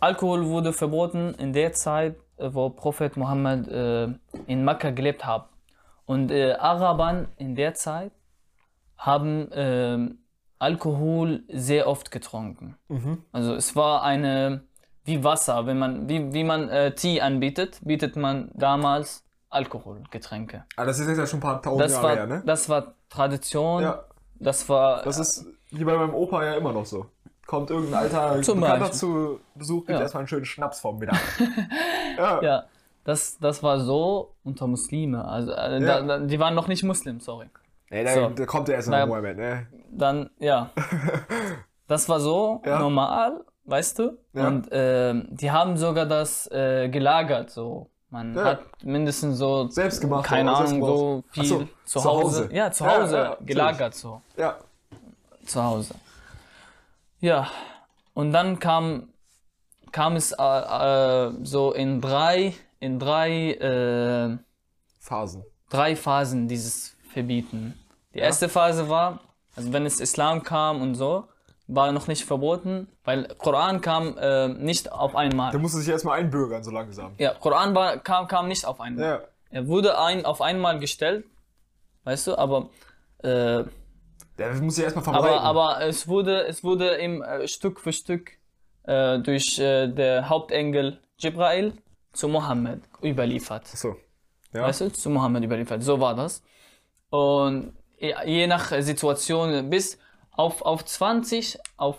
Alkohol 0.00 0.44
wurde 0.46 0.74
verboten 0.74 1.34
in 1.38 1.54
der 1.54 1.72
Zeit, 1.72 2.16
äh, 2.36 2.52
wo 2.52 2.68
Prophet 2.68 3.16
Mohammed 3.16 3.68
äh, 3.68 4.08
in 4.46 4.62
Mekka 4.62 4.90
gelebt 4.90 5.24
hat. 5.24 5.49
Und 6.10 6.32
äh, 6.32 6.54
Arabern 6.54 7.28
in 7.36 7.54
der 7.54 7.74
Zeit 7.74 8.10
haben 8.98 9.48
ähm, 9.52 10.18
Alkohol 10.58 11.44
sehr 11.48 11.86
oft 11.86 12.10
getrunken. 12.10 12.76
Also 13.30 13.54
es 13.54 13.76
war 13.76 14.02
eine 14.02 14.64
wie 15.04 15.22
Wasser, 15.22 15.66
wenn 15.66 15.78
man 15.78 16.08
wie, 16.08 16.32
wie 16.34 16.42
man 16.42 16.68
äh, 16.68 16.96
Tee 16.96 17.20
anbietet, 17.20 17.78
bietet 17.82 18.16
man 18.16 18.50
damals 18.54 19.24
Alkoholgetränke. 19.50 20.64
ah, 20.74 20.84
das 20.84 20.98
ist 20.98 21.06
jetzt 21.06 21.18
ja 21.18 21.26
schon 21.28 21.38
ein 21.38 21.42
paar 21.42 21.62
tausend 21.62 21.82
Das 21.82 21.92
Jahre 21.92 22.02
war 22.08 22.14
her, 22.16 22.26
ne? 22.26 22.42
das 22.44 22.68
war 22.68 22.94
Tradition. 23.08 23.82
Ja. 23.84 24.04
Das 24.40 24.68
war 24.68 25.04
Das 25.04 25.16
ist 25.16 25.46
wie 25.70 25.84
bei 25.84 25.96
meinem 25.96 26.14
Opa 26.14 26.44
ja 26.44 26.54
immer 26.54 26.72
noch 26.72 26.86
so. 26.86 27.06
Kommt 27.46 27.70
irgendein 27.70 28.10
alter 28.10 28.34
Bekannter 28.34 28.90
zu 28.90 29.38
Besuch, 29.54 29.86
gibt 29.86 29.90
Ja. 29.90 30.00
erstmal 30.00 30.22
einen 30.22 30.28
schönen 30.28 30.44
Schnaps 30.44 30.80
vom 30.80 30.98
Mittag. 30.98 31.20
ja. 32.18 32.42
ja 32.42 32.64
das, 33.04 33.38
das 33.38 33.62
war 33.62 33.80
so 33.80 34.34
unter 34.44 34.66
Muslime. 34.66 35.24
Also 35.26 35.52
äh, 35.52 35.80
Ja. 35.82 36.00
da, 36.00 36.02
da, 36.02 36.18
die 36.26 36.38
waren 36.38 36.54
noch 36.54 36.68
nicht 36.68 36.82
Muslim, 36.82 37.20
sorry. 37.20 37.46
Nee, 37.90 38.04
da, 38.04 38.14
So. 38.14 38.28
da 38.30 38.46
kommt 38.46 38.68
ja 38.68 38.74
erst 38.74 38.88
noch 38.88 39.06
Mohammed, 39.06 39.36
ne? 39.36 39.66
Dann 39.90 40.30
ja, 40.38 40.70
das 41.88 42.08
war 42.08 42.20
so 42.20 42.62
Ja. 42.64 42.78
normal, 42.78 43.44
weißt 43.64 43.98
du. 43.98 44.18
Ja. 44.32 44.46
Und 44.48 44.68
ähm, 44.70 45.26
die 45.30 45.50
haben 45.50 45.76
sogar 45.76 46.06
das 46.06 46.46
äh, 46.52 46.88
gelagert 46.88 47.50
so. 47.50 47.90
Man 48.10 48.34
Ja. 48.34 48.44
hat 48.44 48.60
mindestens 48.84 49.38
so 49.38 49.68
Selbst 49.68 50.00
gemacht, 50.00 50.24
keine? 50.26 50.52
Ahnung, 50.54 50.80
so 50.84 51.24
viel 51.30 51.44
so, 51.44 51.64
zu, 51.84 52.04
Hause. 52.04 52.24
Hause. 52.44 52.48
Ja, 52.52 52.70
zu 52.70 52.84
Ja, 52.84 52.90
Hause 53.00 53.16
ja, 53.16 53.22
natürlich. 53.24 53.46
gelagert 53.46 53.94
so. 53.94 54.20
Ja. 54.36 54.56
Zu 55.46 55.62
Hause. 55.64 55.94
Ja, 57.20 57.48
und 58.14 58.32
dann 58.32 58.58
kam, 58.58 59.08
kam 59.92 60.16
es 60.16 60.32
äh, 60.32 60.36
äh, 60.42 61.32
so 61.44 61.72
in 61.72 62.00
drei, 62.00 62.54
in 62.80 62.98
drei, 62.98 63.52
äh, 63.52 64.36
Phasen. 64.98 65.44
drei 65.68 65.94
Phasen 65.96 66.48
dieses 66.48 66.96
Verbieten. 67.12 67.78
Die 68.14 68.18
erste 68.18 68.48
Phase 68.48 68.88
war, 68.88 69.20
also 69.54 69.72
wenn 69.72 69.86
es 69.86 70.00
Islam 70.00 70.42
kam 70.42 70.82
und 70.82 70.94
so, 70.94 71.24
war 71.68 71.92
noch 71.92 72.08
nicht 72.08 72.24
verboten, 72.24 72.88
weil 73.04 73.28
Koran 73.38 73.80
kam 73.80 74.18
äh, 74.18 74.48
nicht 74.48 74.90
auf 74.90 75.14
einmal. 75.14 75.52
Da 75.52 75.58
musst 75.58 75.74
du 75.74 75.78
sich 75.78 75.88
erstmal 75.88 76.18
einbürgern, 76.18 76.64
so 76.64 76.72
langsam. 76.72 77.14
Ja, 77.18 77.34
Koran 77.34 77.74
war, 77.76 77.98
kam, 77.98 78.26
kam 78.26 78.48
nicht 78.48 78.64
auf 78.64 78.80
einmal. 78.80 79.04
Ja. 79.04 79.20
Er 79.50 79.66
wurde 79.68 79.98
ein, 79.98 80.24
auf 80.24 80.40
einmal 80.40 80.80
gestellt, 80.80 81.24
weißt 82.04 82.26
du, 82.28 82.38
aber, 82.38 82.70
äh, 83.18 83.64
Der 84.38 84.54
muss 84.60 84.74
sich 84.76 84.84
erstmal 84.84 85.04
verbreiten. 85.04 85.38
aber, 85.38 85.76
aber 85.76 85.86
es 85.86 86.08
wurde, 86.08 86.44
es 86.46 86.64
wurde 86.64 86.88
im, 86.96 87.22
äh, 87.22 87.46
Stück 87.46 87.78
für 87.78 87.92
Stück 87.92 88.32
äh, 88.84 89.18
durch 89.20 89.58
äh, 89.58 89.86
der 89.88 90.28
Hauptengel 90.28 90.98
Jibrail 91.18 91.74
zu 92.12 92.28
Mohammed 92.28 92.82
überliefert. 93.02 93.66
so. 93.66 93.96
Ja. 94.52 94.62
Weißt 94.62 94.80
du, 94.80 94.92
zu 94.92 95.10
Mohammed 95.10 95.44
überliefert. 95.44 95.82
So 95.82 96.00
war 96.00 96.14
das. 96.14 96.42
Und 97.10 97.72
je 97.98 98.46
nach 98.46 98.72
Situation 98.82 99.70
bis 99.70 99.98
auf, 100.32 100.62
auf 100.62 100.84
20, 100.84 101.58
auf 101.76 101.96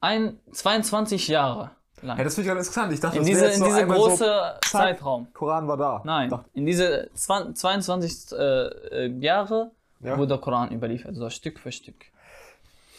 ein, 0.00 0.38
22 0.52 1.28
Jahre 1.28 1.72
lang. 2.02 2.18
ja, 2.18 2.24
das 2.24 2.34
finde 2.34 2.48
ich 2.50 2.54
ganz 2.54 2.68
interessant. 2.68 2.92
Ich 2.92 3.00
dachte, 3.00 3.18
in 3.18 3.24
diese, 3.24 3.46
in 3.46 3.64
diese 3.64 3.86
große 3.86 4.58
so, 4.62 4.70
Zeitraum. 4.70 5.28
Koran 5.32 5.66
war 5.66 5.76
da. 5.76 6.02
Nein, 6.04 6.30
Dachte, 6.30 6.48
in 6.52 6.66
diese 6.66 7.10
20, 7.14 7.56
22 7.56 8.32
äh, 8.32 8.36
äh, 8.36 9.18
Jahre 9.18 9.72
Ja. 10.00 10.16
wurde 10.16 10.28
der 10.28 10.38
Koran 10.38 10.70
überliefert, 10.72 11.16
so 11.16 11.28
Stück 11.30 11.58
für 11.58 11.72
Stück. 11.72 12.04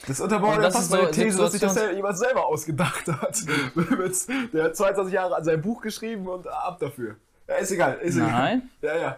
Das 0.08 0.20
unterbaut 0.20 0.56
ja 0.58 0.64
fast 0.72 0.80
ist 0.84 0.90
so 0.92 0.98
meine 0.98 1.12
These, 1.12 1.38
dass 1.38 1.52
sich 1.54 1.62
das 1.62 1.76
ja 1.76 1.92
jemand 1.92 2.18
selber 2.18 2.46
ausgedacht 2.46 3.08
hat. 3.08 3.38
Der 4.54 4.64
hat 4.66 4.76
22 4.76 5.14
Jahre 5.14 5.36
an 5.36 5.44
sein 5.44 5.62
Buch 5.62 5.82
geschrieben 5.82 6.28
und 6.28 6.48
ab 6.48 6.78
dafür. 6.80 7.16
Ja, 7.48 7.56
ist 7.56 7.72
egal, 7.72 7.98
ist 8.00 8.16
egal. 8.16 8.32
Nein, 8.32 8.70
Ja, 8.82 8.98
ja. 8.98 9.18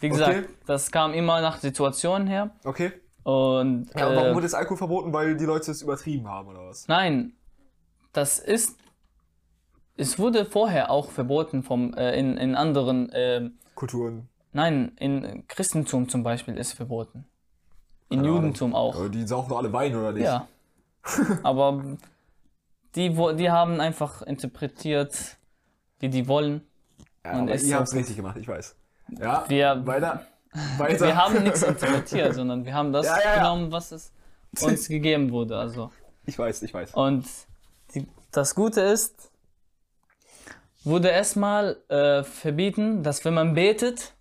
wie 0.00 0.08
gesagt, 0.08 0.30
Okay. 0.30 0.44
das 0.66 0.90
kam 0.90 1.12
immer 1.14 1.40
nach 1.40 1.58
Situationen 1.58 2.26
her. 2.26 2.50
Okay. 2.64 2.92
Und 3.22 3.90
Ja, 3.96 4.08
und 4.08 4.16
warum 4.16 4.28
äh, 4.30 4.34
wurde 4.34 4.42
das 4.44 4.54
Alkohol 4.54 4.76
verboten? 4.78 5.12
Weil 5.12 5.36
die 5.36 5.44
Leute 5.46 5.70
es 5.70 5.82
übertrieben 5.82 6.28
haben, 6.28 6.48
oder 6.48 6.66
was? 6.68 6.86
Nein, 6.88 7.32
das 8.12 8.38
ist. 8.38 8.78
Es 9.98 10.18
wurde 10.18 10.44
vorher 10.44 10.90
auch 10.90 11.10
verboten 11.10 11.62
vom, 11.62 11.94
äh, 11.94 12.18
in, 12.18 12.36
in 12.36 12.54
anderen. 12.54 13.10
ähm, 13.14 13.58
Kulturen. 13.74 14.28
nein, 14.52 14.92
in 14.98 15.46
Christentum 15.48 16.08
zum 16.08 16.22
Beispiel 16.22 16.56
ist 16.56 16.72
verboten. 16.74 17.26
In 18.08 18.20
Ahnung. 18.20 18.34
Judentum 18.36 18.74
auch. 18.74 19.08
Die 19.08 19.26
saufen 19.26 19.52
alle 19.54 19.72
Wein, 19.72 19.94
oder 19.96 20.12
nicht? 20.12 20.24
Ja. 20.24 20.46
Aber 21.42 21.82
die, 22.94 23.10
die 23.36 23.50
haben 23.50 23.80
einfach 23.80 24.22
interpretiert, 24.22 25.36
wie 25.98 26.08
die 26.08 26.26
wollen. 26.28 26.62
Ja, 27.24 27.32
Und 27.38 27.50
aber 27.50 27.60
ihr 27.60 27.76
habt 27.76 27.88
es 27.88 27.94
richtig 27.94 28.16
gemacht, 28.16 28.36
ich 28.38 28.46
weiß. 28.48 28.76
Ja, 29.18 29.44
Wir- 29.48 29.82
weiter. 29.86 30.26
Weiter. 30.78 31.06
Wir 31.06 31.16
haben 31.16 31.42
nichts 31.42 31.62
interpretiert, 31.62 32.34
sondern 32.34 32.64
wir 32.64 32.72
haben 32.72 32.92
das 32.92 33.04
Ja, 33.06 33.18
ja, 33.18 33.24
ja. 33.24 33.36
genommen, 33.38 33.70
was 33.72 33.92
es 33.92 34.12
uns 34.62 34.88
gegeben 34.88 35.30
wurde. 35.30 35.58
Also. 35.58 35.90
Ich 36.24 36.38
weiß, 36.38 36.62
ich 36.62 36.72
weiß. 36.72 36.94
Und 36.94 37.26
die, 37.94 38.06
das 38.30 38.54
Gute 38.54 38.80
ist, 38.80 39.30
wurde 40.84 41.08
erstmal 41.08 41.76
äh, 41.88 42.22
verbieten, 42.24 43.02
dass 43.02 43.24
wenn 43.24 43.34
man 43.34 43.54
betet, 43.54 44.14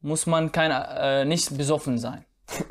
muss 0.00 0.26
man 0.26 0.50
kein, 0.52 0.70
äh, 0.70 1.24
nicht 1.24 1.56
besoffen 1.58 1.98
sein. 1.98 2.24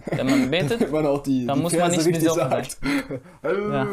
Wenn 0.06 0.26
man 0.30 0.50
betet, 0.52 0.80
Wenn 0.80 0.92
man 0.92 1.06
auch 1.08 1.22
die, 1.22 1.46
Da 1.46 1.54
die 1.54 1.60
muss 1.60 1.74
man 1.76 1.92
nicht 1.92 2.06
richtig 2.06 2.30
sagt. 2.32 2.78
Ja. 3.44 3.88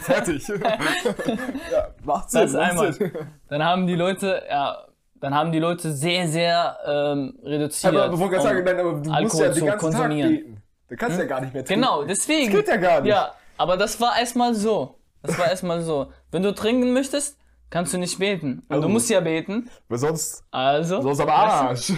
Fertig. 0.00 0.48
ja, 1.70 1.88
macht 2.04 2.30
Sinn. 2.30 2.40
Das 2.42 2.52
macht 2.52 2.62
einmal. 2.70 2.92
Sinn. 2.92 3.12
dann 3.48 3.64
haben 3.64 3.86
die 3.86 3.94
Leute, 3.94 4.42
ja, 4.48 4.78
dann 5.20 5.34
haben 5.34 5.52
die 5.52 5.58
Leute 5.60 5.92
sehr, 5.92 6.26
sehr 6.28 6.76
ähm, 6.86 7.38
reduziert. 7.44 7.94
Aber 7.94 8.08
bevor 8.08 8.32
ich 8.32 8.38
um- 8.38 8.42
sagen, 8.42 8.64
nein, 8.64 8.80
aber 8.80 8.90
du 8.92 8.96
musst 8.98 9.10
Alkohol 9.10 9.40
ja 9.42 9.48
den 9.52 9.58
zu 9.58 9.64
ganzen 9.66 9.78
konsumieren. 9.80 10.30
Tag 10.34 10.38
beten. 10.44 10.62
Du 10.88 10.96
kannst 10.96 11.18
ja 11.18 11.24
gar 11.24 11.40
nicht 11.40 11.54
mehr 11.54 11.64
trinken. 11.64 11.82
Genau, 11.82 12.02
deswegen. 12.04 12.52
Das 12.52 12.60
geht 12.60 12.68
ja 12.68 12.76
gar 12.76 13.00
nicht. 13.00 13.10
Ja, 13.10 13.32
aber 13.56 13.76
das 13.76 14.00
war 14.00 14.18
erstmal 14.18 14.54
so. 14.54 14.98
Das 15.22 15.38
war 15.38 15.48
erstmal 15.48 15.80
so. 15.82 16.08
Wenn 16.32 16.42
du 16.42 16.52
trinken 16.52 16.92
möchtest, 16.92 17.38
kannst 17.70 17.94
du 17.94 17.98
nicht 17.98 18.18
beten. 18.18 18.64
Und 18.68 18.74
Also- 18.76 18.82
du 18.82 18.88
musst 18.88 19.08
ja 19.08 19.20
beten. 19.20 19.70
Weil 19.88 19.98
sonst, 19.98 20.42
Also. 20.50 21.00
sonst 21.00 21.20
am 21.20 21.28
Arsch. 21.28 21.92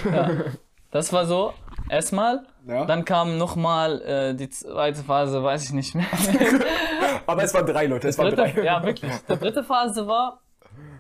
Das 0.91 1.13
war 1.13 1.27
so, 1.27 1.53
erstmal. 1.89 2.47
Ja. 2.67 2.85
Dann 2.87 3.05
kam 3.05 3.37
nochmal 3.39 4.01
äh, 4.03 4.35
die 4.35 4.49
zweite 4.49 5.03
Phase, 5.03 5.43
weiß 5.43 5.65
ich 5.65 5.73
nicht 5.73 5.95
mehr. 5.95 6.07
Aber 7.27 7.43
es 7.43 7.53
waren 7.55 7.67
drei 7.67 7.87
Leute, 7.87 8.09
es 8.09 8.19
waren 8.19 8.35
drei. 8.35 8.53
ja, 8.63 8.83
wirklich. 8.85 9.13
Die 9.29 9.37
dritte 9.39 9.65
Phase 9.65 10.07
war, 10.07 10.41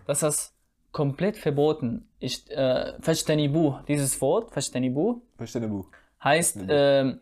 dass 0.07 0.21
das 0.21 0.53
komplett 0.93 1.37
verboten 1.37 2.09
ist. 2.21 2.51
Äh, 2.51 2.95
Fajtanibu, 3.01 3.77
dieses 3.89 4.21
Wort, 4.21 4.53
Verstehe 4.53 4.91
Buch. 4.91 5.87
heißt, 6.23 6.59
ähm, 6.69 7.21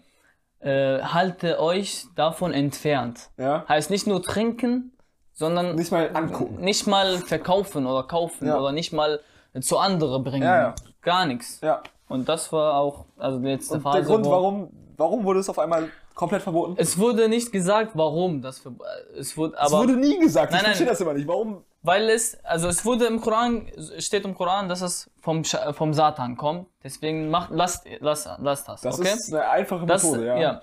äh, 0.61 1.01
halte 1.01 1.61
euch 1.61 2.05
davon 2.15 2.53
entfernt. 2.53 3.31
Ja? 3.37 3.65
Heißt 3.69 3.91
nicht 3.91 4.07
nur 4.07 4.23
trinken, 4.23 4.93
sondern 5.33 5.75
Nicht 5.77 5.91
mal 5.91 6.11
angucken. 6.15 6.61
nicht 6.61 6.87
mal 6.87 7.19
verkaufen 7.19 7.87
oder 7.87 8.05
kaufen 8.07 8.47
Ja. 8.47 8.59
oder 8.59 8.71
nicht 8.73 8.93
mal 8.93 9.21
zu 9.61 9.79
andere 9.79 10.21
bringen. 10.23 10.45
Ja. 10.45 10.75
Gar 11.01 11.27
nichts. 11.27 11.61
Ja. 11.63 11.83
Und 12.09 12.29
das 12.29 12.53
war 12.53 12.75
auch, 12.77 13.07
also 13.17 13.39
die 13.39 13.47
letzte 13.49 13.75
Und 13.75 13.83
Phase. 13.83 13.99
der 13.99 14.07
Grund, 14.07 14.27
warum, 14.27 14.71
warum 14.97 15.25
wurde 15.25 15.41
es 15.41 15.49
auf 15.49 15.59
einmal 15.59 15.89
komplett 16.15 16.43
verboten? 16.43 16.75
Es 16.77 16.99
wurde 16.99 17.29
nicht 17.29 17.53
gesagt, 17.53 17.93
warum 17.95 18.43
das 18.43 18.59
für, 18.59 18.73
es 19.19 19.37
wurde, 19.37 19.55
Es 19.55 19.61
aber 19.73 19.79
wurde 19.85 19.97
nie 19.97 20.19
gesagt. 20.19 20.53
Nein, 20.53 20.61
ich 20.61 20.67
verstehe 20.67 20.87
nein. 20.87 20.93
das 20.93 21.01
immer 21.01 21.15
nicht. 21.15 21.27
Warum? 21.29 21.65
weil 21.85 22.11
es, 22.11 22.39
also 22.45 22.69
es 22.69 22.85
wurde 22.85 23.07
im 23.07 23.21
Koran, 23.21 23.67
es 23.77 24.07
steht 24.07 24.25
im 24.25 24.35
Koran, 24.37 24.69
dass 24.69 24.83
es 24.83 25.11
vom, 25.21 25.43
vom 25.45 25.93
Satan 25.93 26.37
kommt. 26.37 26.69
Deswegen 26.85 27.29
macht, 27.29 27.51
lasst, 27.51 27.87
lasst, 27.99 28.29
lasst 28.39 28.69
das, 28.69 28.83
Das 28.83 29.01
okay? 29.01 29.13
ist 29.13 29.35
eine 29.35 29.49
einfache 29.49 29.85
das, 29.87 30.05
Methode, 30.05 30.27
ja. 30.27 30.39
ja. 30.39 30.63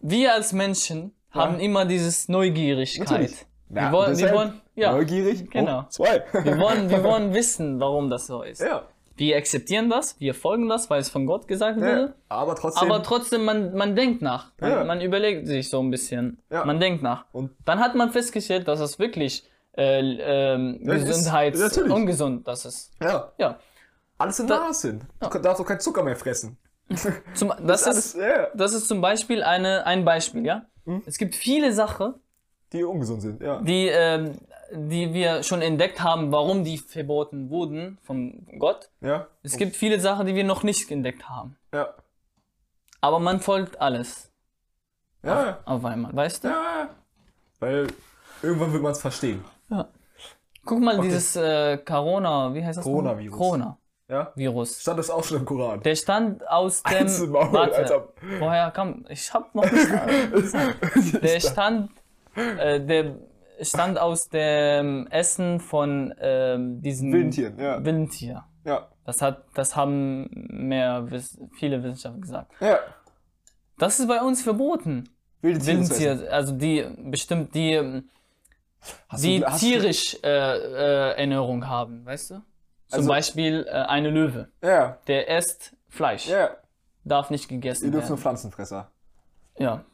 Wir 0.00 0.34
als 0.34 0.52
Menschen 0.52 1.14
haben 1.30 1.58
immer 1.58 1.84
dieses 1.86 2.28
Neugierigkeit. 2.28 3.08
Natürlich. 3.08 3.46
Wir 3.70 3.82
Ja, 3.82 3.92
wollen, 3.92 4.18
wir 4.18 4.32
wollen, 4.32 4.60
ja, 4.74 4.92
Neugierig. 4.92 5.48
Genau. 5.50 5.84
Zwei. 5.88 6.22
wir 6.32 6.58
wollen, 6.58 6.90
wir 6.90 7.02
wollen 7.10 7.32
wissen, 7.32 7.80
warum 7.80 8.10
das 8.10 8.26
so 8.26 8.42
ist. 8.42 8.60
ja. 8.60 8.82
Wir 9.20 9.36
akzeptieren 9.36 9.90
das, 9.90 10.18
wir 10.18 10.32
folgen 10.34 10.68
das, 10.68 10.88
weil 10.88 11.00
es 11.00 11.10
von 11.10 11.26
Gott 11.26 11.46
gesagt 11.46 11.78
ja. 11.78 11.82
wurde. 11.86 12.14
Aber 12.30 12.54
trotzdem. 12.54 12.90
Aber 12.90 13.02
trotzdem, 13.02 13.44
man, 13.44 13.74
man 13.74 13.94
denkt 13.94 14.22
nach. 14.22 14.50
Man, 14.58 14.70
Ja. 14.70 14.84
man 14.84 15.00
überlegt 15.02 15.46
sich 15.46 15.68
so 15.68 15.78
ein 15.82 15.90
bisschen. 15.90 16.38
Ja. 16.50 16.64
Man 16.64 16.80
denkt 16.80 17.02
nach. 17.02 17.26
Und- 17.32 17.50
dann 17.66 17.80
hat 17.80 17.94
man 17.94 18.10
festgestellt, 18.10 18.66
dass 18.66 18.80
es 18.80 18.98
wirklich 18.98 19.46
äh, 19.76 20.00
ähm, 20.00 20.80
Ja, 20.82 20.94
ist- 20.94 21.30
natürlich. 21.30 21.92
ungesund 21.92 22.48
das 22.48 22.64
ist. 22.64 22.92
ja. 23.02 23.30
Ja. 23.38 23.58
Alles 24.18 24.38
in 24.40 24.46
Da- 24.48 24.58
Maß 24.60 24.80
sind. 24.80 25.02
Du 25.20 25.38
darfst 25.38 25.60
auch 25.62 25.66
keinen 25.66 25.80
Zucker 25.80 26.02
mehr 26.02 26.16
fressen. 26.16 26.56
Zum, 27.34 27.52
das, 27.64 27.84
alles, 27.84 28.14
ist, 28.14 28.16
ja, 28.16 28.48
das 28.54 28.72
ist 28.72 28.88
zum 28.88 29.00
Beispiel 29.00 29.42
eine, 29.44 29.86
ein 29.86 30.04
Beispiel, 30.04 30.44
ja. 30.44 30.62
Hm? 30.86 31.02
Es 31.06 31.18
gibt 31.18 31.34
viele 31.36 31.72
Sachen, 31.72 32.14
die 32.72 32.82
ungesund 32.84 33.22
sind, 33.22 33.40
ja. 33.42 33.60
die, 33.62 33.86
ähm, 33.88 34.38
die 34.72 35.12
wir 35.12 35.42
schon 35.42 35.62
entdeckt 35.62 36.00
haben, 36.02 36.30
warum 36.32 36.64
die 36.64 36.78
verboten 36.78 37.50
wurden 37.50 37.98
von 38.02 38.46
Gott. 38.58 38.90
Ja. 39.00 39.26
Es 39.42 39.56
gibt 39.56 39.76
viele 39.76 40.00
Sachen, 40.00 40.26
die 40.26 40.34
wir 40.34 40.44
noch 40.44 40.62
nicht 40.62 40.90
entdeckt 40.90 41.28
haben. 41.28 41.56
Ja. 41.72 41.94
Aber 43.00 43.18
man 43.18 43.40
folgt 43.40 43.80
alles 43.80 44.30
Ja. 45.22 45.44
ja. 45.46 45.58
auf 45.64 45.84
einmal, 45.84 46.14
weißt 46.14 46.44
du? 46.44 46.48
ja. 46.48 46.90
Weil 47.58 47.88
irgendwann 48.42 48.72
wird 48.72 48.82
man 48.82 48.92
es 48.92 49.00
verstehen. 49.00 49.44
Guck 50.64 50.80
mal, 50.80 51.00
dieses 51.00 51.36
äh, 51.36 51.78
Corona, 51.78 52.52
wie 52.54 52.64
heißt 52.64 52.78
das? 52.78 52.84
Coronavirus. 52.84 53.36
Corona-Virus. 53.38 54.76
Ja. 54.76 54.80
Stand 54.82 54.98
das 54.98 55.10
auch 55.10 55.24
schon 55.24 55.38
im 55.38 55.44
Koran. 55.44 55.80
Der 55.82 55.94
stand 55.96 56.46
aus 56.48 56.82
dem. 56.82 57.30
Maul, 57.30 57.52
warte, 57.52 57.76
Alter. 57.76 58.08
woher 58.38 58.70
kam. 58.70 59.04
Ich 59.08 59.32
hab 59.32 59.54
noch 59.54 59.70
nicht. 59.70 59.88
der 61.22 61.40
stand. 61.40 61.90
Äh, 62.34 62.80
der 62.80 63.16
stand 63.62 63.98
aus 63.98 64.28
dem 64.28 65.06
Essen 65.08 65.60
von 65.60 66.14
ähm, 66.20 66.80
diesen. 66.82 67.12
Wildtieren, 67.12 67.58
ja. 67.58 67.84
Wildtier. 67.84 68.44
Ja. 68.64 68.88
Das, 69.04 69.22
hat, 69.22 69.44
das 69.54 69.74
haben 69.76 70.28
mehr, 70.50 71.06
viele 71.58 71.82
Wissenschaftler 71.82 72.20
gesagt. 72.20 72.52
Ja. 72.60 72.78
Das 73.78 73.98
ist 73.98 74.06
bei 74.08 74.20
uns 74.20 74.42
verboten. 74.42 75.08
Wilde. 75.40 75.64
Wildtier, 75.64 76.28
also 76.30 76.52
die 76.52 76.86
bestimmt 76.98 77.54
die, 77.54 78.02
Hast 79.08 79.24
die 79.24 79.40
du, 79.40 79.46
tierisch 79.56 80.16
äh, 80.22 80.28
äh, 80.28 81.16
Ernährung 81.20 81.66
haben, 81.66 82.04
weißt 82.04 82.30
du? 82.32 82.34
Zum 82.34 82.98
Also- 82.98 83.08
Beispiel 83.08 83.66
äh, 83.66 83.70
eine 83.70 84.10
Löwe. 84.10 84.48
Ja. 84.62 84.98
Der 85.06 85.28
isst 85.38 85.74
Fleisch. 85.88 86.28
Ja. 86.28 86.50
Darf 87.04 87.30
nicht 87.30 87.44
Die 87.44 87.54
gegessen 87.54 87.84
dürfen 87.90 88.08
nur 88.08 88.10
werden. 88.10 88.18
Pflanzenfresser. 88.22 88.90
Ja. 89.58 89.84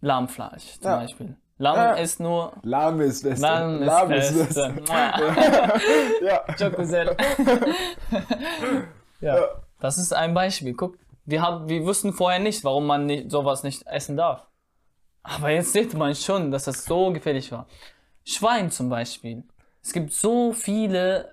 Lahmfleisch 0.00 0.78
zum 0.80 0.90
Ja. 0.90 0.96
Beispiel. 0.98 1.36
Lamm 1.62 1.76
Ja. 1.76 1.92
ist 1.92 2.18
nur. 2.18 2.52
Lahm 2.64 3.00
ist 3.00 3.22
Beste. 3.22 3.46
Lamm 3.46 3.82
ist 3.82 3.86
Lahm 3.86 4.08
Beste. 4.08 4.74
Ja. 6.20 6.44
Ja. 6.50 7.16
Ja. 9.20 9.36
Das 9.78 9.98
ist 9.98 10.12
ein 10.12 10.34
Beispiel. 10.34 10.74
Guck, 10.74 10.96
wir, 11.24 11.40
haben, 11.40 11.68
wir 11.68 11.84
wussten 11.84 12.12
vorher 12.12 12.40
nicht, 12.40 12.64
warum 12.64 12.86
man 12.86 13.06
nicht, 13.06 13.30
sowas 13.30 13.62
nicht 13.62 13.86
essen 13.86 14.16
darf. 14.16 14.44
Aber 15.22 15.50
jetzt 15.50 15.72
sieht 15.72 15.94
man 15.94 16.14
schon, 16.16 16.50
dass 16.50 16.64
das 16.64 16.84
so 16.84 17.12
gefährlich 17.12 17.52
war. 17.52 17.66
Schwein 18.24 18.70
zum 18.72 18.88
Beispiel. 18.88 19.44
Es 19.80 19.92
gibt 19.92 20.12
so 20.12 20.52
viele 20.52 21.32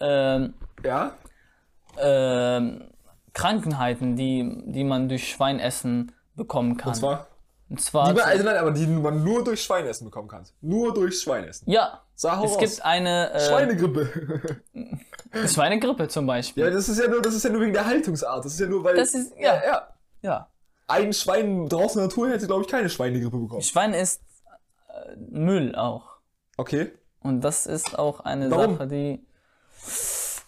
ähm, 0.00 0.54
Ja. 0.82 1.12
ähm, 1.98 2.84
Krankheiten, 3.34 4.16
die, 4.16 4.62
die 4.72 4.84
man 4.84 5.08
durch 5.10 5.28
Schweinessen 5.28 6.12
bekommen 6.34 6.78
kann. 6.78 6.88
Und 6.88 6.94
zwar? 6.94 7.26
Und 7.70 7.80
zwar 7.80 8.12
Die 8.12 8.20
also 8.20 8.44
nein, 8.44 8.56
aber 8.56 8.72
die 8.72 8.86
man 8.86 9.22
nur 9.24 9.44
durch 9.44 9.62
Schweinessen 9.62 10.04
bekommen 10.06 10.26
kann. 10.28 10.44
Nur 10.60 10.92
durch 10.92 11.20
Schweinessen. 11.20 11.70
ja, 11.70 12.00
Sag 12.16 12.38
hau 12.38 12.44
es 12.44 12.50
raus. 12.52 12.58
gibt 12.58 12.84
eine 12.84 13.32
äh, 13.32 13.40
Schweinegrippe. 13.48 14.60
Schweinegrippe 15.48 16.08
zum 16.08 16.26
Beispiel. 16.26 16.64
ja, 16.64 16.70
das 16.70 16.88
ist 16.88 16.98
ja 17.00 17.08
nur, 17.08 17.22
das 17.22 17.34
ist 17.34 17.44
ja 17.44 17.50
nur 17.50 17.60
wegen 17.60 17.72
der 17.72 17.86
Haltungsart. 17.86 18.44
Das 18.44 18.52
ist 18.54 18.60
ja 18.60 18.66
nur, 18.66 18.82
weil. 18.84 18.96
Das 18.96 19.14
ist- 19.14 19.32
ja. 19.38 19.54
ja. 19.64 19.88
ja. 20.22 20.48
Ein 20.88 21.12
Schwein 21.12 21.68
draußen 21.68 22.02
in 22.02 22.08
der 22.08 22.08
Natur 22.08 22.28
hätte, 22.30 22.46
glaube 22.48 22.62
ich, 22.62 22.68
keine 22.68 22.90
Schweinegrippe 22.90 23.38
bekommen. 23.38 23.62
Schwein 23.62 23.94
ist 23.94 24.20
äh, 24.88 25.14
Müll 25.30 25.76
auch. 25.76 26.16
Okay. 26.56 26.90
Und 27.22 27.42
das 27.42 27.66
ist 27.66 27.96
auch 27.96 28.20
eine 28.20 28.50
Warum? 28.50 28.76
Sache, 28.78 28.88
die 28.88 29.24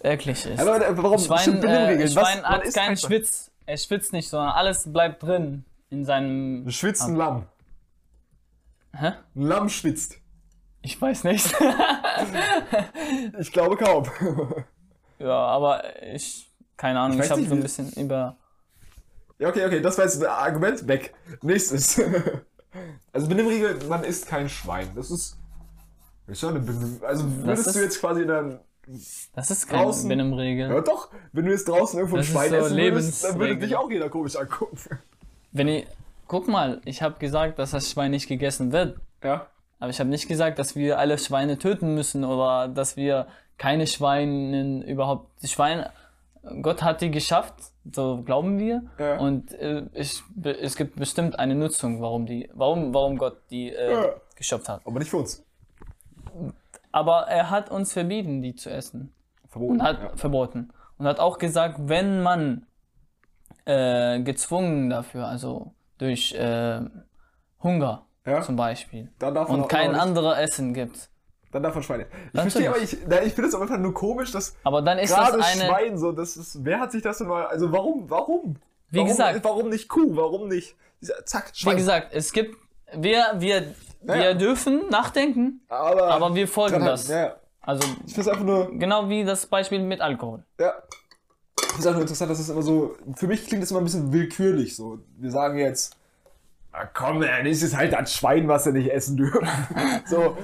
eklig 0.02 0.44
ist. 0.46 0.58
Aber 0.60 0.80
warum? 1.00 1.18
Schwein, 1.18 1.62
äh. 1.62 2.08
Schwein 2.08 2.38
Was- 2.42 2.48
hat 2.48 2.62
keinen 2.64 2.72
kein 2.72 2.96
Schwein. 2.96 2.96
Schwitz. 2.96 3.50
Er 3.64 3.76
schwitzt 3.76 4.12
nicht, 4.12 4.28
sondern 4.28 4.50
alles 4.50 4.92
bleibt 4.92 5.22
drin 5.22 5.64
in 5.92 6.04
seinem. 6.04 6.66
Ein 6.66 6.72
schwitzen 6.72 7.14
Lamm. 7.16 7.46
Hä? 8.94 9.12
Ein 9.36 9.42
Lamm 9.42 9.68
schwitzt. 9.68 10.16
Ich 10.82 11.00
weiß 11.00 11.24
nicht. 11.24 11.54
Ich 13.38 13.52
glaube 13.52 13.76
kaum. 13.76 14.04
ja, 15.18 15.30
aber 15.34 15.82
ich. 16.14 16.50
Keine 16.76 17.00
Ahnung, 17.00 17.18
Ich 17.18 17.24
ich, 17.26 17.30
habe 17.30 17.44
so 17.44 17.54
ein 17.54 17.60
bisschen 17.62 17.90
über. 17.92 18.36
ja, 19.38 19.48
okay, 19.48 19.64
okay, 19.66 19.80
das 19.80 19.96
war 19.98 20.04
jetzt 20.04 20.22
ein 20.22 20.28
Argument. 20.28 20.86
Weg. 20.88 21.14
Nächstes. 21.42 22.00
Also 23.12 23.26
Benimmregel, 23.28 23.78
man 23.86 24.02
isst 24.02 24.26
kein 24.26 24.48
Schwein. 24.48 24.88
Das 24.94 25.10
ist. 25.10 25.36
Ist 26.26 26.40
schon 26.40 26.50
eine 26.56 26.60
Benimm 26.60 27.00
Also 27.06 27.24
würdest 27.44 27.66
ist- 27.66 27.76
du 27.76 27.80
jetzt 27.82 28.00
quasi 28.00 28.26
dann. 28.26 28.60
Das 29.34 29.50
ist 29.50 29.66
keine 29.68 29.84
Draußen- 29.84 30.08
Benimmregel. 30.08 30.70
Ja 30.70 30.80
doch, 30.80 31.10
wenn 31.32 31.44
du 31.44 31.50
jetzt 31.50 31.68
draußen 31.68 31.98
irgendwo 31.98 32.16
ein 32.16 32.20
Das 32.20 32.28
ist 32.28 32.32
Schwein 32.32 32.48
so 32.50 32.56
essen 32.56 32.76
würdest, 32.78 33.24
dann 33.24 33.38
würde 33.38 33.56
dich 33.58 33.76
auch 33.76 33.90
jeder 33.90 34.08
komisch 34.08 34.36
angucken. 34.36 34.78
Wenn 35.52 35.68
ich. 35.68 35.86
Guck 36.28 36.48
mal, 36.48 36.80
ich 36.86 37.02
habe 37.02 37.18
gesagt, 37.18 37.58
dass 37.58 37.72
das 37.72 37.90
Schwein 37.90 38.10
nicht 38.10 38.26
gegessen 38.26 38.72
wird. 38.72 38.98
Ja. 39.22 39.48
Aber 39.78 39.90
ich 39.90 40.00
habe 40.00 40.08
nicht 40.08 40.28
gesagt, 40.28 40.58
dass 40.58 40.76
wir 40.76 40.98
alle 40.98 41.18
Schweine 41.18 41.58
töten 41.58 41.94
müssen 41.94 42.24
oder 42.24 42.68
dass 42.68 42.96
wir 42.96 43.26
keine 43.58 43.86
Schweine 43.86 44.82
überhaupt. 44.86 45.28
Die 45.42 45.48
Schweine, 45.48 45.90
Gott 46.62 46.82
hat 46.82 47.00
die 47.02 47.10
geschafft, 47.10 47.54
so 47.92 48.22
glauben 48.22 48.58
wir. 48.58 48.82
Ja. 48.98 49.18
Und 49.18 49.52
äh, 49.54 49.82
ich, 49.92 50.22
es 50.42 50.76
gibt 50.76 50.96
bestimmt 50.96 51.38
eine 51.38 51.54
Nutzung, 51.54 52.00
warum 52.00 52.26
die, 52.26 52.48
warum, 52.54 52.94
warum 52.94 53.18
Gott 53.18 53.36
die 53.50 53.70
äh, 53.70 53.92
Ja. 53.92 54.14
geschafft 54.36 54.68
hat. 54.68 54.80
Aber 54.86 54.98
nicht 54.98 55.10
für 55.10 55.18
uns. 55.18 55.44
Aber 56.92 57.22
er 57.28 57.50
hat 57.50 57.70
uns 57.70 57.92
verbieten, 57.92 58.40
die 58.42 58.54
zu 58.54 58.70
essen. 58.70 59.12
Verboten. 59.48 59.72
Und 59.72 59.82
hat 59.82 60.00
ja. 60.00 60.16
verboten. 60.16 60.70
Und 60.98 61.06
hat 61.06 61.20
auch 61.20 61.38
gesagt, 61.38 61.76
wenn 61.88 62.22
man 62.22 62.66
äh, 63.64 64.20
gezwungen 64.20 64.90
dafür, 64.90 65.26
also 65.26 65.72
durch 65.98 66.32
äh, 66.34 66.80
Hunger 67.62 68.06
Ja. 68.26 68.42
zum 68.42 68.56
Beispiel, 68.56 69.10
und 69.48 69.68
kein 69.68 69.94
anderes 69.94 70.38
Essen 70.38 70.74
gibt. 70.74 71.08
Dann 71.52 71.62
darf 71.62 71.74
man 71.74 71.82
Schweine. 71.82 72.06
Ich 72.32 72.40
verstehe 72.40 72.68
aber, 72.70 72.78
ich, 72.78 72.92
ich 72.94 73.32
finde 73.34 73.48
es 73.48 73.54
einfach 73.54 73.76
nur 73.78 73.92
komisch, 73.92 74.32
dass 74.32 74.56
Aber 74.64 74.80
dann 74.80 74.98
ist 74.98 75.10
das 75.12 75.30
gerade 75.32 75.44
eine. 75.44 75.66
Schwein 75.66 75.98
so, 75.98 76.10
das 76.12 76.36
ist, 76.38 76.64
wer 76.64 76.80
hat 76.80 76.92
sich 76.92 77.02
das 77.02 77.18
denn 77.18 77.26
mal, 77.28 77.46
also 77.46 77.70
warum, 77.70 78.08
warum? 78.08 78.56
Wie 78.88 78.96
warum, 78.98 79.08
gesagt- 79.08 79.44
Warum 79.44 79.68
nicht 79.68 79.88
Kuh, 79.88 80.16
warum 80.16 80.48
nicht, 80.48 80.74
zack, 81.24 81.50
Wie 81.52 81.58
Schwein. 81.58 81.76
gesagt, 81.76 82.08
es 82.14 82.32
gibt, 82.32 82.56
wir, 82.94 83.34
wir, 83.38 83.74
wir 84.00 84.16
Ja. 84.16 84.34
dürfen 84.34 84.88
nachdenken, 84.90 85.60
aber, 85.68 86.08
aber 86.08 86.34
wir 86.34 86.48
folgen 86.48 86.80
das. 86.84 87.10
halten, 87.10 87.26
Ja, 87.32 87.36
Also 87.60 87.82
ich 88.06 88.14
finde 88.14 88.20
es 88.22 88.28
einfach 88.28 88.44
nur, 88.44 88.70
genau 88.78 89.08
wie 89.10 89.22
das 89.24 89.44
Beispiel 89.46 89.80
mit 89.80 90.00
Alkohol. 90.00 90.44
ja. 90.58 90.72
Es 91.58 91.78
einfach 91.86 91.92
nur 91.94 92.00
interessant, 92.02 92.30
dass 92.30 92.38
es 92.38 92.48
immer 92.48 92.62
so, 92.62 92.96
für 93.16 93.26
mich 93.26 93.46
klingt 93.46 93.62
das 93.62 93.70
immer 93.70 93.80
ein 93.80 93.84
bisschen 93.84 94.12
willkürlich 94.12 94.76
so. 94.76 94.98
Wir 95.18 95.30
sagen 95.30 95.58
jetzt, 95.58 95.96
ah, 96.72 96.86
komm, 96.86 97.20
dann 97.20 97.46
ist 97.46 97.62
es 97.62 97.76
halt 97.76 97.92
das 97.92 98.14
Schwein, 98.14 98.48
was 98.48 98.66
wir 98.66 98.72
nicht 98.72 98.90
essen 98.90 99.16
dürfen. 99.16 99.46
so, 100.06 100.36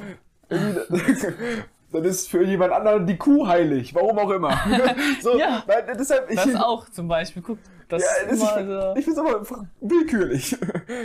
dann 0.49 2.05
ist 2.05 2.31
für 2.31 2.43
jemand 2.45 2.73
anderen 2.73 3.07
die 3.07 3.17
Kuh 3.17 3.47
heilig, 3.47 3.95
warum 3.95 4.19
auch 4.19 4.31
immer. 4.31 4.59
so, 5.23 5.39
Ja. 5.39 5.63
nein, 5.67 5.97
deshalb, 5.99 6.31
ich, 6.31 6.37
Das 6.37 6.55
auch 6.57 6.89
zum 6.91 7.09
Beispiel, 7.09 7.43
guck, 7.43 7.59
das 7.89 8.03
Ja, 8.03 8.31
ist 8.31 8.43
das, 8.43 8.57
immer 8.57 8.95
ich, 8.97 8.99
ich 8.99 9.05
so. 9.07 9.13
finde 9.13 9.13
es 9.13 9.19
aber 9.19 9.39
einfach 9.41 9.65
willkürlich. 9.81 10.57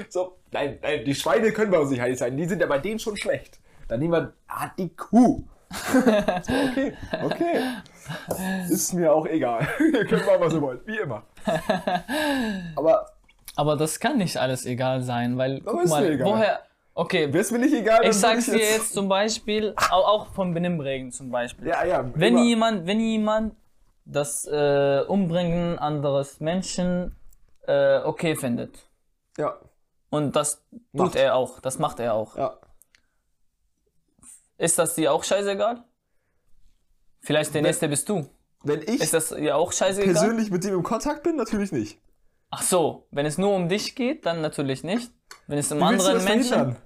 So, 0.09 0.37
nein, 0.51 0.79
nein, 0.81 1.05
die 1.05 1.15
Schweine 1.15 1.51
können 1.51 1.71
bei 1.71 1.79
uns 1.79 1.89
nicht 1.89 2.01
heilig 2.01 2.19
sein. 2.19 2.35
Die 2.35 2.45
sind 2.45 2.59
ja 2.59 2.67
bei 2.67 2.79
denen 2.79 2.99
schon 2.99 3.15
schlecht. 3.17 3.59
Dann 3.87 3.99
nehmen 3.99 4.13
wir 4.13 4.33
ah, 4.47 4.69
die 4.77 4.89
Kuh. 4.89 5.43
Okay, 6.71 6.93
okay. 7.23 7.59
Ist 8.69 8.93
mir 8.93 9.13
auch 9.13 9.25
egal. 9.25 9.67
Ihr 9.79 10.05
könnt 10.05 10.25
machen, 10.25 10.39
was 10.39 10.53
ihr 10.53 10.61
wollt. 10.61 10.85
Wie 10.85 10.97
immer. 10.97 11.23
Aber 12.75 13.07
Aber 13.55 13.75
das 13.75 13.99
kann 13.99 14.17
nicht 14.17 14.37
alles 14.37 14.65
egal 14.65 15.01
sein, 15.01 15.37
weil 15.37 15.61
guck 15.61 15.85
mal, 15.87 16.01
mir 16.01 16.11
egal. 16.11 16.27
woher. 16.27 16.59
Okay, 16.95 17.33
wäre 17.33 17.53
mir 17.53 17.59
nicht 17.59 17.73
egal, 17.73 18.01
ich 18.05 18.13
sag's 18.13 18.47
würde 18.47 18.59
dir 18.59 18.65
jetzt 18.69 18.93
zum 18.93 19.09
Beispiel, 19.09 19.73
auch, 19.89 20.27
von 20.33 20.53
Benimmregeln 20.53 21.11
zum 21.11 21.31
Beispiel. 21.31 21.67
Ja, 21.67 21.83
ja. 21.83 22.05
Wenn 22.13 22.33
immer. 22.35 22.43
jemand, 22.43 22.85
wenn 22.85 22.99
jemand 22.99 23.55
das 24.05 24.45
äh, 24.45 25.01
Umbringen 25.07 25.79
anderes 25.79 26.39
Menschen 26.39 27.15
äh, 27.65 27.97
okay 27.99 28.35
findet, 28.35 28.77
Ja. 29.37 29.55
Und 30.11 30.35
das 30.35 30.63
Macht. 30.91 31.13
tut 31.13 31.15
er 31.15 31.33
auch. 31.35 31.59
Das 31.61 31.79
macht 31.79 31.99
er 31.99 32.13
auch. 32.13 32.37
Ja. 32.37 32.53
Ist 34.63 34.79
das 34.79 34.95
dir 34.95 35.11
auch 35.11 35.23
scheißegal? 35.23 35.83
Vielleicht 37.21 37.49
der 37.53 37.55
Wenn- 37.61 37.69
nächste 37.69 37.87
bist 37.89 38.07
du. 38.09 38.29
Wenn 38.63 38.81
ich 38.81 39.01
Ist 39.01 39.13
das 39.13 39.29
dir 39.29 39.57
auch 39.57 39.73
scheißegal? 39.73 40.13
persönlich 40.13 40.49
mit 40.51 40.63
dem 40.63 40.73
im 40.75 40.83
Kontakt 40.83 41.23
bin, 41.23 41.35
natürlich 41.35 41.71
nicht. 41.73 41.99
Ach 42.49 42.61
so, 42.61 43.07
wenn 43.11 43.25
es 43.25 43.37
nur 43.37 43.53
um 43.55 43.67
dich 43.67 43.93
geht, 43.95 44.25
dann 44.25 44.39
natürlich 44.41 44.83
nicht. 44.83 45.11
Wenn 45.47 45.57
es 45.57 45.71
um 45.71 45.79
Wie 45.79 45.81
willst 45.81 46.05
du 46.05 46.09
andere 46.11 46.13
das 46.13 46.23
Menschen. 46.23 46.49
verhindern? 46.49 46.81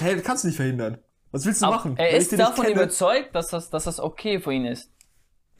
Hey, 0.00 0.16
das 0.16 0.24
kannst 0.24 0.42
du 0.44 0.48
nicht 0.48 0.56
verhindern. 0.56 0.98
Was 1.30 1.44
willst 1.46 1.62
du 1.62 1.66
Aber 1.66 1.76
machen? 1.76 1.96
er 1.98 2.10
ist 2.10 2.32
davon 2.38 2.66
überzeugt, 2.66 3.34
dass 3.34 3.48
das, 3.48 3.70
dass 3.70 3.84
das 3.84 4.00
okay 4.00 4.40
für 4.40 4.52
ihn 4.52 4.64
ist. 4.66 4.90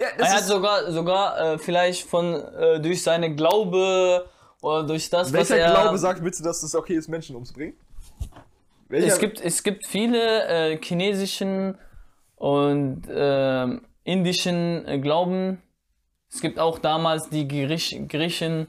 Ja, 0.01 0.09
das 0.19 0.29
Er 0.29 0.35
hat 0.39 0.45
sogar, 0.45 0.91
sogar 0.91 1.39
äh, 1.55 1.59
vielleicht 1.59 2.09
von 2.09 2.35
äh, 2.35 2.81
durch 2.81 3.03
seine 3.03 3.35
Glaube 3.37 4.29
oder 4.61 4.83
durch 4.85 5.09
das, 5.11 5.29
was 5.33 5.51
welcher 5.51 5.59
er. 5.59 5.71
Glaube 5.73 5.99
sagt 5.99 6.25
bitte, 6.25 6.43
dass 6.43 6.63
es 6.65 6.75
okay 6.75 6.95
ist, 6.97 7.09
Menschen 7.09 7.37
umzubringen? 7.37 7.77
Welcher, 8.95 9.09
es 9.09 9.19
gibt 9.19 9.41
es 9.41 9.63
gibt 9.63 9.87
viele 9.87 10.47
äh, 10.47 10.79
chinesischen 10.81 11.77
und 12.37 13.03
ähm, 13.11 13.83
indischen 14.05 14.87
äh, 14.87 14.99
Glauben. 14.99 15.61
Es 16.31 16.41
gibt 16.41 16.59
auch 16.59 16.79
damals 16.79 17.29
die 17.29 17.47
Griech 17.49 18.01
Griechen, 18.09 18.69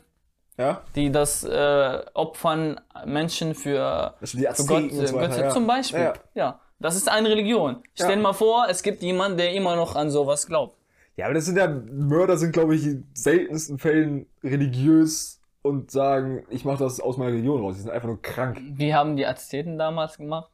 ja? 0.57 0.81
die 0.95 1.11
das 1.11 1.43
äh, 1.43 2.01
opfern 2.13 2.79
Menschen 3.05 3.55
für 3.55 4.15
Also 4.19 4.37
die 4.37 4.45
für 4.45 4.65
Gott, 4.65 4.91
äh, 4.91 5.07
so 5.07 5.15
weiter, 5.15 5.27
Götter 5.27 5.43
ja. 5.45 5.49
zum 5.49 5.67
Beispiel. 5.67 5.99
Ja, 6.01 6.13
Ja, 6.33 6.59
das 6.79 6.95
ist 6.95 7.09
eine 7.09 7.29
Religion. 7.29 7.83
Stell 7.93 8.17
Ja. 8.17 8.21
mal 8.21 8.33
vor, 8.33 8.67
es 8.69 8.83
gibt 8.83 9.01
jemanden, 9.01 9.37
der 9.37 9.53
immer 9.53 9.75
noch 9.75 9.95
an 9.95 10.09
sowas 10.09 10.47
glaubt. 10.47 10.77
Ja, 11.17 11.25
aber 11.25 11.35
das 11.35 11.45
sind 11.45 11.57
ja, 11.57 11.67
Mörder 11.67 12.37
sind, 12.37 12.51
glaube 12.51 12.75
ich, 12.75 12.85
in 12.85 13.07
seltensten 13.13 13.79
Fällen 13.79 14.25
religiös 14.43 15.39
und 15.65 15.89
sagen, 15.89 16.45
ich 16.49 16.63
mache 16.63 16.77
das 16.83 16.99
aus 16.99 17.17
meiner 17.17 17.31
Religion 17.31 17.59
raus. 17.61 17.75
Die 17.75 17.81
sind 17.81 17.91
einfach 17.91 18.07
nur 18.07 18.21
krank. 18.21 18.61
Wie 18.61 18.93
haben 18.93 19.15
die 19.17 19.25
Azteken 19.25 19.77
damals 19.79 20.17
gemacht? 20.17 20.51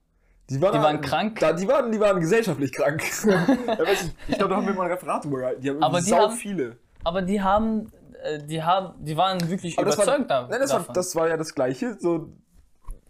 Die 0.49 0.61
waren, 0.61 0.73
Die 0.73 0.79
waren 0.79 1.01
krank? 1.01 1.39
Da, 1.39 1.53
die, 1.53 1.67
waren, 1.67 1.91
die 1.91 1.99
waren 1.99 2.19
gesellschaftlich 2.19 2.71
krank. 2.71 3.03
ich 4.27 4.37
glaube, 4.37 4.49
da 4.49 4.55
haben 4.55 4.65
wir 4.67 4.73
mal 4.73 4.85
ein 4.85 4.91
Referat 4.91 5.23
drüber 5.25 5.39
gehalten. 5.39 5.61
Die 5.61 5.69
haben 5.69 5.83
Aber 5.83 5.99
die 5.99 6.09
sau 6.09 6.17
haben- 6.17 6.33
viele. 6.35 6.77
Aber 7.03 7.21
die 7.21 7.41
haben, 7.41 7.91
äh, 8.23 8.39
die 8.43 8.61
haben, 8.63 8.93
die 9.03 9.17
waren 9.17 9.49
wirklich 9.49 9.77
Aber 9.77 9.85
das 9.85 9.97
war, 9.97 10.05
überzeugt 10.05 10.29
nein, 10.29 10.59
das, 10.61 10.71
war, 10.73 10.93
das 10.93 11.15
war 11.15 11.27
ja 11.27 11.37
das 11.37 11.53
Gleiche. 11.55 11.97
So 11.99 12.29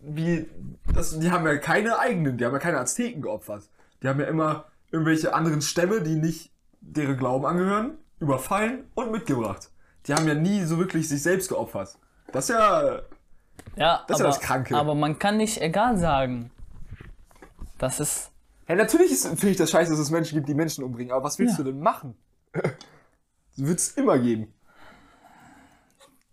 wie, 0.02 0.47
das, 0.93 1.20
die 1.20 1.32
haben 1.32 1.45
ja 1.45 1.58
keine 1.58 1.99
eigenen, 1.99 2.38
die 2.38 2.45
haben 2.45 2.54
ja 2.54 2.60
keine 2.60 2.80
Azteken 2.80 3.22
geopfert. 3.22 3.70
Die 4.02 4.08
haben 4.08 4.20
ja 4.20 4.26
immer 4.28 4.66
irgendwelche 4.91 5.34
anderen 5.34 5.62
Stämme, 5.62 6.02
die 6.02 6.16
nicht 6.16 6.52
deren 6.82 7.18
Glauben 7.18 7.45
angehören, 7.45 7.97
überfallen 8.20 8.86
und 8.95 9.12
mitgebracht. 9.12 9.70
Die 10.08 10.14
haben 10.14 10.28
ja 10.28 10.34
nie 10.34 10.64
so 10.64 10.78
wirklich 10.78 11.08
sich 11.08 11.22
selbst 11.22 11.49
geopfert. 11.49 11.95
Das 12.32 12.45
ist 12.45 12.56
ja. 12.56 13.02
ja, 13.76 14.04
das 14.08 14.18
ist 14.18 14.20
ja 14.20 14.26
aber, 14.26 14.36
das 14.36 14.39
Kranke. 14.39 14.76
Aber 14.76 14.95
man 14.95 15.20
kann 15.20 15.38
nicht 15.38 15.62
egal 15.62 15.97
sagen. 15.97 16.52
Das 17.78 17.99
ist, 17.99 18.32
Ja, 18.68 18.76
natürlich 18.76 19.12
ist- 19.12 19.28
finde 19.28 19.49
ich 19.49 19.58
das 19.58 19.70
scheiße, 19.72 19.91
dass 19.91 19.99
es 19.99 20.10
Menschen 20.12 20.36
gibt, 20.36 20.47
die 20.49 20.54
Menschen 20.56 20.84
umbringen. 20.84 21.12
Aber 21.14 21.24
was 21.26 21.38
willst 21.39 21.58
Ja. 21.58 21.64
du 21.64 21.72
denn 21.72 21.80
machen? 21.82 22.16
Wird 23.58 23.80
es 23.80 23.89
immer 23.97 24.18
geben. 24.18 24.54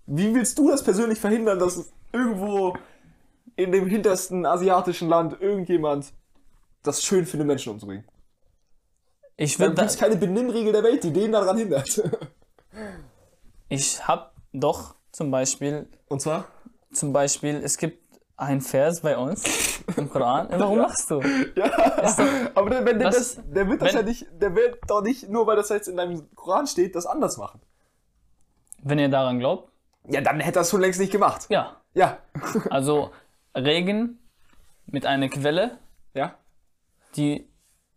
Wie 0.07 0.35
willst 0.35 0.57
du 0.59 0.71
das 0.71 0.83
persönlich 0.83 1.19
verhindern, 1.21 1.59
dass 1.59 1.77
es 1.77 1.93
irgendwo 2.12 2.77
in 3.57 3.73
dem 3.73 3.87
hintersten 3.87 4.47
asiatischen 4.47 5.09
Land 5.09 5.39
irgendjemand 5.41 6.12
das 6.83 7.03
schön 7.03 7.27
findet, 7.27 7.47
Menschen 7.49 7.73
umzubringen? 7.73 8.05
ich 9.37 9.57
Da 9.57 9.64
würde, 9.64 9.75
gibt 9.75 9.91
es 9.91 9.99
keine 9.99 10.16
Benimmregel 10.16 10.73
der 10.73 10.83
Welt, 10.83 11.05
die 11.05 11.12
den 11.12 11.33
daran 11.33 11.59
hindert. 11.59 12.03
ich 13.69 14.07
hab 14.07 14.35
doch 14.53 14.95
zum 15.12 15.31
Beispiel, 15.31 15.89
Und 16.09 16.21
zwar? 16.21 16.45
zum 16.93 17.12
Beispiel, 17.12 17.57
es 17.57 17.77
gibt 17.77 18.07
einen 18.37 18.61
Vers 18.61 19.01
bei 19.01 19.16
uns 19.16 19.81
im 19.97 20.09
Koran. 20.11 20.49
Warum 20.51 20.79
lachst 20.79 21.11
du? 21.11 21.21
Ja, 21.57 21.71
aber 22.55 22.71
der, 22.71 22.85
wenn 22.85 22.99
der, 22.99 23.11
Das- 23.11 23.35
das, 23.37 23.45
der 23.51 23.69
wird 23.69 23.83
das 23.83 23.89
wenn- 23.91 23.97
ja 23.97 24.03
nicht, 24.03 24.27
der 24.41 24.55
wird 24.55 24.79
doch 24.87 25.03
nicht, 25.03 25.29
nur 25.29 25.47
weil 25.47 25.57
das 25.57 25.69
jetzt 25.71 25.89
in 25.89 25.97
deinem 25.97 26.29
Koran 26.35 26.66
steht, 26.66 26.95
das 26.95 27.07
anders 27.07 27.37
machen. 27.37 27.61
Wenn 28.83 28.99
ihr 28.99 29.09
daran 29.09 29.39
glaubt, 29.41 29.73
Ja, 30.09 30.21
dann 30.21 30.41
hätte 30.41 30.61
er 30.61 30.62
es 30.62 30.71
schon 30.71 30.81
längst 30.81 31.01
nicht 31.01 31.12
gemacht. 31.12 31.47
ja. 31.51 31.77
Ja. 31.95 32.19
Also 32.71 33.11
Regen 33.57 34.19
mit 34.87 35.05
einer 35.05 35.29
Quelle, 35.29 35.79
Ja. 36.14 36.35
die 37.16 37.49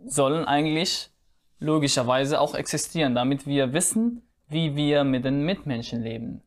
sollen 0.04 0.46
eigentlich 0.46 1.12
logischerweise 1.60 2.42
auch 2.42 2.56
existieren, 2.56 3.14
damit 3.14 3.46
wir 3.46 3.74
wissen, 3.74 4.28
wie 4.52 4.76
wir 4.76 5.04
mit 5.04 5.26
den 5.26 5.44
Mitmenschen 5.44 6.04
leben. 6.04 6.42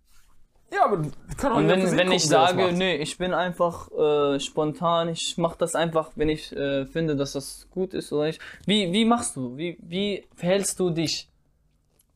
Ja, 0.73 0.87
aber 0.87 1.03
kann 1.37 1.53
auch 1.53 1.57
Und 1.57 1.69
wenn, 1.69 1.83
wenn 1.83 1.97
gucken, 1.97 2.13
ich 2.13 2.27
sage, 2.27 2.73
nee, 2.73 2.97
ich 2.97 3.17
bin 3.17 3.33
einfach 3.33 3.91
äh, 3.93 4.41
spontan, 4.41 5.09
ich 5.09 5.37
mache 5.39 5.57
das 5.59 5.75
einfach, 5.75 6.11
wenn 6.17 6.29
ich 6.29 6.55
äh, 6.55 6.87
finde, 6.87 7.17
dass 7.17 7.33
das 7.33 7.69
gut 7.71 7.95
ist 7.95 8.13
oder 8.13 8.27
nicht. 8.27 8.41
Wie, 8.67 8.93
wie 8.93 9.05
machst 9.05 9.37
du? 9.37 9.57
Wie, 9.57 9.79
wie 9.81 10.27
verhältst 10.35 10.79
du 10.81 10.91
dich? 10.91 11.31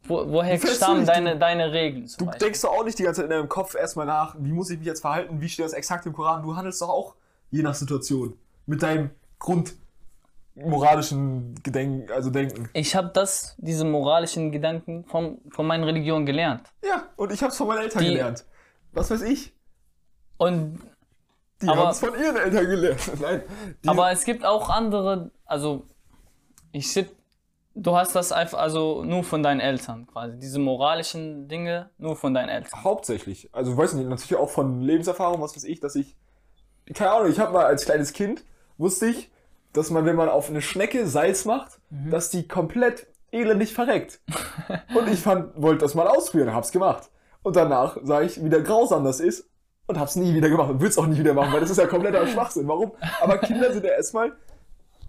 Wo, 0.03 0.25
woher 0.29 0.59
stammen 0.59 1.07
deine, 1.07 1.39
deine 1.39 1.73
Regeln? 1.73 2.11
Du 2.19 2.27
Beispiel? 2.27 2.47
denkst 2.47 2.63
doch 2.63 2.71
auch 2.71 2.85
nicht 2.85 2.99
die 2.99 3.05
ganze 3.05 3.21
Zeit 3.21 3.31
in 3.31 3.37
deinem 3.37 3.49
Kopf 3.49 3.75
erstmal 3.75 4.07
nach, 4.07 4.35
wie 4.39 4.53
muss 4.53 4.71
ich 4.71 4.79
mich 4.79 4.87
jetzt 4.87 5.01
verhalten, 5.01 5.41
wie 5.41 5.49
steht 5.49 5.65
das 5.65 5.73
exakt 5.73 6.07
im 6.07 6.13
Koran. 6.13 6.43
Du 6.43 6.57
handelst 6.57 6.81
doch 6.83 6.89
auch 6.89 7.15
je 7.51 7.63
nach 7.63 7.75
Situation 7.75 8.37
mit 8.67 8.83
deinem 8.83 9.11
grundmoralischen 10.59 11.55
Gedenken, 11.63 12.11
also 12.13 12.31
Denken. 12.31 12.69
Ich 12.73 12.95
habe 12.97 13.11
das, 13.13 13.55
diese 13.59 13.85
moralischen 13.85 14.53
Gedanken 14.53 15.05
von, 15.05 15.39
von 15.51 15.67
meiner 15.67 15.87
Religion 15.87 16.27
gelernt. 16.27 16.63
Ja, 16.85 17.09
und 17.17 17.33
ich 17.33 17.43
hab's 17.43 17.57
von 17.57 17.69
meinen 17.69 17.83
Eltern 17.83 18.03
Die- 18.03 18.09
gelernt. 18.11 18.45
Was 18.93 19.11
weiß 19.11 19.23
ich? 19.23 19.53
Und 20.39 20.79
Die 21.63 21.69
Aber- 21.69 21.87
haben's 21.87 21.99
von 22.01 22.11
ihren 22.19 22.37
Eltern 22.37 22.67
gelernt. 22.67 23.01
Nein. 23.21 23.43
Aber 23.87 24.11
es 24.13 24.25
gibt 24.25 24.45
auch 24.45 24.69
andere, 24.71 25.31
also 25.45 25.85
ich 26.73 26.93
sieb, 26.93 27.11
du 27.75 27.97
hast 27.97 28.15
das 28.15 28.33
einfach, 28.33 28.59
also 28.59 29.03
nur 29.05 29.25
von 29.25 29.43
deinen 29.43 29.61
Eltern 29.61 30.07
quasi. 30.07 30.39
Diese 30.39 30.59
moralischen 30.59 31.49
Dinge 31.49 31.91
nur 31.99 32.17
von 32.17 32.35
deinen 32.35 32.49
Eltern. 32.49 32.83
hauptsächlich. 32.85 33.49
Also, 33.53 33.77
weiß 33.77 33.95
nicht, 33.95 34.09
natürlich 34.09 34.37
auch 34.37 34.51
von 34.51 34.81
Lebenserfahrung, 34.83 35.41
was 35.41 35.55
weiß 35.57 35.65
ich, 35.65 35.81
dass 35.81 35.95
ich. 35.97 36.17
Keine 36.95 37.11
Ahnung, 37.11 37.31
ich 37.31 37.39
habe 37.39 37.53
mal 37.53 37.67
als 37.67 37.85
kleines 37.85 38.13
Kind, 38.13 38.45
wusste 38.79 39.07
ich, 39.07 39.31
dass 39.73 39.91
man, 39.91 40.05
wenn 40.07 40.17
man 40.17 40.29
auf 40.29 40.49
eine 40.51 40.63
Schnecke 40.63 41.07
Salz 41.07 41.45
macht, 41.45 41.79
Mhm. 41.91 42.11
dass 42.11 42.29
die 42.31 42.47
komplett 42.47 43.07
elendig 43.31 43.73
verreckt. 43.75 44.21
und 44.95 45.09
ich 45.09 45.21
fand, 45.21 45.61
wollte 45.61 45.81
das 45.85 45.95
mal 45.95 46.07
ausprobieren, 46.07 46.53
hab's 46.55 46.71
gemacht. 46.73 47.09
Und 47.43 47.57
danach 47.57 47.97
sah 48.03 48.21
ich, 48.23 48.43
wie 48.45 48.49
der 48.51 48.61
grausam 48.63 49.05
das 49.05 49.21
ist 49.21 49.49
und 49.87 49.99
hab's 49.99 50.17
nie 50.17 50.35
wieder 50.35 50.49
gemacht 50.51 50.69
und 50.71 50.81
will's 50.81 50.99
auch 50.99 51.07
nie 51.07 51.19
wieder 51.19 51.33
machen, 51.35 51.53
weil 51.53 51.61
das 51.61 51.71
ist 51.71 51.79
ja 51.79 51.87
kompletter 51.87 52.27
Schwachsinn. 52.27 52.67
Warum? 52.69 52.93
Aber 53.23 53.39
Kinder 53.39 53.73
sind 53.73 53.85
ja 53.85 53.93
erstmal 53.93 54.33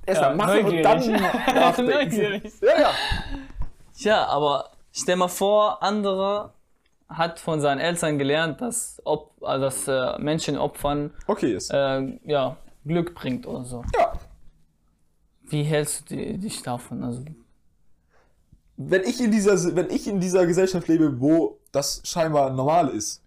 erstmal 0.06 0.32
Ja, 0.32 0.36
machen 0.38 0.66
und 0.66 0.82
dann 0.84 1.12
nachdenken. 1.56 2.42
Ja, 2.62 2.80
ja. 2.82 2.92
Ja, 3.96 4.26
aber 4.28 4.70
stell 4.94 5.16
mal 5.18 5.28
vor, 5.28 5.84
andere 5.84 6.54
hat 7.10 7.40
von 7.40 7.60
seinen 7.60 7.80
Eltern 7.80 8.18
gelernt, 8.18 8.62
dass, 8.62 9.02
ob, 9.04 9.32
also 9.42 9.66
dass 9.66 9.88
äh, 9.88 10.18
Menschen 10.20 10.58
opfern 10.58 11.12
Okay, 11.28 11.54
ist. 11.54 11.72
äh, 11.74 12.18
ja, 12.26 12.56
Glück 12.86 13.16
bringt 13.16 13.46
oder 13.48 13.66
so. 13.66 13.84
Ja. 13.98 14.14
Wie 15.50 15.64
hältst 15.64 16.10
du 16.12 16.16
di- 16.16 16.38
dich 16.38 16.62
davon? 16.62 17.04
Also, 17.04 17.24
wenn 18.78 19.04
ich 19.04 19.20
in 19.22 19.32
dieser, 19.32 19.76
wenn 19.76 19.90
ich 19.90 20.08
in 20.08 20.20
dieser 20.20 20.46
Gesellschaft 20.48 20.88
lebe, 20.88 21.20
wo 21.20 21.58
das 21.72 22.02
scheinbar 22.06 22.50
normal 22.52 22.90
ist, 22.90 23.22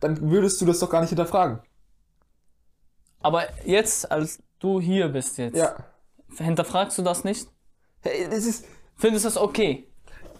dann 0.00 0.30
würdest 0.30 0.60
du 0.60 0.66
das 0.66 0.78
doch 0.80 0.90
gar 0.90 1.00
nicht 1.00 1.10
hinterfragen. 1.10 1.60
aber 3.20 3.44
jetzt, 3.64 4.10
als 4.10 4.38
du 4.60 4.80
hier 4.80 5.08
bist 5.08 5.38
jetzt, 5.38 5.56
Ja. 5.56 5.76
hinterfragst 6.36 6.98
du 6.98 7.02
das 7.02 7.24
nicht? 7.24 7.48
Hey, 8.02 8.28
das 8.30 8.44
ist, 8.44 8.64
Findest 8.96 9.24
du 9.24 9.28
das 9.28 9.36
okay? 9.36 9.86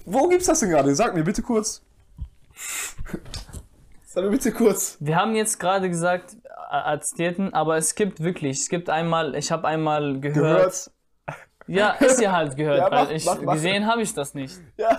wo 0.05 0.27
gibt's 0.29 0.47
das 0.47 0.61
denn 0.61 0.71
gerade? 0.71 0.95
Sag 0.97 1.15
mir 1.15 1.23
bitte 1.25 1.43
kurz. 1.43 1.83
Sag 4.11 4.25
mir 4.25 4.31
bitte 4.31 4.53
kurz. 4.53 4.97
Wir 5.01 5.17
haben 5.17 5.35
jetzt 5.35 5.61
gerade 5.61 5.87
gesagt, 5.91 6.33
äh, 6.45 6.49
Azteken, 6.71 7.53
aber 7.53 7.77
es 7.77 7.95
gibt 7.95 8.23
wirklich, 8.23 8.59
es 8.61 8.71
gibt 8.71 8.89
einmal, 8.89 9.35
ich 9.35 9.53
habe 9.53 9.69
einmal 9.69 10.19
gehört, 10.19 10.57
Gehört. 10.57 10.91
ja, 11.67 11.91
ist 11.91 12.19
ja 12.19 12.33
halt 12.33 12.57
gehört, 12.57 12.79
Ja, 12.79 12.89
mach, 12.91 13.09
weil 13.09 13.17
ich 13.17 13.27
mach, 13.27 13.43
mach. 13.43 13.53
gesehen 13.53 13.87
habe 13.87 14.01
ich 14.01 14.15
das 14.15 14.33
nicht. 14.33 14.57
Ja. 14.79 14.99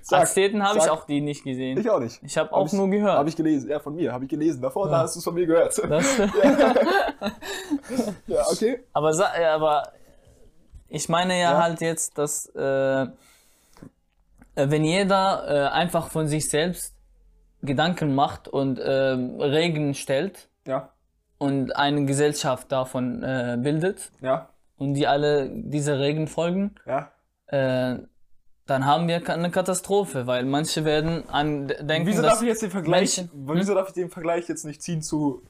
Sag, 0.00 0.22
Azteken 0.22 0.66
habe 0.66 0.78
ich 0.78 0.88
auch 0.88 1.04
die 1.04 1.20
nicht 1.20 1.44
gesehen. 1.44 1.78
Ich 1.78 1.90
auch 1.90 2.00
nicht. 2.00 2.18
Ich 2.22 2.38
habe 2.38 2.50
auch 2.54 2.64
ich, 2.64 2.72
nur 2.72 2.88
gehört. 2.88 3.18
Habe 3.18 3.28
ich 3.28 3.36
gelesen. 3.36 3.68
Ja, 3.68 3.78
von 3.78 3.94
mir. 3.94 4.10
Habe 4.10 4.24
ich 4.24 4.30
gelesen. 4.30 4.62
Davor 4.62 4.88
da 4.88 5.00
hast 5.00 5.16
du 5.16 5.18
es 5.18 5.24
von 5.24 5.34
mir 5.34 5.46
gehört. 5.46 5.78
Das, 5.90 6.16
ja, 8.26 8.42
okay. 8.50 8.80
aber, 8.94 9.12
aber 9.52 9.92
ich 10.88 11.10
meine 11.10 11.34
ja, 11.38 11.52
Ja. 11.52 11.62
halt 11.62 11.82
jetzt, 11.82 12.16
dass 12.16 12.46
äh, 12.56 13.02
äh, 13.02 13.06
wenn 14.54 14.82
jeder 14.84 15.44
äh, 15.46 15.68
einfach 15.74 16.08
von 16.08 16.26
sich 16.26 16.48
selbst 16.48 16.94
Gedanken 17.62 18.14
macht 18.14 18.48
und 18.48 18.78
äh, 18.78 18.90
Regeln 18.92 19.94
stellt 19.94 20.48
Ja. 20.66 20.90
und 21.38 21.76
eine 21.76 22.04
Gesellschaft 22.06 22.70
davon 22.72 23.22
äh, 23.22 23.58
bildet 23.60 24.10
Ja. 24.20 24.48
und 24.78 24.94
die 24.94 25.06
alle 25.06 25.48
diese 25.50 25.98
Regeln 25.98 26.26
folgen, 26.26 26.74
Ja. 26.86 27.10
äh, 27.48 27.98
dann 28.66 28.86
haben 28.86 29.08
wir 29.08 29.28
eine 29.28 29.50
Katastrophe, 29.50 30.26
weil 30.28 30.44
manche 30.44 30.84
werden 30.84 31.28
an 31.28 31.66
denken, 31.80 32.06
Wieso 32.06 32.22
dass 32.22 32.34
darf 32.34 32.42
ich 32.42 32.48
jetzt 32.48 32.62
den 32.62 32.70
Vergleich, 32.70 33.16
Menschen- 33.18 33.30
wieso 33.56 33.74
darf 33.74 33.88
ich 33.88 33.94
den 33.94 34.10
Vergleich 34.10 34.48
jetzt 34.48 34.64
nicht 34.64 34.80
ziehen 34.82 35.02
zu 35.02 35.42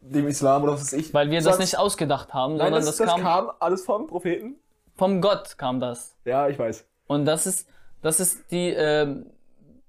dem 0.00 0.26
Islam 0.28 0.62
oder 0.64 0.72
was 0.72 0.80
weiß 0.82 0.92
ich. 0.94 1.14
Weil 1.14 1.30
wir 1.30 1.40
das 1.40 1.58
nicht 1.58 1.78
ausgedacht 1.78 2.32
haben, 2.34 2.54
Nein, 2.56 2.66
sondern 2.66 2.84
das, 2.84 2.96
das, 2.96 3.06
das 3.06 3.08
kam, 3.16 3.22
kam 3.22 3.50
alles 3.60 3.84
vom 3.84 4.06
Propheten. 4.06 4.56
vom 4.96 5.20
Gott 5.20 5.56
kam 5.56 5.78
das. 5.80 6.14
Ja, 6.24 6.48
ich 6.48 6.58
weiß. 6.58 6.84
Und 7.06 7.24
das 7.26 7.46
ist, 7.46 7.68
das 8.02 8.18
ist 8.20 8.50
die, 8.50 8.70
ähm, 8.70 9.26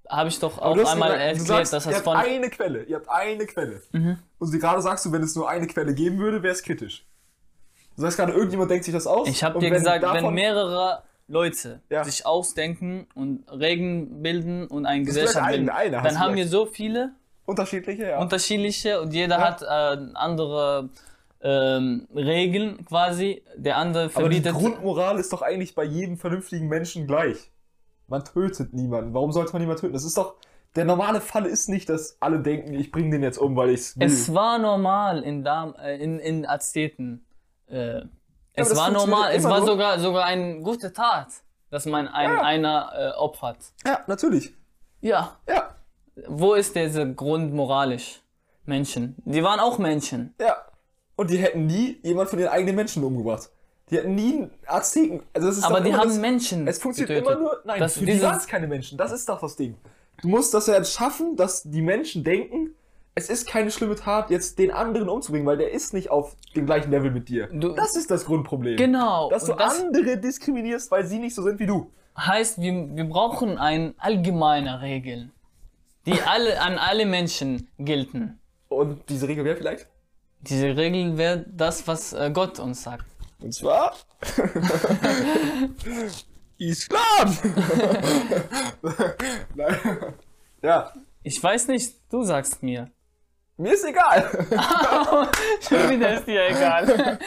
habe 0.09 0.29
ich 0.29 0.39
doch 0.39 0.57
auch 0.57 0.71
einmal 0.71 1.11
gesagt, 1.11 1.21
erklärt, 1.21 1.47
sagst, 1.47 1.73
dass 1.73 1.85
ihr 1.85 1.89
das 1.91 1.95
habt 1.97 2.03
von, 2.05 2.17
eine 2.17 2.49
Quelle. 2.49 2.83
Ihr 2.83 2.95
habt 2.97 3.09
eine 3.09 3.45
Quelle. 3.45 3.81
Mhm. 3.91 4.17
Und 4.39 4.51
gerade 4.59 4.81
sagst 4.81 5.05
du, 5.05 5.11
wenn 5.11 5.21
es 5.23 5.35
nur 5.35 5.47
eine 5.49 5.67
Quelle 5.67 5.93
geben 5.93 6.17
würde, 6.17 6.41
wäre 6.41 6.53
es 6.53 6.63
kritisch. 6.63 7.05
Du 7.95 8.01
sagst 8.01 8.17
gerade, 8.17 8.33
irgendjemand 8.33 8.71
denkt 8.71 8.85
sich 8.85 8.93
das 8.93 9.05
aus. 9.07 9.27
ich 9.27 9.43
habe 9.43 9.59
dir 9.59 9.69
gesagt, 9.69 10.03
wenn 10.03 10.33
mehrere 10.33 11.03
Leute 11.27 11.81
Ja. 11.89 12.03
sich 12.03 12.25
ausdenken 12.25 13.07
und 13.13 13.43
Regeln 13.51 14.23
bilden 14.23 14.67
und 14.67 14.85
eine 14.85 15.01
ist 15.01 15.07
Gesellschaft 15.07 15.47
bilden, 15.47 15.69
eine, 15.69 16.01
dann 16.01 16.19
haben 16.19 16.35
wir 16.35 16.47
so 16.47 16.65
viele 16.65 17.11
Unterschiedliche, 17.45 18.07
ja. 18.09 18.19
unterschiedliche 18.19 19.01
und 19.01 19.13
jeder 19.13 19.37
Ja. 19.37 19.41
hat 19.41 19.61
äh, 19.61 20.11
andere 20.15 20.89
ähm, 21.41 22.07
Regeln 22.15 22.83
quasi. 22.85 23.43
Der 23.55 23.77
andere 23.77 24.03
Aber 24.13 24.29
die 24.29 24.41
verbietet. 24.41 24.53
Grundmoral 24.53 25.19
ist 25.19 25.31
doch 25.31 25.41
eigentlich 25.41 25.75
bei 25.75 25.83
jedem 25.83 26.17
vernünftigen 26.17 26.67
Menschen 26.67 27.07
gleich. 27.07 27.51
Man 28.09 28.23
tötet 28.25 28.73
niemanden. 28.73 29.13
Warum 29.13 29.31
sollte 29.31 29.53
man 29.53 29.61
niemanden 29.61 29.81
töten? 29.81 29.93
Das 29.93 30.03
ist 30.03 30.17
doch. 30.17 30.35
Der 30.75 30.85
normale 30.85 31.19
Fall 31.19 31.45
ist 31.47 31.67
nicht, 31.67 31.89
dass 31.89 32.17
alle 32.19 32.39
denken, 32.39 32.73
ich 32.75 32.91
bringe 32.91 33.09
den 33.09 33.23
jetzt 33.23 33.39
um, 33.39 33.55
weil 33.55 33.69
ich 33.71 33.95
will. 33.97 34.05
es 34.05 34.31
war 34.33 34.59
normal 34.59 35.23
in, 35.23 35.43
Dam 35.43 35.73
äh, 35.75 35.97
in, 35.97 36.19
in 36.19 36.45
Azteken. 36.45 37.25
Äh, 37.67 38.01
es 38.53 38.75
war 38.75 38.91
normal, 38.91 39.31
es 39.33 39.43
war 39.45 39.65
sogar, 39.65 39.99
sogar 39.99 40.25
eine 40.25 40.61
gute 40.61 40.93
Tat, 40.93 41.27
dass 41.71 41.85
man 41.87 42.07
ein, 42.07 42.29
Ja. 42.31 42.41
einer 42.41 42.91
äh, 42.93 43.17
opfert. 43.17 43.57
Ja, 43.85 44.01
natürlich. 44.07 44.53
Ja, 45.01 45.37
Ja, 45.47 45.75
wo 46.27 46.53
ist 46.53 46.75
diese 46.75 47.13
Grund 47.15 47.53
moralisch? 47.53 48.21
Menschen. 48.65 49.15
Die 49.25 49.41
waren 49.43 49.59
auch 49.59 49.79
Menschen. 49.79 50.35
ja. 50.39 50.55
Und 51.15 51.31
die 51.31 51.37
hätten 51.37 51.65
nie 51.65 51.99
jemand 52.03 52.29
von 52.29 52.39
ihren 52.39 52.49
eigenen 52.49 52.75
Menschen 52.75 53.03
umgebracht. 53.03 53.49
Die 53.91 53.97
hätten 53.97 54.15
nie 54.15 54.33
einen 54.37 54.51
Azteken. 54.67 55.21
Also 55.33 55.47
das 55.47 55.57
ist 55.57 55.63
Aber 55.63 55.81
die 55.81 55.93
haben 55.93 56.09
das, 56.09 56.17
Menschen. 56.19 56.67
Es 56.67 56.79
funktioniert 56.79 57.19
getötet. 57.23 57.37
immer 57.39 57.49
nur. 57.49 57.61
Nein, 57.65 57.79
Das- 57.79 57.97
für 57.97 58.05
die 58.05 58.21
waren 58.21 58.37
es 58.37 58.47
keine 58.47 58.67
Menschen. 58.67 58.97
Das 58.97 59.11
ist 59.11 59.27
doch 59.27 59.41
das 59.41 59.55
Ding. 59.55 59.75
Du 60.21 60.27
musst 60.27 60.53
das 60.53 60.67
ja 60.67 60.75
jetzt 60.75 60.93
schaffen, 60.93 61.35
dass 61.35 61.63
die 61.63 61.81
Menschen 61.81 62.23
denken, 62.23 62.75
es 63.15 63.29
ist 63.29 63.47
keine 63.47 63.71
schlimme 63.71 63.95
Tat, 63.95 64.29
jetzt 64.29 64.59
den 64.59 64.71
anderen 64.71 65.09
umzubringen, 65.09 65.47
weil 65.47 65.57
der 65.57 65.71
ist 65.71 65.93
nicht 65.93 66.09
auf 66.11 66.35
dem 66.55 66.65
gleichen 66.65 66.91
Level 66.91 67.11
mit 67.11 67.29
dir. 67.29 67.47
Du- 67.51 67.69
das 67.73 67.95
ist 67.95 68.11
das 68.11 68.25
Grundproblem. 68.25 68.77
Genau. 68.77 69.29
Dass 69.29 69.45
du 69.45 69.53
das 69.53 69.81
andere 69.81 70.17
diskriminierst, 70.17 70.91
weil 70.91 71.05
sie 71.05 71.19
nicht 71.19 71.35
so 71.35 71.41
sind 71.41 71.59
wie 71.59 71.65
du. 71.65 71.89
heißt, 72.17 72.59
wir, 72.61 72.95
wir 72.95 73.05
brauchen 73.05 73.57
ein 73.57 73.93
allgemeine 73.97 74.81
Regeln, 74.81 75.31
die 76.05 76.21
alle 76.21 76.61
an 76.61 76.77
alle 76.77 77.05
Menschen 77.05 77.69
gelten. 77.79 78.37
Und 78.67 79.01
diese 79.09 79.27
Regel 79.27 79.45
wäre 79.45 79.55
vielleicht? 79.55 79.87
Diese 80.41 80.75
Regel 80.75 81.17
wäre 81.17 81.45
das, 81.49 81.87
was 81.87 82.13
äh, 82.13 82.29
Gott 82.33 82.59
uns 82.59 82.83
sagt. 82.83 83.05
Und 83.41 83.53
zwar. 83.53 83.93
Islam! 86.57 87.37
Nein. 89.55 89.77
Ja, 90.61 90.91
Ich 91.23 91.41
weiß 91.41 91.69
nicht, 91.69 91.95
du 92.11 92.21
sagst 92.23 92.61
mir. 92.61 92.91
mir 93.55 93.73
ist 93.73 93.85
egal. 93.85 94.29
Schon 95.61 95.89
wieder 95.89 96.15
ist 96.15 96.27
dir 96.27 96.49
egal. 96.49 97.17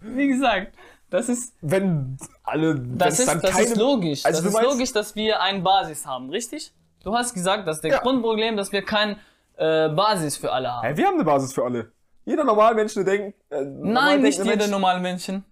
Wie 0.00 0.28
gesagt, 0.28 0.72
das 1.10 1.28
ist, 1.28 1.52
Wenn 1.60 2.16
alle. 2.44 2.76
das 2.80 3.18
ist, 3.20 3.28
dann 3.28 3.42
das 3.42 3.50
keine, 3.50 3.64
ist 3.66 3.76
logisch. 3.76 4.24
Also 4.24 4.38
das 4.40 4.48
ist 4.48 4.54
meinst- 4.54 4.70
logisch, 4.72 4.92
dass 4.94 5.14
wir 5.16 5.42
eine 5.42 5.60
Basis 5.60 6.06
haben, 6.06 6.30
richtig? 6.30 6.72
Du 7.04 7.14
hast 7.14 7.34
gesagt, 7.34 7.68
dass 7.68 7.82
der 7.82 7.90
Ja. 7.90 7.98
Grundproblem, 7.98 8.56
dass 8.56 8.72
wir 8.72 8.80
keine 8.80 9.18
äh, 9.58 9.90
Basis 9.90 10.38
für 10.38 10.50
alle 10.50 10.72
haben. 10.72 10.88
Hä, 10.88 10.96
wir 10.96 11.06
haben 11.06 11.16
eine 11.16 11.24
Basis 11.24 11.52
für 11.52 11.64
alle. 11.64 11.92
Jeder 12.24 12.44
normale 12.44 12.74
Mensch, 12.74 12.94
der 12.94 13.04
denkt. 13.04 13.38
Äh, 13.50 13.64
normal 13.64 13.92
Nein, 13.92 14.22
nicht 14.22 14.38
jeder 14.38 14.56
Mensch- 14.56 14.70
normale 14.70 15.00
Menschen. 15.00 15.44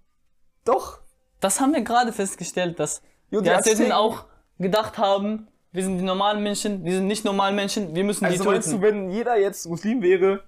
Doch. 0.67 0.99
Das 1.41 1.61
haben 1.61 1.73
wir 1.73 1.83
gerade 1.83 2.13
festgestellt, 2.13 2.79
dass 2.79 3.03
Jo, 3.31 3.41
die 3.41 3.45
die 3.45 3.51
Azteken 3.51 3.93
auch 3.93 4.25
gedacht 4.59 4.99
haben, 4.99 5.49
wir 5.73 5.83
sind 5.85 5.99
die 5.99 6.05
normalen 6.05 6.43
Menschen, 6.43 6.85
wir 6.85 6.93
sind 6.97 7.07
nicht 7.07 7.25
normalen 7.25 7.55
Menschen, 7.55 7.95
wir 7.95 8.05
müssen 8.05 8.25
Also 8.25 8.43
die 8.43 8.49
meinst 8.49 8.69
töten. 8.69 8.81
du, 8.81 8.87
wenn 8.87 9.11
jeder 9.11 9.37
jetzt 9.37 9.67
Muslim 9.67 10.03
wäre. 10.03 10.43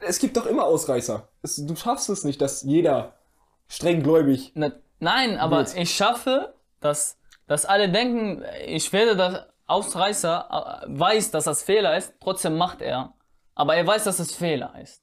Es 0.00 0.18
gibt 0.18 0.36
doch 0.36 0.46
immer 0.46 0.64
Ausreißer. 0.64 1.28
Es, 1.42 1.56
du 1.56 1.74
schaffst 1.76 2.08
es 2.08 2.24
nicht, 2.24 2.40
dass 2.40 2.62
jeder 2.62 3.14
streng 3.68 4.02
gläubig. 4.02 4.52
Na, 4.54 4.72
nein, 5.00 5.38
aber 5.38 5.64
Gut. 5.64 5.74
ich 5.76 5.94
schaffe, 5.94 6.54
dass, 6.80 7.18
dass 7.46 7.64
alle 7.66 7.90
denken, 7.90 8.42
ich 8.66 8.92
werde 8.92 9.16
das 9.16 9.46
Ausreißer, 9.66 10.82
äh, 10.84 10.98
weiß, 10.98 11.30
dass 11.32 11.44
das 11.44 11.62
Fehler 11.62 11.96
ist, 11.96 12.14
trotzdem 12.20 12.56
macht 12.56 12.80
er. 12.82 13.12
Aber 13.54 13.74
er 13.74 13.86
weiß, 13.86 14.04
dass 14.04 14.18
es 14.18 14.34
Fehler 14.34 14.74
ist. 14.80 15.02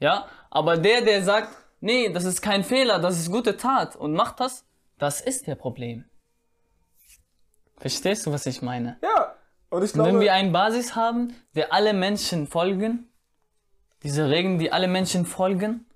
Ja, 0.00 0.26
aber 0.50 0.76
der, 0.76 1.02
der 1.02 1.22
sagt, 1.22 1.54
nee, 1.80 2.08
das 2.12 2.24
ist 2.24 2.40
kein 2.42 2.64
Fehler, 2.64 2.98
das 2.98 3.18
ist 3.18 3.30
gute 3.30 3.56
Tat 3.56 3.96
und 3.96 4.12
macht 4.14 4.40
das, 4.40 4.64
das 4.98 5.20
ist 5.20 5.46
der 5.46 5.54
Problem. 5.56 6.04
Verstehst 7.78 8.26
du, 8.26 8.32
was 8.32 8.46
ich 8.46 8.62
meine? 8.62 8.98
Ja. 9.02 9.34
Und 9.70 9.84
ich 9.84 9.94
Und 9.94 10.00
wenn 10.00 10.10
glaube. 10.10 10.20
wir 10.20 10.32
eine 10.34 10.50
Basis 10.50 10.94
haben, 10.96 11.34
der 11.54 11.72
alle 11.72 11.92
Menschen 11.92 12.46
folgen, 12.46 13.08
diese 14.02 14.28
Regeln, 14.28 14.58
die 14.58 14.72
alle 14.72 14.88
Menschen 14.88 15.24
folgen, 15.26 15.86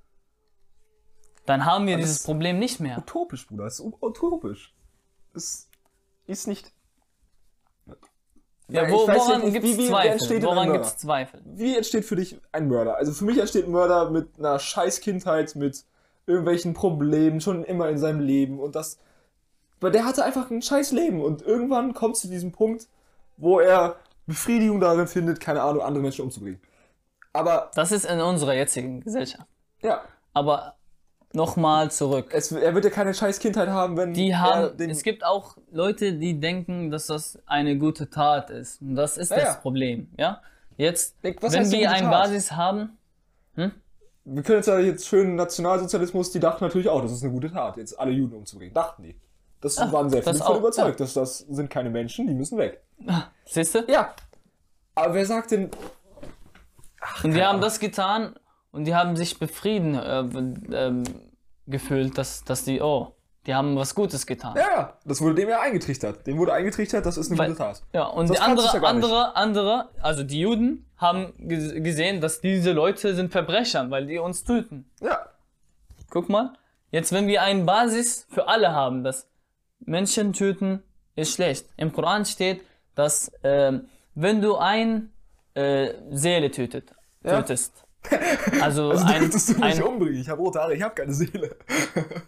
dann 1.47 1.65
haben 1.65 1.87
wir 1.87 1.97
dieses 1.97 2.23
Problem 2.23 2.59
nicht 2.59 2.81
mehr. 2.81 2.99
utopisch, 2.99 3.47
Bruder. 3.47 3.67
Es 3.67 3.81
ist 3.81 3.87
utopisch. 4.01 4.75
Es 5.35 5.69
ist 6.27 6.47
nicht. 6.47 6.73
Ja, 8.69 8.91
wo, 8.91 9.07
woran 9.07 9.53
gibt 9.53 9.65
es 9.67 9.87
Zweifel? 9.89 10.43
Woran 10.43 10.57
Mörder? 10.57 10.73
gibt 10.73 10.85
es 10.87 10.97
Zweifel? 10.97 11.41
Wie 11.45 11.77
entsteht 11.77 12.05
für 12.05 12.17
dich 12.17 12.41
ein 12.53 12.69
Mörder? 12.69 12.97
Also 12.97 13.13
für 13.13 13.25
mich 13.25 13.39
entsteht 13.39 13.67
ein 13.67 13.73
Mörder 13.73 14.11
mit 14.11 14.39
einer 14.39 14.59
scheiß 14.59 15.01
Kindheit, 15.01 15.55
mit 15.55 15.85
irgendwelchen 16.27 16.73
Problemen, 16.73 17.41
schon 17.41 17.65
immer 17.65 17.89
in 17.91 17.99
seinem 17.99 18.21
Leben 18.21 18.59
und 18.59 18.75
das. 18.75 18.99
Weil 19.81 19.91
der 19.91 20.07
hatte 20.07 20.25
einfach 20.25 20.51
ein 20.51 20.63
scheiß 20.63 20.93
Leben 20.93 21.21
und 21.23 21.43
irgendwann 21.43 21.93
kommt 21.93 22.17
zu 22.17 22.29
diesem 22.29 22.53
Punkt, 22.53 22.89
wo 23.37 23.61
er 23.61 23.97
Befriedigung 24.27 24.81
darin 24.81 25.07
findet, 25.07 25.41
keine 25.41 25.63
Ahnung, 25.63 25.83
andere 25.83 26.03
Menschen 26.03 26.25
umzubringen. 26.25 26.61
Aber, 27.35 27.71
Das 27.75 27.93
ist 27.93 28.07
in 28.07 28.21
unserer 28.21 28.55
jetzigen 28.55 29.01
Gesellschaft. 29.01 29.47
ja, 29.83 30.03
Aber 30.33 30.77
nochmal 31.35 31.91
zurück. 31.91 32.31
es, 32.33 32.53
er 32.53 32.75
wird 32.75 32.85
ja 32.85 32.91
keine 32.91 33.13
scheiß 33.15 33.39
Kindheit 33.39 33.69
haben, 33.69 33.97
wenn 33.97 34.13
Die 34.15 34.35
haben, 34.37 34.77
den, 34.77 34.91
es 34.91 35.03
gibt 35.03 35.25
auch 35.25 35.57
Leute, 35.71 36.15
die 36.15 36.39
denken, 36.41 36.91
dass 36.91 37.07
das 37.07 37.39
eine 37.47 37.77
gute 37.77 38.09
Tat 38.11 38.51
ist. 38.51 38.81
Und 38.81 38.95
das 38.95 39.17
ist 39.17 39.31
Ja, 39.31 39.37
das 39.37 39.45
ja. 39.45 39.55
Problem. 39.55 40.09
Ja? 40.17 40.41
Jetzt, 40.77 41.17
Was 41.41 41.53
wenn 41.53 41.71
wir 41.71 41.91
eine? 41.91 42.09
Basis 42.09 42.53
haben, 42.53 42.99
Wir 43.55 44.43
können 44.43 44.59
jetzt 44.59 44.69
ja 44.69 44.79
jetzt 44.79 45.07
schön 45.07 45.37
Nationalsozialismus, 45.37 46.31
die 46.33 46.41
dachten 46.41 46.65
natürlich 46.65 46.89
auch, 46.89 47.03
das 47.03 47.13
ist 47.13 47.23
eine 47.23 47.33
gute 47.33 47.53
Tat, 47.53 47.77
jetzt 47.77 47.99
alle 48.01 48.11
Juden 48.11 48.37
umzubringen. 48.37 48.73
Dachten 48.73 49.03
die. 49.03 49.21
Das 49.61 49.79
waren 49.79 50.11
sehr 50.11 50.23
viele 50.23 50.37
von 50.37 50.47
auch, 50.47 50.59
überzeugt, 50.59 51.01
dass 51.01 51.15
das 51.15 51.39
sind 51.39 51.71
keine 51.71 51.91
Menschen, 51.91 52.27
die 52.27 52.35
müssen 52.35 52.59
weg. 52.59 52.83
siehst 53.45 53.75
du? 53.75 53.85
Ja. 53.89 54.15
Aber 54.95 55.15
wer 55.15 55.27
sagt 55.27 55.51
denn, 55.51 55.71
Und 57.23 57.35
die 57.35 57.43
haben 57.43 57.61
das 57.61 57.81
getan 57.81 58.35
und 58.75 58.85
die 58.85 58.95
haben 58.95 59.17
sich 59.17 59.39
befrieden 59.39 59.95
äh, 59.95 60.21
ähm, 60.77 61.05
gefühlt, 61.67 62.19
dass, 62.19 62.45
dass 62.45 62.65
die, 62.65 62.81
oh, 62.83 63.15
die 63.47 63.55
haben 63.55 63.77
was 63.77 63.95
Gutes 63.95 64.27
getan. 64.27 64.55
ja, 64.57 64.63
ja, 64.77 64.99
das 65.05 65.21
wurde 65.21 65.35
dem 65.37 65.49
ja 65.49 65.61
eingetrichtert. 65.61 66.27
Dem 66.27 66.39
wurde 66.39 66.53
eingetrichtert, 66.53 67.05
das 67.07 67.17
ist 67.17 67.31
eine 67.31 67.39
Weil- 67.39 67.49
gute 67.51 67.59
Tat. 67.59 67.83
Ja, 67.93 68.05
und 68.07 68.31
die 68.31 68.39
andere, 68.39 68.67
ja 68.77 68.83
andere, 68.83 69.37
andere, 69.37 69.89
also 70.01 70.23
die 70.23 70.41
Juden 70.41 70.87
haben 70.97 71.33
ges- 71.39 71.79
gesehen, 71.81 72.21
dass 72.21 72.41
diese 72.41 72.73
Leute 72.73 73.15
sind 73.15 73.31
Verbrecher, 73.33 73.91
weil 73.91 74.07
die 74.07 74.19
uns 74.19 74.45
töten. 74.45 74.91
Ja. 75.01 75.27
Guck 76.11 76.29
mal, 76.29 76.53
jetzt 76.91 77.13
wenn 77.13 77.27
wir 77.27 77.43
eine 77.43 77.65
Basis 77.65 78.27
für 78.31 78.49
alle 78.49 78.73
haben, 78.73 79.05
dass 79.05 79.27
Menschen 79.81 80.33
töten 80.33 80.83
ist 81.17 81.35
schlecht. 81.35 81.67
Im 81.77 81.93
Koran 81.93 82.25
steht, 82.25 82.63
dass 82.95 83.31
ähm, 83.43 83.89
wenn 84.15 84.41
du 84.41 84.57
ein 84.57 85.13
äh, 85.55 85.91
Seele 86.11 86.51
tötet, 86.51 86.93
Ja. 87.23 87.41
tötest, 87.41 87.84
also, 88.61 88.91
Also 88.91 89.05
ein, 89.07 89.31
du 89.31 89.37
mich 89.37 89.63
ein 89.63 89.83
umbringen. 89.83 90.21
Ich 90.21 90.29
habe 90.29 90.41
rote 90.41 90.61
Haare, 90.61 90.75
ich 90.75 90.83
habe 90.83 90.95
keine 90.95 91.13
Seele. 91.15 91.57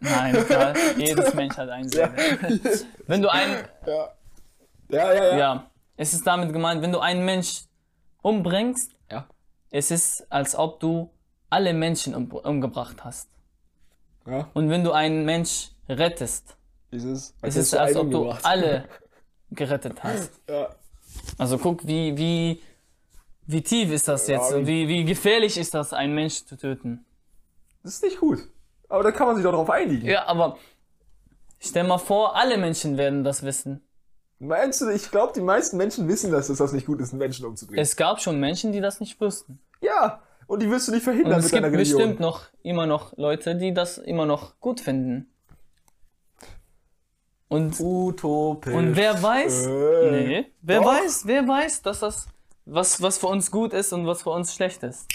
nein, 0.00 0.34
klar, 0.46 0.74
jedes 0.96 1.34
Mensch 1.34 1.56
hat 1.56 1.68
eine 1.68 1.88
Seele. 1.88 2.12
Wenn 3.06 3.22
du 3.22 3.28
ein 3.28 3.50
Ja. 3.86 4.08
Ja, 4.88 5.12
ja, 5.12 5.24
ja. 5.24 5.36
Ja, 5.36 5.70
es 5.96 6.14
ist 6.14 6.26
damit 6.26 6.52
gemeint, 6.52 6.80
wenn 6.80 6.92
du 6.92 7.00
einen 7.00 7.24
Mensch 7.24 7.62
umbringst, 8.22 8.92
Ja. 9.10 9.26
es 9.70 9.90
ist, 9.90 10.26
als 10.30 10.54
ob 10.56 10.80
du 10.80 11.10
alle 11.50 11.72
Menschen 11.74 12.14
um, 12.14 12.30
umgebracht 12.30 13.04
hast. 13.04 13.28
ja. 14.26 14.48
Und 14.54 14.70
wenn 14.70 14.82
du 14.84 14.92
einen 14.92 15.24
Mensch 15.24 15.70
rettest, 15.88 16.56
Ist 16.90 17.04
es, 17.04 17.34
es 17.42 17.56
ist, 17.56 17.74
als 17.74 17.96
ob 17.96 18.10
du 18.10 18.30
alle 18.30 18.88
gerettet 19.50 20.02
hast. 20.02 20.40
Ja. 20.48 20.74
Also 21.38 21.58
guck, 21.58 21.86
wie, 21.86 22.16
wie, 22.16 22.62
wie 23.46 23.62
tief 23.62 23.90
ist 23.92 24.08
das 24.08 24.26
jetzt? 24.28 24.50
Ja, 24.50 24.56
und 24.56 24.66
wie, 24.66 24.88
wie 24.88 25.04
gefährlich 25.04 25.56
ist 25.58 25.74
das, 25.74 25.92
einen 25.92 26.14
Mensch 26.14 26.44
zu 26.44 26.56
töten? 26.56 27.04
Das 27.82 27.94
ist 27.94 28.02
nicht 28.02 28.18
gut. 28.20 28.40
Aber 28.88 29.02
da 29.02 29.12
kann 29.12 29.26
man 29.26 29.36
sich 29.36 29.44
doch 29.44 29.52
drauf 29.52 29.70
einigen. 29.70 30.06
Ja, 30.06 30.26
aber 30.26 30.56
stell 31.60 31.84
mal 31.84 31.98
vor, 31.98 32.36
alle 32.36 32.58
Menschen 32.58 32.96
werden 32.96 33.24
das 33.24 33.42
wissen. 33.42 33.82
Meinst 34.38 34.80
du, 34.82 34.88
ich 34.90 35.10
glaube, 35.10 35.32
die 35.34 35.40
meisten 35.40 35.76
Menschen 35.76 36.06
wissen, 36.08 36.30
dass 36.30 36.48
es 36.48 36.58
das 36.58 36.72
nicht 36.72 36.86
gut 36.86 37.00
ist, 37.00 37.10
einen 37.12 37.18
Menschen 37.20 37.46
umzubringen. 37.46 37.80
Es 37.82 37.96
gab 37.96 38.20
schon 38.20 38.38
Menschen, 38.38 38.72
die 38.72 38.80
das 38.80 39.00
nicht 39.00 39.20
wussten. 39.20 39.58
ja. 39.80 40.22
Und 40.48 40.62
die 40.62 40.70
wirst 40.70 40.86
du 40.86 40.92
nicht 40.92 41.00
Und 41.04 41.12
verhindern 41.12 41.40
es 41.40 41.46
mit 41.46 41.52
gibt 41.54 41.64
deiner 41.64 41.72
Religion. 41.76 41.98
bestimmt 41.98 42.20
noch 42.20 42.42
immer 42.62 42.86
noch 42.86 43.16
Leute, 43.16 43.56
die 43.56 43.74
das 43.74 43.98
immer 43.98 44.26
noch 44.26 44.60
gut 44.60 44.78
finden. 44.80 45.28
Und, 47.48 47.80
Utopisch. 47.80 48.72
und 48.72 48.94
wer 48.94 49.20
weiß, 49.20 49.66
Äh, 49.66 50.10
nee, 50.10 50.46
wer 50.62 50.80
doch. 50.80 50.86
weiß, 50.86 51.22
wer 51.26 51.48
weiß, 51.48 51.82
dass 51.82 51.98
das 52.00 52.28
was, 52.66 53.00
was 53.00 53.18
für 53.18 53.28
uns 53.28 53.50
gut 53.50 53.72
ist 53.72 53.92
und 53.92 54.06
was 54.06 54.22
für 54.22 54.30
uns 54.30 54.54
schlecht 54.54 54.82
ist. 54.82 55.06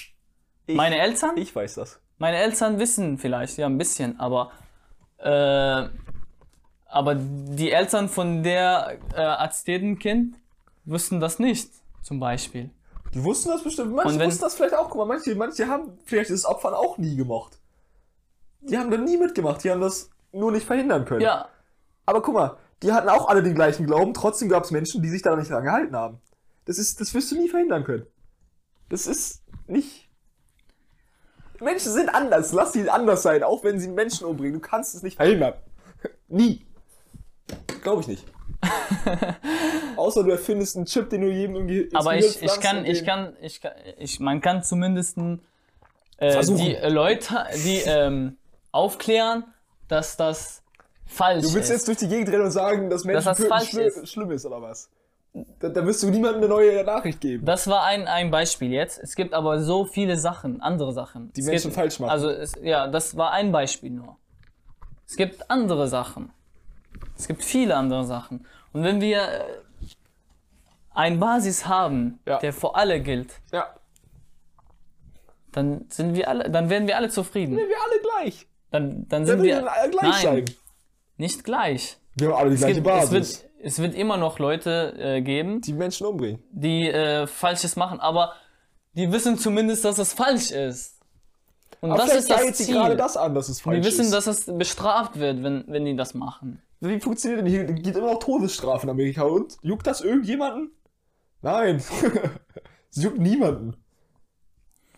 Ich, 0.66 0.76
Meine 0.76 1.00
Eltern? 1.00 1.38
Ich 1.38 1.56
weiß 1.56 1.76
das. 1.76 2.00
Meine 2.18 2.38
Eltern 2.38 2.80
wissen 2.80 3.18
vielleicht, 3.18 3.58
ja, 3.58 3.66
ein 3.68 3.78
bisschen, 3.78 4.20
aber, 4.20 4.52
äh, 5.18 5.88
aber 6.86 7.16
die 7.16 7.72
Eltern 7.72 8.10
von 8.10 8.44
der 8.44 8.98
äh, 9.16 9.22
Aztekenkind 9.22 10.36
wussten 10.86 11.20
das 11.20 11.40
nicht, 11.40 11.72
zum 12.02 12.20
Beispiel. 12.20 12.70
Die 13.14 13.24
wussten 13.24 13.50
das 13.50 13.64
bestimmt. 13.64 13.94
Manche 13.94 14.20
wenn- 14.20 14.28
wussten 14.28 14.42
das 14.44 14.56
vielleicht 14.56 14.76
auch. 14.76 14.90
Guck 14.90 14.98
mal, 14.98 15.06
manche, 15.06 15.36
manche 15.36 15.68
haben 15.68 15.98
vielleicht 16.06 16.30
das 16.30 16.46
Opfern 16.46 16.74
auch 16.74 16.98
nie 16.98 17.16
gemocht. 17.16 17.58
Die 18.62 18.78
haben 18.78 18.90
da 18.92 18.98
nie 18.98 19.18
mitgemacht. 19.18 19.64
Die 19.64 19.72
haben 19.72 19.82
das 19.82 20.10
nur 20.32 20.52
nicht 20.52 20.66
verhindern 20.66 21.04
können. 21.06 21.22
Ja, 21.22 21.48
Aber 22.06 22.22
guck 22.22 22.36
mal, 22.36 22.58
die 22.84 22.94
hatten 22.94 23.10
auch 23.10 23.28
alle 23.28 23.44
den 23.44 23.54
gleichen 23.56 23.86
Glauben. 23.86 24.14
Trotzdem 24.14 24.48
gab 24.48 24.64
es 24.64 24.72
Menschen, 24.72 25.02
die 25.02 25.10
sich 25.10 25.22
daran 25.22 25.40
nicht 25.40 25.52
dran 25.52 25.64
gehalten 25.64 25.96
haben. 25.96 26.22
Das 26.66 26.78
ist, 26.78 27.02
das 27.02 27.14
wirst 27.14 27.32
du 27.32 27.36
nie 27.36 27.50
verhindern 27.50 27.84
können. 27.84 28.06
Das 28.90 29.08
ist 29.08 29.42
nicht. 29.68 30.10
Menschen 31.60 31.92
sind 31.92 32.10
anders. 32.10 32.52
Lass 32.54 32.74
sie 32.74 32.90
anders 32.90 33.24
sein, 33.24 33.44
auch 33.44 33.64
wenn 33.64 33.80
sie 33.80 33.88
Menschen 33.88 34.26
umbringen. 34.26 34.62
Du 34.62 34.68
kannst 34.68 34.96
es 34.96 35.04
nicht 35.04 35.16
verhindern. 35.16 35.54
Nie. 36.28 36.66
Glaube 37.84 38.02
ich 38.02 38.08
nicht. 38.08 38.26
Außer 39.96 40.24
du 40.24 40.32
erfindest 40.32 40.76
einen 40.76 40.86
Chip, 40.86 41.10
den 41.10 41.22
du 41.22 41.30
jedem 41.32 41.56
irgendwie. 41.56 41.90
aber 41.94 42.16
ich, 42.16 42.42
ich 42.42 42.60
kann, 42.60 42.86
ich 42.86 43.06
kann, 43.06 43.36
ich 43.42 43.62
kann, 43.62 43.72
ich, 43.98 44.20
man 44.20 44.42
kann 44.42 44.64
zumindest 44.64 45.18
äh, 46.18 46.42
die 46.46 46.78
Leute, 46.88 47.46
die 47.64 47.82
ähm, 47.86 48.38
aufklären, 48.72 49.46
dass 49.88 50.18
das 50.18 50.62
falsch 51.06 51.44
Du 51.46 51.54
willst 51.54 51.70
ist. 51.70 51.78
jetzt 51.78 51.88
durch 51.88 51.98
die 51.98 52.08
Gegend 52.08 52.30
rennen 52.30 52.46
und 52.46 52.52
sagen, 52.52 52.90
dass 52.90 53.04
Menschen 53.04 53.26
das 53.26 53.38
töten 53.38 53.50
falsch 53.50 53.70
schli 53.70 53.86
ist. 53.86 54.08
schlimm 54.10 54.32
ist, 54.32 54.46
oder 54.46 54.62
was? 54.62 54.90
Da, 55.34 55.70
da 55.70 55.86
wirst 55.86 56.04
du 56.04 56.10
niemandem 56.10 56.42
eine 56.44 56.50
neue 56.50 56.84
Nachricht 56.84 57.22
geben. 57.22 57.46
Das 57.46 57.68
war 57.68 57.84
ein, 57.84 58.06
ein 58.08 58.32
Beispiel 58.32 58.72
jetzt. 58.72 59.00
Es 59.02 59.16
gibt 59.16 59.34
aber 59.34 59.62
so 59.62 59.86
viele 59.86 60.18
Sachen, 60.18 60.60
andere 60.62 60.92
Sachen. 60.92 61.32
Die 61.34 61.40
es 61.42 61.46
Menschen 61.48 61.64
gibt, 61.70 61.76
falsch 61.76 62.00
machen. 62.00 62.12
Also, 62.12 62.30
es, 62.30 62.54
ja, 62.62 62.88
das 62.88 63.16
war 63.16 63.32
ein 63.32 63.52
Beispiel 63.52 63.92
nur. 63.92 64.18
Es 65.08 65.16
gibt 65.16 65.50
andere 65.50 65.88
Sachen. 65.88 66.32
Es 67.18 67.28
gibt 67.28 67.44
viele 67.46 67.76
andere 67.78 68.04
Sachen. 68.06 68.46
Und 68.74 68.84
wenn 68.84 69.00
wir 69.00 69.22
äh, 69.22 69.44
ein 70.94 71.20
Basis 71.20 71.66
haben, 71.66 72.20
Ja. 72.26 72.40
der 72.40 72.52
für 72.52 72.76
alle 72.76 73.00
gilt, 73.02 73.34
Ja. 73.54 73.74
dann 75.54 75.86
sind 75.90 76.14
wir 76.14 76.28
alle, 76.28 76.50
dann 76.50 76.70
werden 76.70 76.88
wir 76.88 76.98
alle 76.98 77.10
zufrieden. 77.10 77.56
Wir 77.58 77.64
alle 77.66 78.02
gleich. 78.02 78.48
Dann, 78.72 79.08
dann 79.08 79.22
Wir 79.26 79.28
sind 79.34 79.44
wir 79.44 79.56
werden 79.56 79.68
alle 79.68 79.92
gleich 79.92 80.24
nein, 80.24 80.46
sein. 80.46 80.46
nicht 81.18 81.44
gleich. 81.44 81.98
Wir 82.16 82.28
haben 82.30 82.36
alle 82.36 82.50
die 82.50 82.56
Es, 82.56 82.60
gleiche 82.62 82.76
gibt, 82.76 82.88
Basis. 82.88 83.46
Es 83.64 83.80
wird 83.80 83.94
immer 83.96 84.18
noch 84.18 84.40
Leute 84.40 84.94
äh, 84.98 85.22
geben, 85.22 85.62
die 85.62 85.74
Menschen 85.74 86.06
umbringen. 86.08 86.42
die 86.52 86.90
äh, 86.90 87.28
Falsches 87.28 87.76
machen, 87.76 88.00
aber 88.00 88.34
die 88.96 89.12
wissen 89.12 89.38
zumindest, 89.38 89.86
dass 89.86 89.98
es 89.98 90.14
falsch 90.14 90.52
ist. 90.52 90.98
Und 91.80 91.92
Aber 91.92 92.04
das 92.04 92.16
ist 92.16 92.30
das 92.30 92.54
Ziel. 92.54 92.76
gerade 92.76 92.96
das 92.96 93.18
an, 93.18 93.34
dass 93.34 93.50
es 93.50 93.62
falsch 93.62 93.80
die 93.80 93.86
wissen, 93.88 94.06
ist. 94.06 94.14
dass 94.14 94.28
es 94.28 94.46
bestraft 94.46 95.18
wird, 95.18 95.42
wenn, 95.42 95.64
wenn 95.68 95.86
die 95.86 95.96
das 95.96 96.14
machen. 96.14 96.62
Wie 96.80 97.00
funktioniert 97.00 97.40
denn 97.42 97.48
hier? 97.48 97.64
Gibt 97.66 97.96
immer 97.98 98.14
noch 98.14 98.20
Todesstrafe 98.20 98.86
in 98.86 98.90
Amerika 98.92 99.24
und 99.24 99.58
juckt 99.62 99.88
das 99.88 100.02
irgendjemanden? 100.02 100.72
Nein. 101.42 101.82
Es 102.94 103.02
juckt 103.02 103.20
niemanden. 103.20 103.78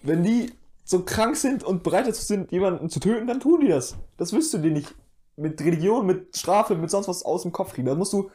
Wenn 0.01 0.23
die 0.23 0.51
so 0.83 1.03
krank 1.03 1.35
sind 1.35 1.63
und 1.63 1.83
bereit 1.83 2.07
dazu 2.07 2.23
sind, 2.23 2.51
jemanden 2.51 2.89
zu 2.89 2.99
töten, 2.99 3.27
dann 3.27 3.39
tun 3.39 3.61
die 3.61 3.67
das. 3.67 3.95
Das 4.17 4.33
wirst 4.33 4.51
du 4.53 4.57
dir 4.57 4.71
nicht 4.71 4.95
mit 5.37 5.61
Religion, 5.61 6.05
mit 6.07 6.35
Strafe, 6.35 6.75
mit 6.75 6.89
sonst 6.89 7.07
was 7.07 7.23
aus 7.23 7.43
dem 7.43 7.51
Kopf 7.51 7.73
kriegen. 7.73 7.85
Da 7.87 7.93
musst 7.95 8.11
du. 8.13 8.31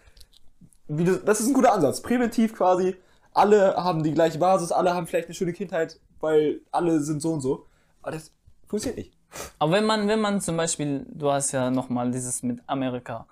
Das, 0.89 1.25
das 1.25 1.41
ist 1.41 1.49
ein 1.49 1.55
guter 1.55 1.73
Ansatz. 1.73 2.01
Präventiv 2.03 2.55
quasi. 2.55 2.97
Alle 3.35 3.77
haben 3.77 4.03
die 4.03 4.13
gleiche 4.15 4.39
Basis, 4.39 4.73
alle 4.73 4.95
haben 4.95 5.07
vielleicht 5.07 5.27
eine 5.29 5.35
schöne 5.35 5.53
Kindheit, 5.53 6.01
weil 6.21 6.61
alle 6.73 7.01
sind 7.01 7.21
so 7.23 7.33
und 7.33 7.41
so. 7.41 7.67
Aber 8.03 8.13
das 8.13 8.33
funktioniert 8.67 8.99
nicht. 8.99 9.13
Aber 9.59 9.73
wenn 9.73 9.85
man, 9.85 10.09
wenn 10.09 10.21
man 10.21 10.41
zum 10.41 10.57
Beispiel, 10.57 11.05
du 11.11 11.31
hast 11.31 11.53
ja 11.53 11.71
nochmal 11.71 12.11
dieses 12.11 12.43
mit 12.43 12.61
Amerika 12.67 13.27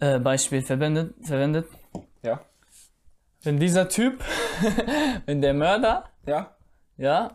äh, 0.00 0.18
Beispiel 0.18 0.62
verwendet, 0.62 1.14
verwendet, 1.22 1.68
Ja. 2.22 2.40
wenn 3.42 3.58
dieser 3.60 3.88
Typ, 3.88 4.22
wenn 5.26 5.40
der 5.40 5.54
Mörder 5.54 6.04
Ja. 6.26 6.56
Ja. 6.96 7.30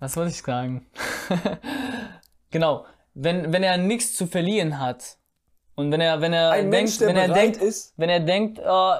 Was 0.00 0.16
wollte 0.16 0.32
ich 0.32 0.42
sagen? 0.42 0.86
genau. 2.50 2.84
Wenn, 3.14 3.52
wenn 3.52 3.62
er 3.62 3.78
nichts 3.78 4.16
zu 4.16 4.26
verlieren 4.26 4.80
hat 4.80 5.16
und 5.76 5.90
wenn 5.92 6.00
er, 6.00 6.20
wenn 6.20 6.32
er 6.32 6.50
Ein 6.52 6.70
denkt, 6.70 6.98
Mensch, 7.00 7.00
wenn 7.00 7.16
er 7.16 7.28
denkt, 7.28 7.56
ist. 7.58 7.92
wenn 7.96 8.08
er 8.08 8.20
denkt, 8.20 8.58
äh, 8.58 8.94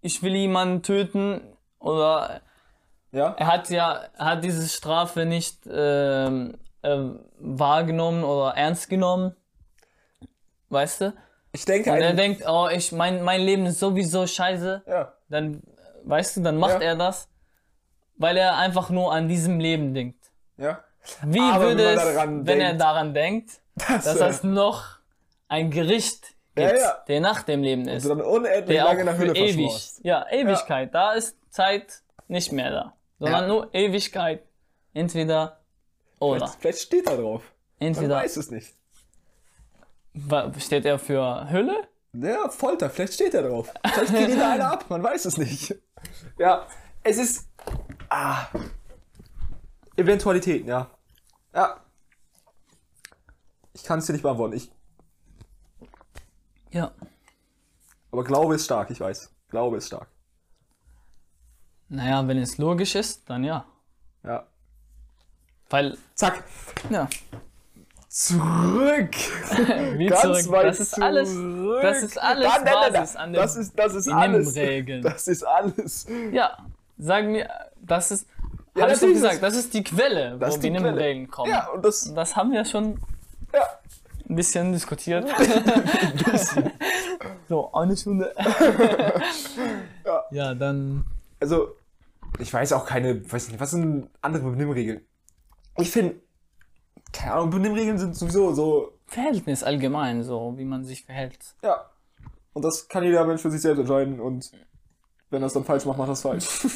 ich 0.00 0.22
will 0.22 0.34
jemanden 0.34 0.82
töten 0.82 1.40
oder 1.78 2.40
Ja. 3.12 3.34
er 3.38 3.46
hat 3.46 3.70
ja, 3.70 4.02
er 4.16 4.24
hat 4.24 4.44
diese 4.44 4.68
Strafe 4.68 5.24
nicht 5.26 5.60
ähm, 5.70 6.54
äh, 6.82 6.96
wahrgenommen 7.38 8.24
oder 8.24 8.54
ernst 8.56 8.88
genommen, 8.88 9.36
weißt 10.70 11.00
du? 11.02 11.12
Ich 11.52 11.64
denke, 11.66 11.90
Und 11.92 11.98
er 12.00 12.14
denkt, 12.14 12.44
oh, 12.48 12.68
ich, 12.72 12.92
mein, 12.92 13.22
mein 13.22 13.42
Leben 13.42 13.66
ist 13.66 13.78
sowieso 13.78 14.26
scheiße, 14.26 14.82
ja. 14.86 15.12
dann, 15.28 15.62
weißt 16.04 16.38
du, 16.38 16.40
dann 16.42 16.56
macht 16.56 16.80
Ja. 16.80 16.88
er 16.88 16.96
das, 16.96 17.28
weil 18.16 18.36
er 18.38 18.56
einfach 18.56 18.88
nur 18.90 19.12
an 19.12 19.28
diesem 19.28 19.60
Leben 19.60 19.92
denkt. 19.92 20.30
Ja. 20.56 20.80
Wie 21.24 21.40
Aber 21.40 21.64
würde 21.64 21.84
wenn 21.84 21.98
es, 21.98 22.46
wenn 22.46 22.60
er 22.60 22.68
denkt, 22.68 22.80
daran 22.80 23.14
denkt, 23.14 23.50
Das, 23.88 24.04
dass 24.04 24.20
äh, 24.20 24.26
es 24.28 24.42
noch 24.44 24.98
ein 25.52 25.70
Gericht 25.70 26.34
Ja, 26.56 26.68
gibt, 26.68 26.80
ja. 26.80 27.04
der 27.08 27.20
nach 27.20 27.42
dem 27.42 27.62
Leben 27.62 27.86
ist, 27.88 28.04
du 28.04 28.08
dann 28.08 28.20
unendlich 28.22 28.66
der 28.76 28.84
lange 28.84 29.00
in 29.00 29.06
der 29.06 29.14
für 29.14 29.20
Hölle 29.22 29.34
ewig, 29.34 29.72
ja, 30.02 30.26
Ewigkeit, 30.30 30.94
da 30.94 31.12
ist 31.12 31.36
Zeit 31.50 32.02
nicht 32.28 32.52
mehr 32.52 32.70
da, 32.70 32.96
sondern 33.18 33.42
Ja. 33.42 33.48
nur 33.48 33.74
Ewigkeit, 33.74 34.42
entweder 34.94 35.60
oder, 36.18 36.38
Vielleicht, 36.46 36.60
vielleicht 36.60 36.78
steht 36.80 37.06
da 37.06 37.16
drauf. 37.16 37.42
Man 37.80 37.88
entweder, 37.88 38.16
weiß 38.16 38.36
es 38.36 38.50
nicht. 38.50 38.74
steht 40.58 40.84
er 40.84 40.98
für 40.98 41.50
Hölle? 41.50 41.88
Ja, 42.14 42.48
Folter, 42.50 42.90
vielleicht 42.90 43.14
steht 43.14 43.34
da 43.34 43.42
drauf. 43.42 43.72
Vielleicht 43.92 44.12
geht 44.14 44.28
ihn 44.28 44.38
da 44.38 44.52
einer 44.52 44.70
ab, 44.72 44.84
man 44.88 45.02
weiß 45.02 45.24
es 45.24 45.36
nicht. 45.38 45.74
Ja, 46.38 46.66
es 47.02 47.16
ist. 47.18 47.48
Ah. 48.08 48.46
Eventualitäten, 49.96 50.68
ja. 50.68 50.90
Ja. 51.54 51.80
Ich 53.72 53.82
kann 53.84 53.98
es 53.98 54.06
dir 54.06 54.12
nicht 54.12 54.22
beantworten. 54.22 54.54
Ich, 54.56 54.70
Ja. 56.72 56.90
aber 58.10 58.24
Glaube 58.24 58.54
ist 58.54 58.64
stark, 58.64 58.90
ich 58.90 59.00
weiß. 59.00 59.30
Glaube 59.48 59.76
ist 59.76 59.86
stark. 59.86 60.08
Naja, 61.88 62.26
wenn 62.26 62.38
es 62.38 62.58
logisch 62.58 62.94
ist, 62.94 63.28
dann 63.28 63.44
ja. 63.44 63.64
Ja. 64.24 64.46
Weil, 65.68 65.96
Zack. 66.14 66.42
ja, 66.90 67.08
Zurück. 68.08 69.14
wie 69.96 70.06
Ganz 70.06 70.20
zurück, 70.20 70.50
weit 70.50 70.66
das 70.66 70.80
ist 70.80 71.02
alles, 71.02 71.32
zurück. 71.32 71.80
das 71.80 72.02
ist 72.02 72.18
alles 72.20 72.44
Nein, 72.46 72.60
nein, 72.64 72.74
nein, 72.74 72.92
Basis 72.92 73.16
an 73.16 73.32
dem, 73.32 73.40
Das 73.40 73.56
ist, 73.56 73.78
das 73.78 73.94
ist 73.94 74.08
alles. 74.08 74.54
Nimm-Regeln. 74.54 75.02
Das 75.02 75.28
ist 75.28 75.42
alles. 75.42 76.06
Ja, 76.30 76.58
sag 76.98 77.24
mir, 77.24 77.48
das 77.80 78.10
ist, 78.10 78.26
Ja, 78.76 78.82
hab 78.84 78.92
ich 78.92 79.00
gesagt, 79.00 79.42
das 79.42 79.56
ist 79.56 79.72
die 79.72 79.82
Quelle, 79.82 80.36
Das 80.38 80.52
wo 80.52 80.60
die 80.60 80.68
die 80.70 80.76
Quelle. 80.76 80.90
Nimm-Regeln 80.92 81.30
kommen. 81.30 81.50
Ja, 81.52 81.68
und 81.68 81.82
das. 81.86 82.06
Und 82.06 82.14
Das 82.14 82.36
haben 82.36 82.52
wir 82.52 82.66
schon 82.66 83.00
Ja. 83.54 83.66
Ein 84.32 84.36
bisschen 84.36 84.72
diskutiert. 84.72 85.28
so, 87.48 87.72
eine 87.72 87.96
Stunde. 87.96 88.34
Ja. 90.04 90.24
ja, 90.32 90.54
dann. 90.54 91.04
also, 91.40 91.76
ich 92.38 92.52
weiß 92.52 92.72
auch 92.72 92.84
keine, 92.84 93.30
weiß 93.30 93.48
nicht, 93.48 93.60
was 93.60 93.70
sind 93.70 94.08
andere 94.20 94.50
Benimmregeln? 94.50 95.02
Ich 95.78 95.90
finde, 95.90 96.16
keine 97.12 97.34
Ahnung, 97.34 97.50
Benimmregeln 97.50 97.98
sind 97.98 98.16
sowieso 98.16 98.52
so, 98.52 98.92
Verhältnis 99.06 99.62
allgemein, 99.62 100.24
so 100.24 100.54
wie 100.56 100.64
man 100.64 100.84
sich 100.84 101.04
verhält. 101.04 101.38
ja. 101.62 101.86
Und 102.54 102.64
das 102.66 102.86
kann 102.88 103.02
jeder 103.04 103.24
Mensch 103.24 103.40
für 103.40 103.50
sich 103.50 103.62
selbst 103.62 103.78
entscheiden 103.80 104.20
und 104.20 104.50
wenn 105.30 105.42
er 105.42 105.46
es 105.46 105.54
dann 105.54 105.64
falsch 105.64 105.86
macht, 105.86 105.96
macht 105.96 106.08
er 106.10 106.12
es 106.12 106.20
falsch. 106.20 106.46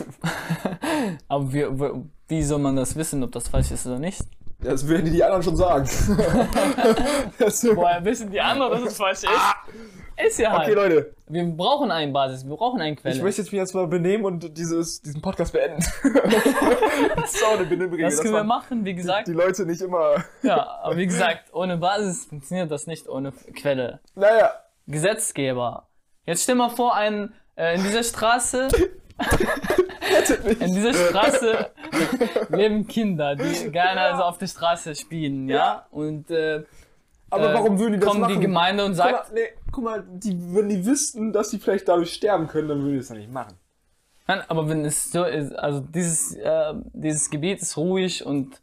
Aber 1.29 1.53
wie- 1.53 2.03
wie 2.29 2.43
soll 2.43 2.61
man 2.61 2.77
das 2.77 2.97
wissen, 2.97 3.23
ob 3.23 3.33
das 3.33 3.49
falsch 3.49 3.71
ist 3.73 3.87
oder 3.87 3.99
nicht? 3.99 4.23
Das 4.59 4.89
werden 4.89 5.05
die, 5.05 5.11
die 5.11 5.23
anderen 5.23 5.43
schon 5.43 5.57
sagen. 5.57 5.85
das, 7.39 7.65
okay, 7.65 7.77
Woher 7.77 8.05
wissen 8.05 8.31
die 8.31 8.41
anderen, 8.41 8.73
dass 8.73 8.93
es 8.93 8.97
falsch 8.97 9.23
ist? 9.25 10.27
Ist 10.27 10.39
ja 10.39 10.51
halt. 10.51 10.75
Leute, 10.75 11.15
Wir 11.29 11.45
brauchen 11.45 11.91
eine 11.91 12.11
Basis, 12.11 12.49
wir 12.49 12.57
brauchen 12.57 12.81
eine 12.81 12.97
Quelle. 12.97 13.15
ich 13.15 13.23
möchte 13.23 13.43
jetzt 13.43 13.53
mich 13.53 13.59
jetzt 13.59 13.75
mal 13.75 13.87
benehmen 13.87 14.25
und 14.25 14.57
dieses, 14.57 15.03
diesen 15.03 15.21
Podcast 15.21 15.53
beenden. 15.53 15.85
das 17.17 17.35
ist 17.35 17.45
auch 17.45 17.59
eine 17.59 17.67
Benimmregel. 17.67 18.07
das 18.07 18.23
können 18.23 18.33
wir 18.33 18.45
machen, 18.45 18.85
wie 18.87 18.95
gesagt. 18.95 19.29
die 19.29 19.33
Leute 19.33 19.67
nicht 19.67 19.83
immer, 19.83 20.25
Ja, 20.43 20.79
aber 20.83 20.97
wie 20.97 21.07
gesagt, 21.07 21.53
ohne 21.53 21.77
Basis 21.77 22.25
funktioniert 22.25 22.71
das 22.71 22.87
nicht 22.87 23.09
ohne 23.09 23.33
Quelle. 23.55 24.01
naja, 24.15 24.53
Gesetzgeber. 24.87 25.89
Jetzt 26.25 26.45
stell 26.45 26.55
mal 26.55 26.71
vor, 26.71 26.95
ein, 26.95 27.35
äh, 27.57 27.75
in 27.75 27.83
dieser 27.83 28.03
Straße. 28.05 28.69
In 30.61 30.75
dieser 30.75 30.95
Straße 30.95 31.71
leben 32.49 32.87
Kinder, 32.87 33.37
die 33.37 33.71
gerne 33.71 34.01
also 34.01 34.23
auf 34.23 34.39
der 34.39 34.47
Straße 34.47 34.95
spielen, 34.95 35.49
ja? 35.49 35.57
Ja. 35.57 35.87
Und 35.91 36.31
äh, 36.31 36.65
Aber 37.31 37.51
äh, 37.51 37.55
warum 37.55 37.79
würden 37.79 37.95
die 37.95 38.01
das 38.01 38.09
kommt 38.09 38.21
machen? 38.21 38.35
die 38.35 38.41
Gemeinde 38.41 38.85
und 38.85 38.93
Guck 38.93 38.97
sagt, 38.99 39.33
mal, 39.33 39.35
nee, 39.35 39.49
guck 39.73 39.85
mal 39.85 40.05
die, 40.09 40.37
wenn 40.55 40.69
die 40.69 40.85
wüssten, 40.85 41.33
dass 41.33 41.51
die 41.51 41.59
vielleicht 41.59 41.89
dadurch 41.89 42.13
sterben 42.15 42.47
können, 42.49 42.69
dann 42.69 42.79
würden 42.81 42.93
die 42.93 42.99
das 42.99 43.09
ja 43.09 43.17
nicht 43.17 43.33
machen. 43.33 43.55
nein, 44.27 44.43
aber 44.49 44.69
wenn 44.69 44.85
es 44.85 45.11
so 45.11 45.25
ist, 45.25 45.53
also 45.53 45.81
dieses, 45.81 46.35
äh, 46.35 46.75
dieses 46.93 47.31
Gebiet 47.31 47.61
ist 47.63 47.77
ruhig 47.77 48.25
und 48.25 48.61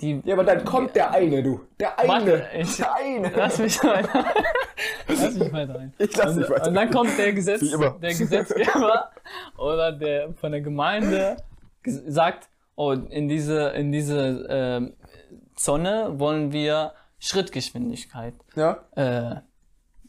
die 0.00 0.20
Ja, 0.24 0.34
aber 0.34 0.44
dann 0.44 0.64
kommt 0.64 0.94
der 0.94 1.10
eine, 1.12 1.42
du. 1.42 1.60
Der 1.80 1.98
eine. 1.98 2.08
Warte, 2.08 2.48
ich- 2.56 2.76
der 2.76 2.94
eine. 2.94 3.30
Lass 3.34 3.58
mich 3.58 3.82
weiter. 3.82 4.24
Lass 5.08 5.34
mich 5.34 5.52
weiter 5.52 5.74
rein. 5.76 5.94
Ich 5.98 6.16
lass 6.16 6.32
und, 6.32 6.38
dich 6.42 6.50
weiter. 6.50 6.68
Und 6.68 6.74
dann 6.74 6.90
kommt 6.90 7.18
der, 7.18 7.32
Gesetz, 7.32 7.60
der 7.70 8.14
Gesetzgeber 8.14 9.10
oder 9.56 9.92
der 9.92 10.34
von 10.34 10.52
der 10.52 10.60
Gemeinde 10.60 11.36
sagt, 11.84 12.48
oh, 12.74 12.92
in 12.92 13.28
diese, 13.28 13.68
in 13.70 13.92
diese 13.92 14.46
ähm, 14.50 14.94
Zone 15.54 16.18
wollen 16.18 16.52
wir 16.52 16.92
Schrittgeschwindigkeit 17.18 18.34
Ja? 18.56 18.84
äh, 18.96 19.36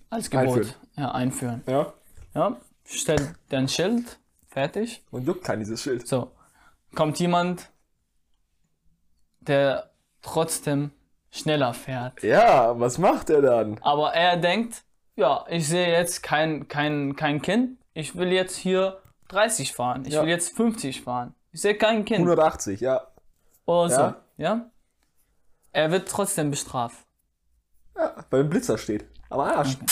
als 0.09 0.29
Gebot 0.29 0.47
Einführen. 0.57 0.73
Ja, 0.97 1.11
einführen. 1.11 1.63
Ja. 1.67 1.93
Ja, 2.33 2.57
stellt 2.85 3.33
dein 3.49 3.67
Schild, 3.67 4.19
fertig. 4.47 5.03
Und 5.11 5.25
juckt 5.27 5.43
kein 5.43 5.59
dieses 5.59 5.81
Schild. 5.81 6.07
So, 6.07 6.31
kommt 6.95 7.19
jemand, 7.19 7.69
der 9.47 9.91
trotzdem 10.21 10.91
schneller 11.31 11.73
fährt. 11.73 12.21
Ja, 12.23 12.79
was 12.79 12.97
macht 12.97 13.29
er 13.29 13.41
dann? 13.41 13.77
Aber 13.81 14.13
er 14.13 14.37
denkt, 14.37 14.83
ja, 15.15 15.45
ich 15.49 15.67
sehe 15.67 15.89
jetzt 15.91 16.23
kein, 16.23 16.67
kein, 16.67 17.15
kein 17.15 17.41
Kind. 17.41 17.77
Ich 17.93 18.15
will 18.15 18.31
jetzt 18.31 18.55
hier 18.55 19.01
30 19.29 19.73
fahren. 19.73 20.03
Ich 20.05 20.13
Ja. 20.13 20.21
will 20.21 20.29
jetzt 20.29 20.55
50 20.55 21.01
fahren. 21.01 21.33
Ich 21.51 21.61
sehe 21.61 21.75
kein 21.75 22.05
Kind. 22.05 22.19
180, 22.19 22.79
ja. 22.81 23.07
Oder 23.65 23.89
so. 23.89 24.13
Ja. 24.37 24.69
Er 25.71 25.91
wird 25.91 26.07
trotzdem 26.07 26.49
bestraft. 26.51 26.97
ja. 27.97 28.15
Beim 28.29 28.49
Blitzer 28.49 28.77
steht. 28.77 29.05
Am 29.29 29.39
Arsch. 29.41 29.77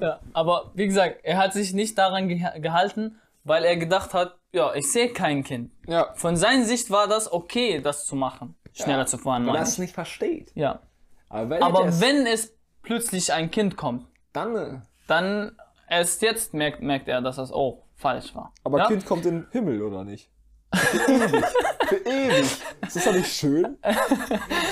Ja. 0.00 0.20
Aber 0.32 0.70
wie 0.74 0.86
gesagt, 0.86 1.20
er 1.22 1.38
hat 1.38 1.52
sich 1.52 1.72
nicht 1.72 1.98
daran 1.98 2.28
geha- 2.28 2.58
gehalten, 2.60 3.20
weil 3.44 3.64
er 3.64 3.76
gedacht 3.76 4.14
hat, 4.14 4.37
ja, 4.52 4.74
ich 4.74 4.90
sehe 4.90 5.12
kein 5.12 5.44
Kind. 5.44 5.70
Ja. 5.86 6.12
Von 6.14 6.36
seiner 6.36 6.64
Sicht 6.64 6.90
war 6.90 7.06
das 7.08 7.30
okay, 7.32 7.80
das 7.80 8.06
zu 8.06 8.16
machen. 8.16 8.54
Schneller 8.72 9.00
Ja. 9.00 9.06
zu 9.06 9.18
fahren, 9.18 9.46
Weil 9.46 9.56
er 9.56 9.62
es 9.62 9.74
ich. 9.74 9.78
nicht 9.80 9.94
versteht. 9.94 10.52
Ja. 10.54 10.80
Aber 11.28 11.50
wenn, 11.50 11.62
Aber 11.62 11.86
es, 11.86 12.00
wenn 12.00 12.26
es 12.26 12.54
plötzlich 12.82 13.32
ein 13.32 13.50
Kind 13.50 13.76
kommt, 13.76 14.06
dann. 14.32 14.56
äh, 14.56 14.80
dann 15.06 15.56
erst 15.88 16.22
jetzt 16.22 16.54
merkt, 16.54 16.82
merkt 16.82 17.08
er, 17.08 17.20
dass 17.20 17.36
das 17.36 17.52
oh 17.52 17.82
falsch 17.96 18.34
war. 18.34 18.52
Aber 18.64 18.78
ja? 18.78 18.86
Kind 18.86 19.04
kommt 19.06 19.26
in 19.26 19.42
den 19.42 19.46
Himmel, 19.50 19.82
oder 19.82 20.04
nicht? 20.04 20.30
Für 20.74 21.12
ewig. 21.12 21.44
Für 21.88 21.96
ewig. 21.96 22.46
Ist 22.86 22.96
das 22.96 23.04
doch 23.04 23.12
nicht 23.14 23.32
schön? 23.32 23.78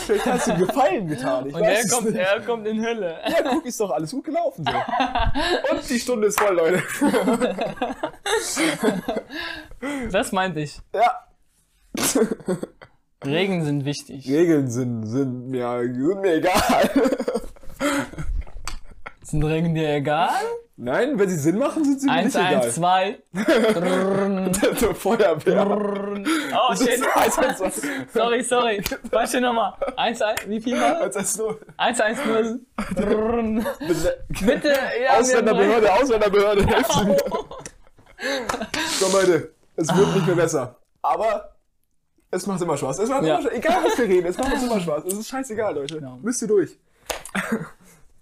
Vielleicht 0.04 0.26
hast 0.26 0.46
du 0.46 0.52
einen 0.52 0.66
Gefallen 0.66 1.08
getan. 1.08 1.46
Ich 1.46 1.54
Und 1.54 1.62
er 1.62 1.88
kommt, 1.88 2.10
nicht. 2.10 2.18
er 2.18 2.40
kommt 2.42 2.66
in 2.66 2.84
Hölle. 2.84 3.18
Ja, 3.26 3.42
guck, 3.48 3.64
ist 3.64 3.80
doch 3.80 3.90
alles 3.90 4.10
gut 4.10 4.24
gelaufen 4.24 4.64
so. 4.64 5.74
Und 5.74 5.88
die 5.88 5.98
Stunde 5.98 6.26
ist 6.28 6.38
voll, 6.38 6.54
Leute. 6.54 6.82
Das 10.10 10.32
meinte 10.32 10.60
ich. 10.60 10.80
Ja. 10.94 11.26
Regeln 13.24 13.64
sind 13.64 13.84
wichtig. 13.84 14.28
Regeln 14.28 14.68
sind, 14.70 15.06
sind, 15.06 15.48
mir, 15.48 15.80
sind 15.82 16.20
mir 16.20 16.34
egal. 16.34 16.90
Sind 19.28 19.42
Regeln 19.42 19.74
dir 19.74 19.88
egal? 19.94 20.30
Nein, 20.76 21.18
wenn 21.18 21.28
sie 21.28 21.36
Sinn 21.36 21.58
machen, 21.58 21.82
sind 21.84 22.00
sie 22.00 22.06
mir 22.06 22.12
1, 22.12 22.34
nicht 22.34 22.36
1, 22.36 22.74
2. 22.76 23.18
egal. 23.34 24.52
Zur 24.76 24.94
Feuerwehr. 25.04 25.66
Oh 25.66 26.74
shit. 26.76 27.02
eins, 27.16 27.36
eins, 27.38 27.60
eins. 27.60 27.82
Sorry, 28.14 28.42
sorry. 28.44 28.80
Warte 29.10 29.40
nochmal. 29.40 29.72
1, 29.96 30.22
1, 30.22 30.48
wie 30.48 30.60
viel 30.60 30.76
mal? 30.78 31.02
Eins, 31.02 31.16
eins, 31.16 31.38
null. 31.38 31.58
1, 31.76 32.00
1, 32.00 32.18
0. 32.26 32.60
Bitte, 34.44 34.74
ja, 35.02 35.18
Ausländerbehörde, 35.18 35.92
Ausländerbehörde, 35.92 36.60
Sie 36.60 37.04
mir. 37.04 37.16
So, 39.00 39.08
Leute, 39.18 39.54
es 39.74 39.96
wird 39.96 40.14
nicht 40.14 40.26
mehr 40.26 40.36
besser. 40.36 40.76
Aber 41.02 41.56
es 42.30 42.46
macht 42.46 42.62
immer 42.62 42.76
Spaß. 42.76 43.00
Es 43.00 43.08
macht 43.08 43.24
Ja. 43.24 43.34
immer 43.38 43.42
Spaß. 43.48 43.58
Egal, 43.58 43.78
was 43.84 43.98
wir 43.98 44.04
reden, 44.04 44.26
es 44.28 44.38
macht 44.38 44.52
uns 44.52 44.62
immer 44.70 44.78
Spaß. 44.80 45.04
Es 45.06 45.14
ist 45.14 45.28
scheißegal, 45.28 45.74
Leute. 45.74 45.96
Genau. 45.96 46.16
Müsst 46.22 46.42
ihr 46.42 46.48
durch. 46.48 46.78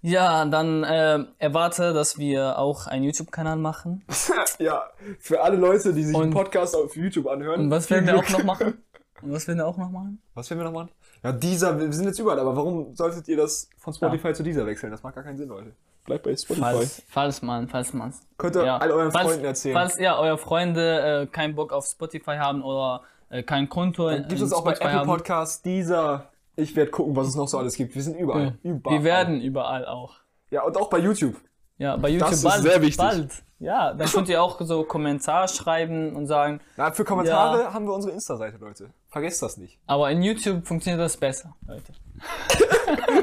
Ja, 0.06 0.44
dann 0.44 0.84
äh, 0.84 1.24
erwarte, 1.38 1.94
dass 1.94 2.18
wir 2.18 2.58
auch 2.58 2.86
einen 2.86 3.04
YouTube-Kanal 3.04 3.56
machen. 3.56 4.04
Ja, 4.58 4.84
für 5.18 5.42
alle 5.42 5.56
Leute, 5.56 5.92
die 5.94 6.04
sich 6.04 6.14
Und- 6.14 6.22
einen 6.24 6.32
Podcast 6.32 6.76
auf 6.76 6.94
YouTube 6.94 7.26
anhören. 7.26 7.58
Und 7.62 7.70
was 7.70 7.88
werden 7.90 8.06
wir 8.06 8.16
auch 8.18 8.28
noch 8.28 8.44
machen? 8.44 8.74
Und 9.22 9.32
was 9.32 9.48
werden 9.48 9.58
wir 9.58 9.66
auch 9.66 9.76
noch 9.78 9.90
machen? 9.90 10.20
Was 10.34 10.50
werden 10.50 10.60
wir 10.60 10.64
noch 10.64 10.72
machen? 10.72 10.90
Ja, 11.22 11.32
dieser, 11.32 11.78
wir 11.80 11.90
sind 11.92 12.04
jetzt 12.04 12.18
überall, 12.18 12.38
aber 12.38 12.54
warum 12.54 12.94
solltet 12.94 13.26
ihr 13.28 13.38
das 13.38 13.68
von 13.78 13.94
Spotify 13.94 14.34
zu 14.34 14.42
dieser 14.42 14.66
wechseln? 14.66 14.92
Das 14.92 15.02
macht 15.02 15.14
gar 15.14 15.24
keinen 15.24 15.38
Sinn, 15.38 15.48
Leute. 15.48 15.72
Bleibt 16.04 16.24
bei 16.24 16.36
Spotify. 16.36 16.60
Falls, 16.60 17.02
falls 17.08 17.42
man, 17.42 17.66
falls 17.68 17.94
man. 17.94 18.12
Könnt 18.36 18.56
ihr 18.56 18.64
Ja. 18.66 18.76
all 18.76 18.92
euren 18.92 19.10
falls, 19.10 19.26
Freunden 19.28 19.44
erzählen. 19.46 19.74
Falls 19.74 19.98
ja, 19.98 20.18
eure 20.18 20.36
Freunde 20.36 21.22
äh, 21.22 21.26
keinen 21.26 21.54
Bock 21.54 21.72
auf 21.72 21.86
Spotify 21.86 22.36
haben 22.36 22.62
oder 22.62 23.00
äh, 23.30 23.42
kein 23.42 23.70
Konto 23.70 24.08
in, 24.08 24.28
Gibt 24.28 24.42
es 24.42 24.52
auch 24.52 24.62
bei 24.64 24.72
Apple 24.74 25.04
Podcasts, 25.06 25.62
dieser. 25.62 26.28
Ich 26.56 26.74
werde 26.76 26.90
gucken, 26.90 27.16
was 27.16 27.28
es 27.28 27.34
noch 27.34 27.48
so 27.48 27.58
alles 27.58 27.76
gibt. 27.76 27.94
Wir 27.94 28.02
sind 28.02 28.16
überall. 28.16 28.58
überall. 28.62 28.98
wir 28.98 29.04
werden 29.04 29.40
überall 29.40 29.86
auch. 29.86 30.14
Ja, 30.50 30.62
und 30.62 30.76
auch 30.76 30.88
bei 30.88 30.98
YouTube. 30.98 31.36
Ja, 31.78 31.96
bei 31.96 32.08
YouTube 32.10 32.30
ist 32.32 32.44
bald. 32.44 32.62
sehr 32.62 32.80
wichtig. 32.80 32.96
Bald. 32.98 33.30
Ja, 33.58 33.94
dann 33.94 34.06
könnt 34.08 34.28
ihr 34.28 34.42
auch 34.42 34.60
so 34.60 34.84
Kommentar 34.84 35.48
schreiben 35.48 36.14
und 36.14 36.26
sagen, 36.26 36.60
Na, 36.76 36.92
für 36.92 37.04
Kommentare 37.04 37.72
haben 37.72 37.86
wir 37.86 37.94
unsere 37.94 38.12
Insta-Seite, 38.12 38.58
Leute. 38.58 38.90
Vergesst 39.08 39.42
das 39.42 39.56
nicht. 39.56 39.78
aber 39.86 40.10
in 40.10 40.22
YouTube 40.22 40.66
funktioniert 40.66 41.00
das 41.00 41.16
besser, 41.16 41.54
Leute. 41.66 41.92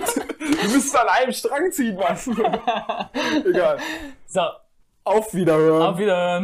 Du 0.41 0.67
müsst 0.73 0.95
an 0.95 1.07
einem 1.07 1.32
Strang 1.32 1.71
ziehen, 1.71 1.95
Mann. 1.95 2.17
Egal. 3.45 3.77
So, 4.27 4.41
Auf 5.03 5.34
Wiederhören. 5.34 5.82
auf 5.82 5.97
Wiederhören. 5.97 6.39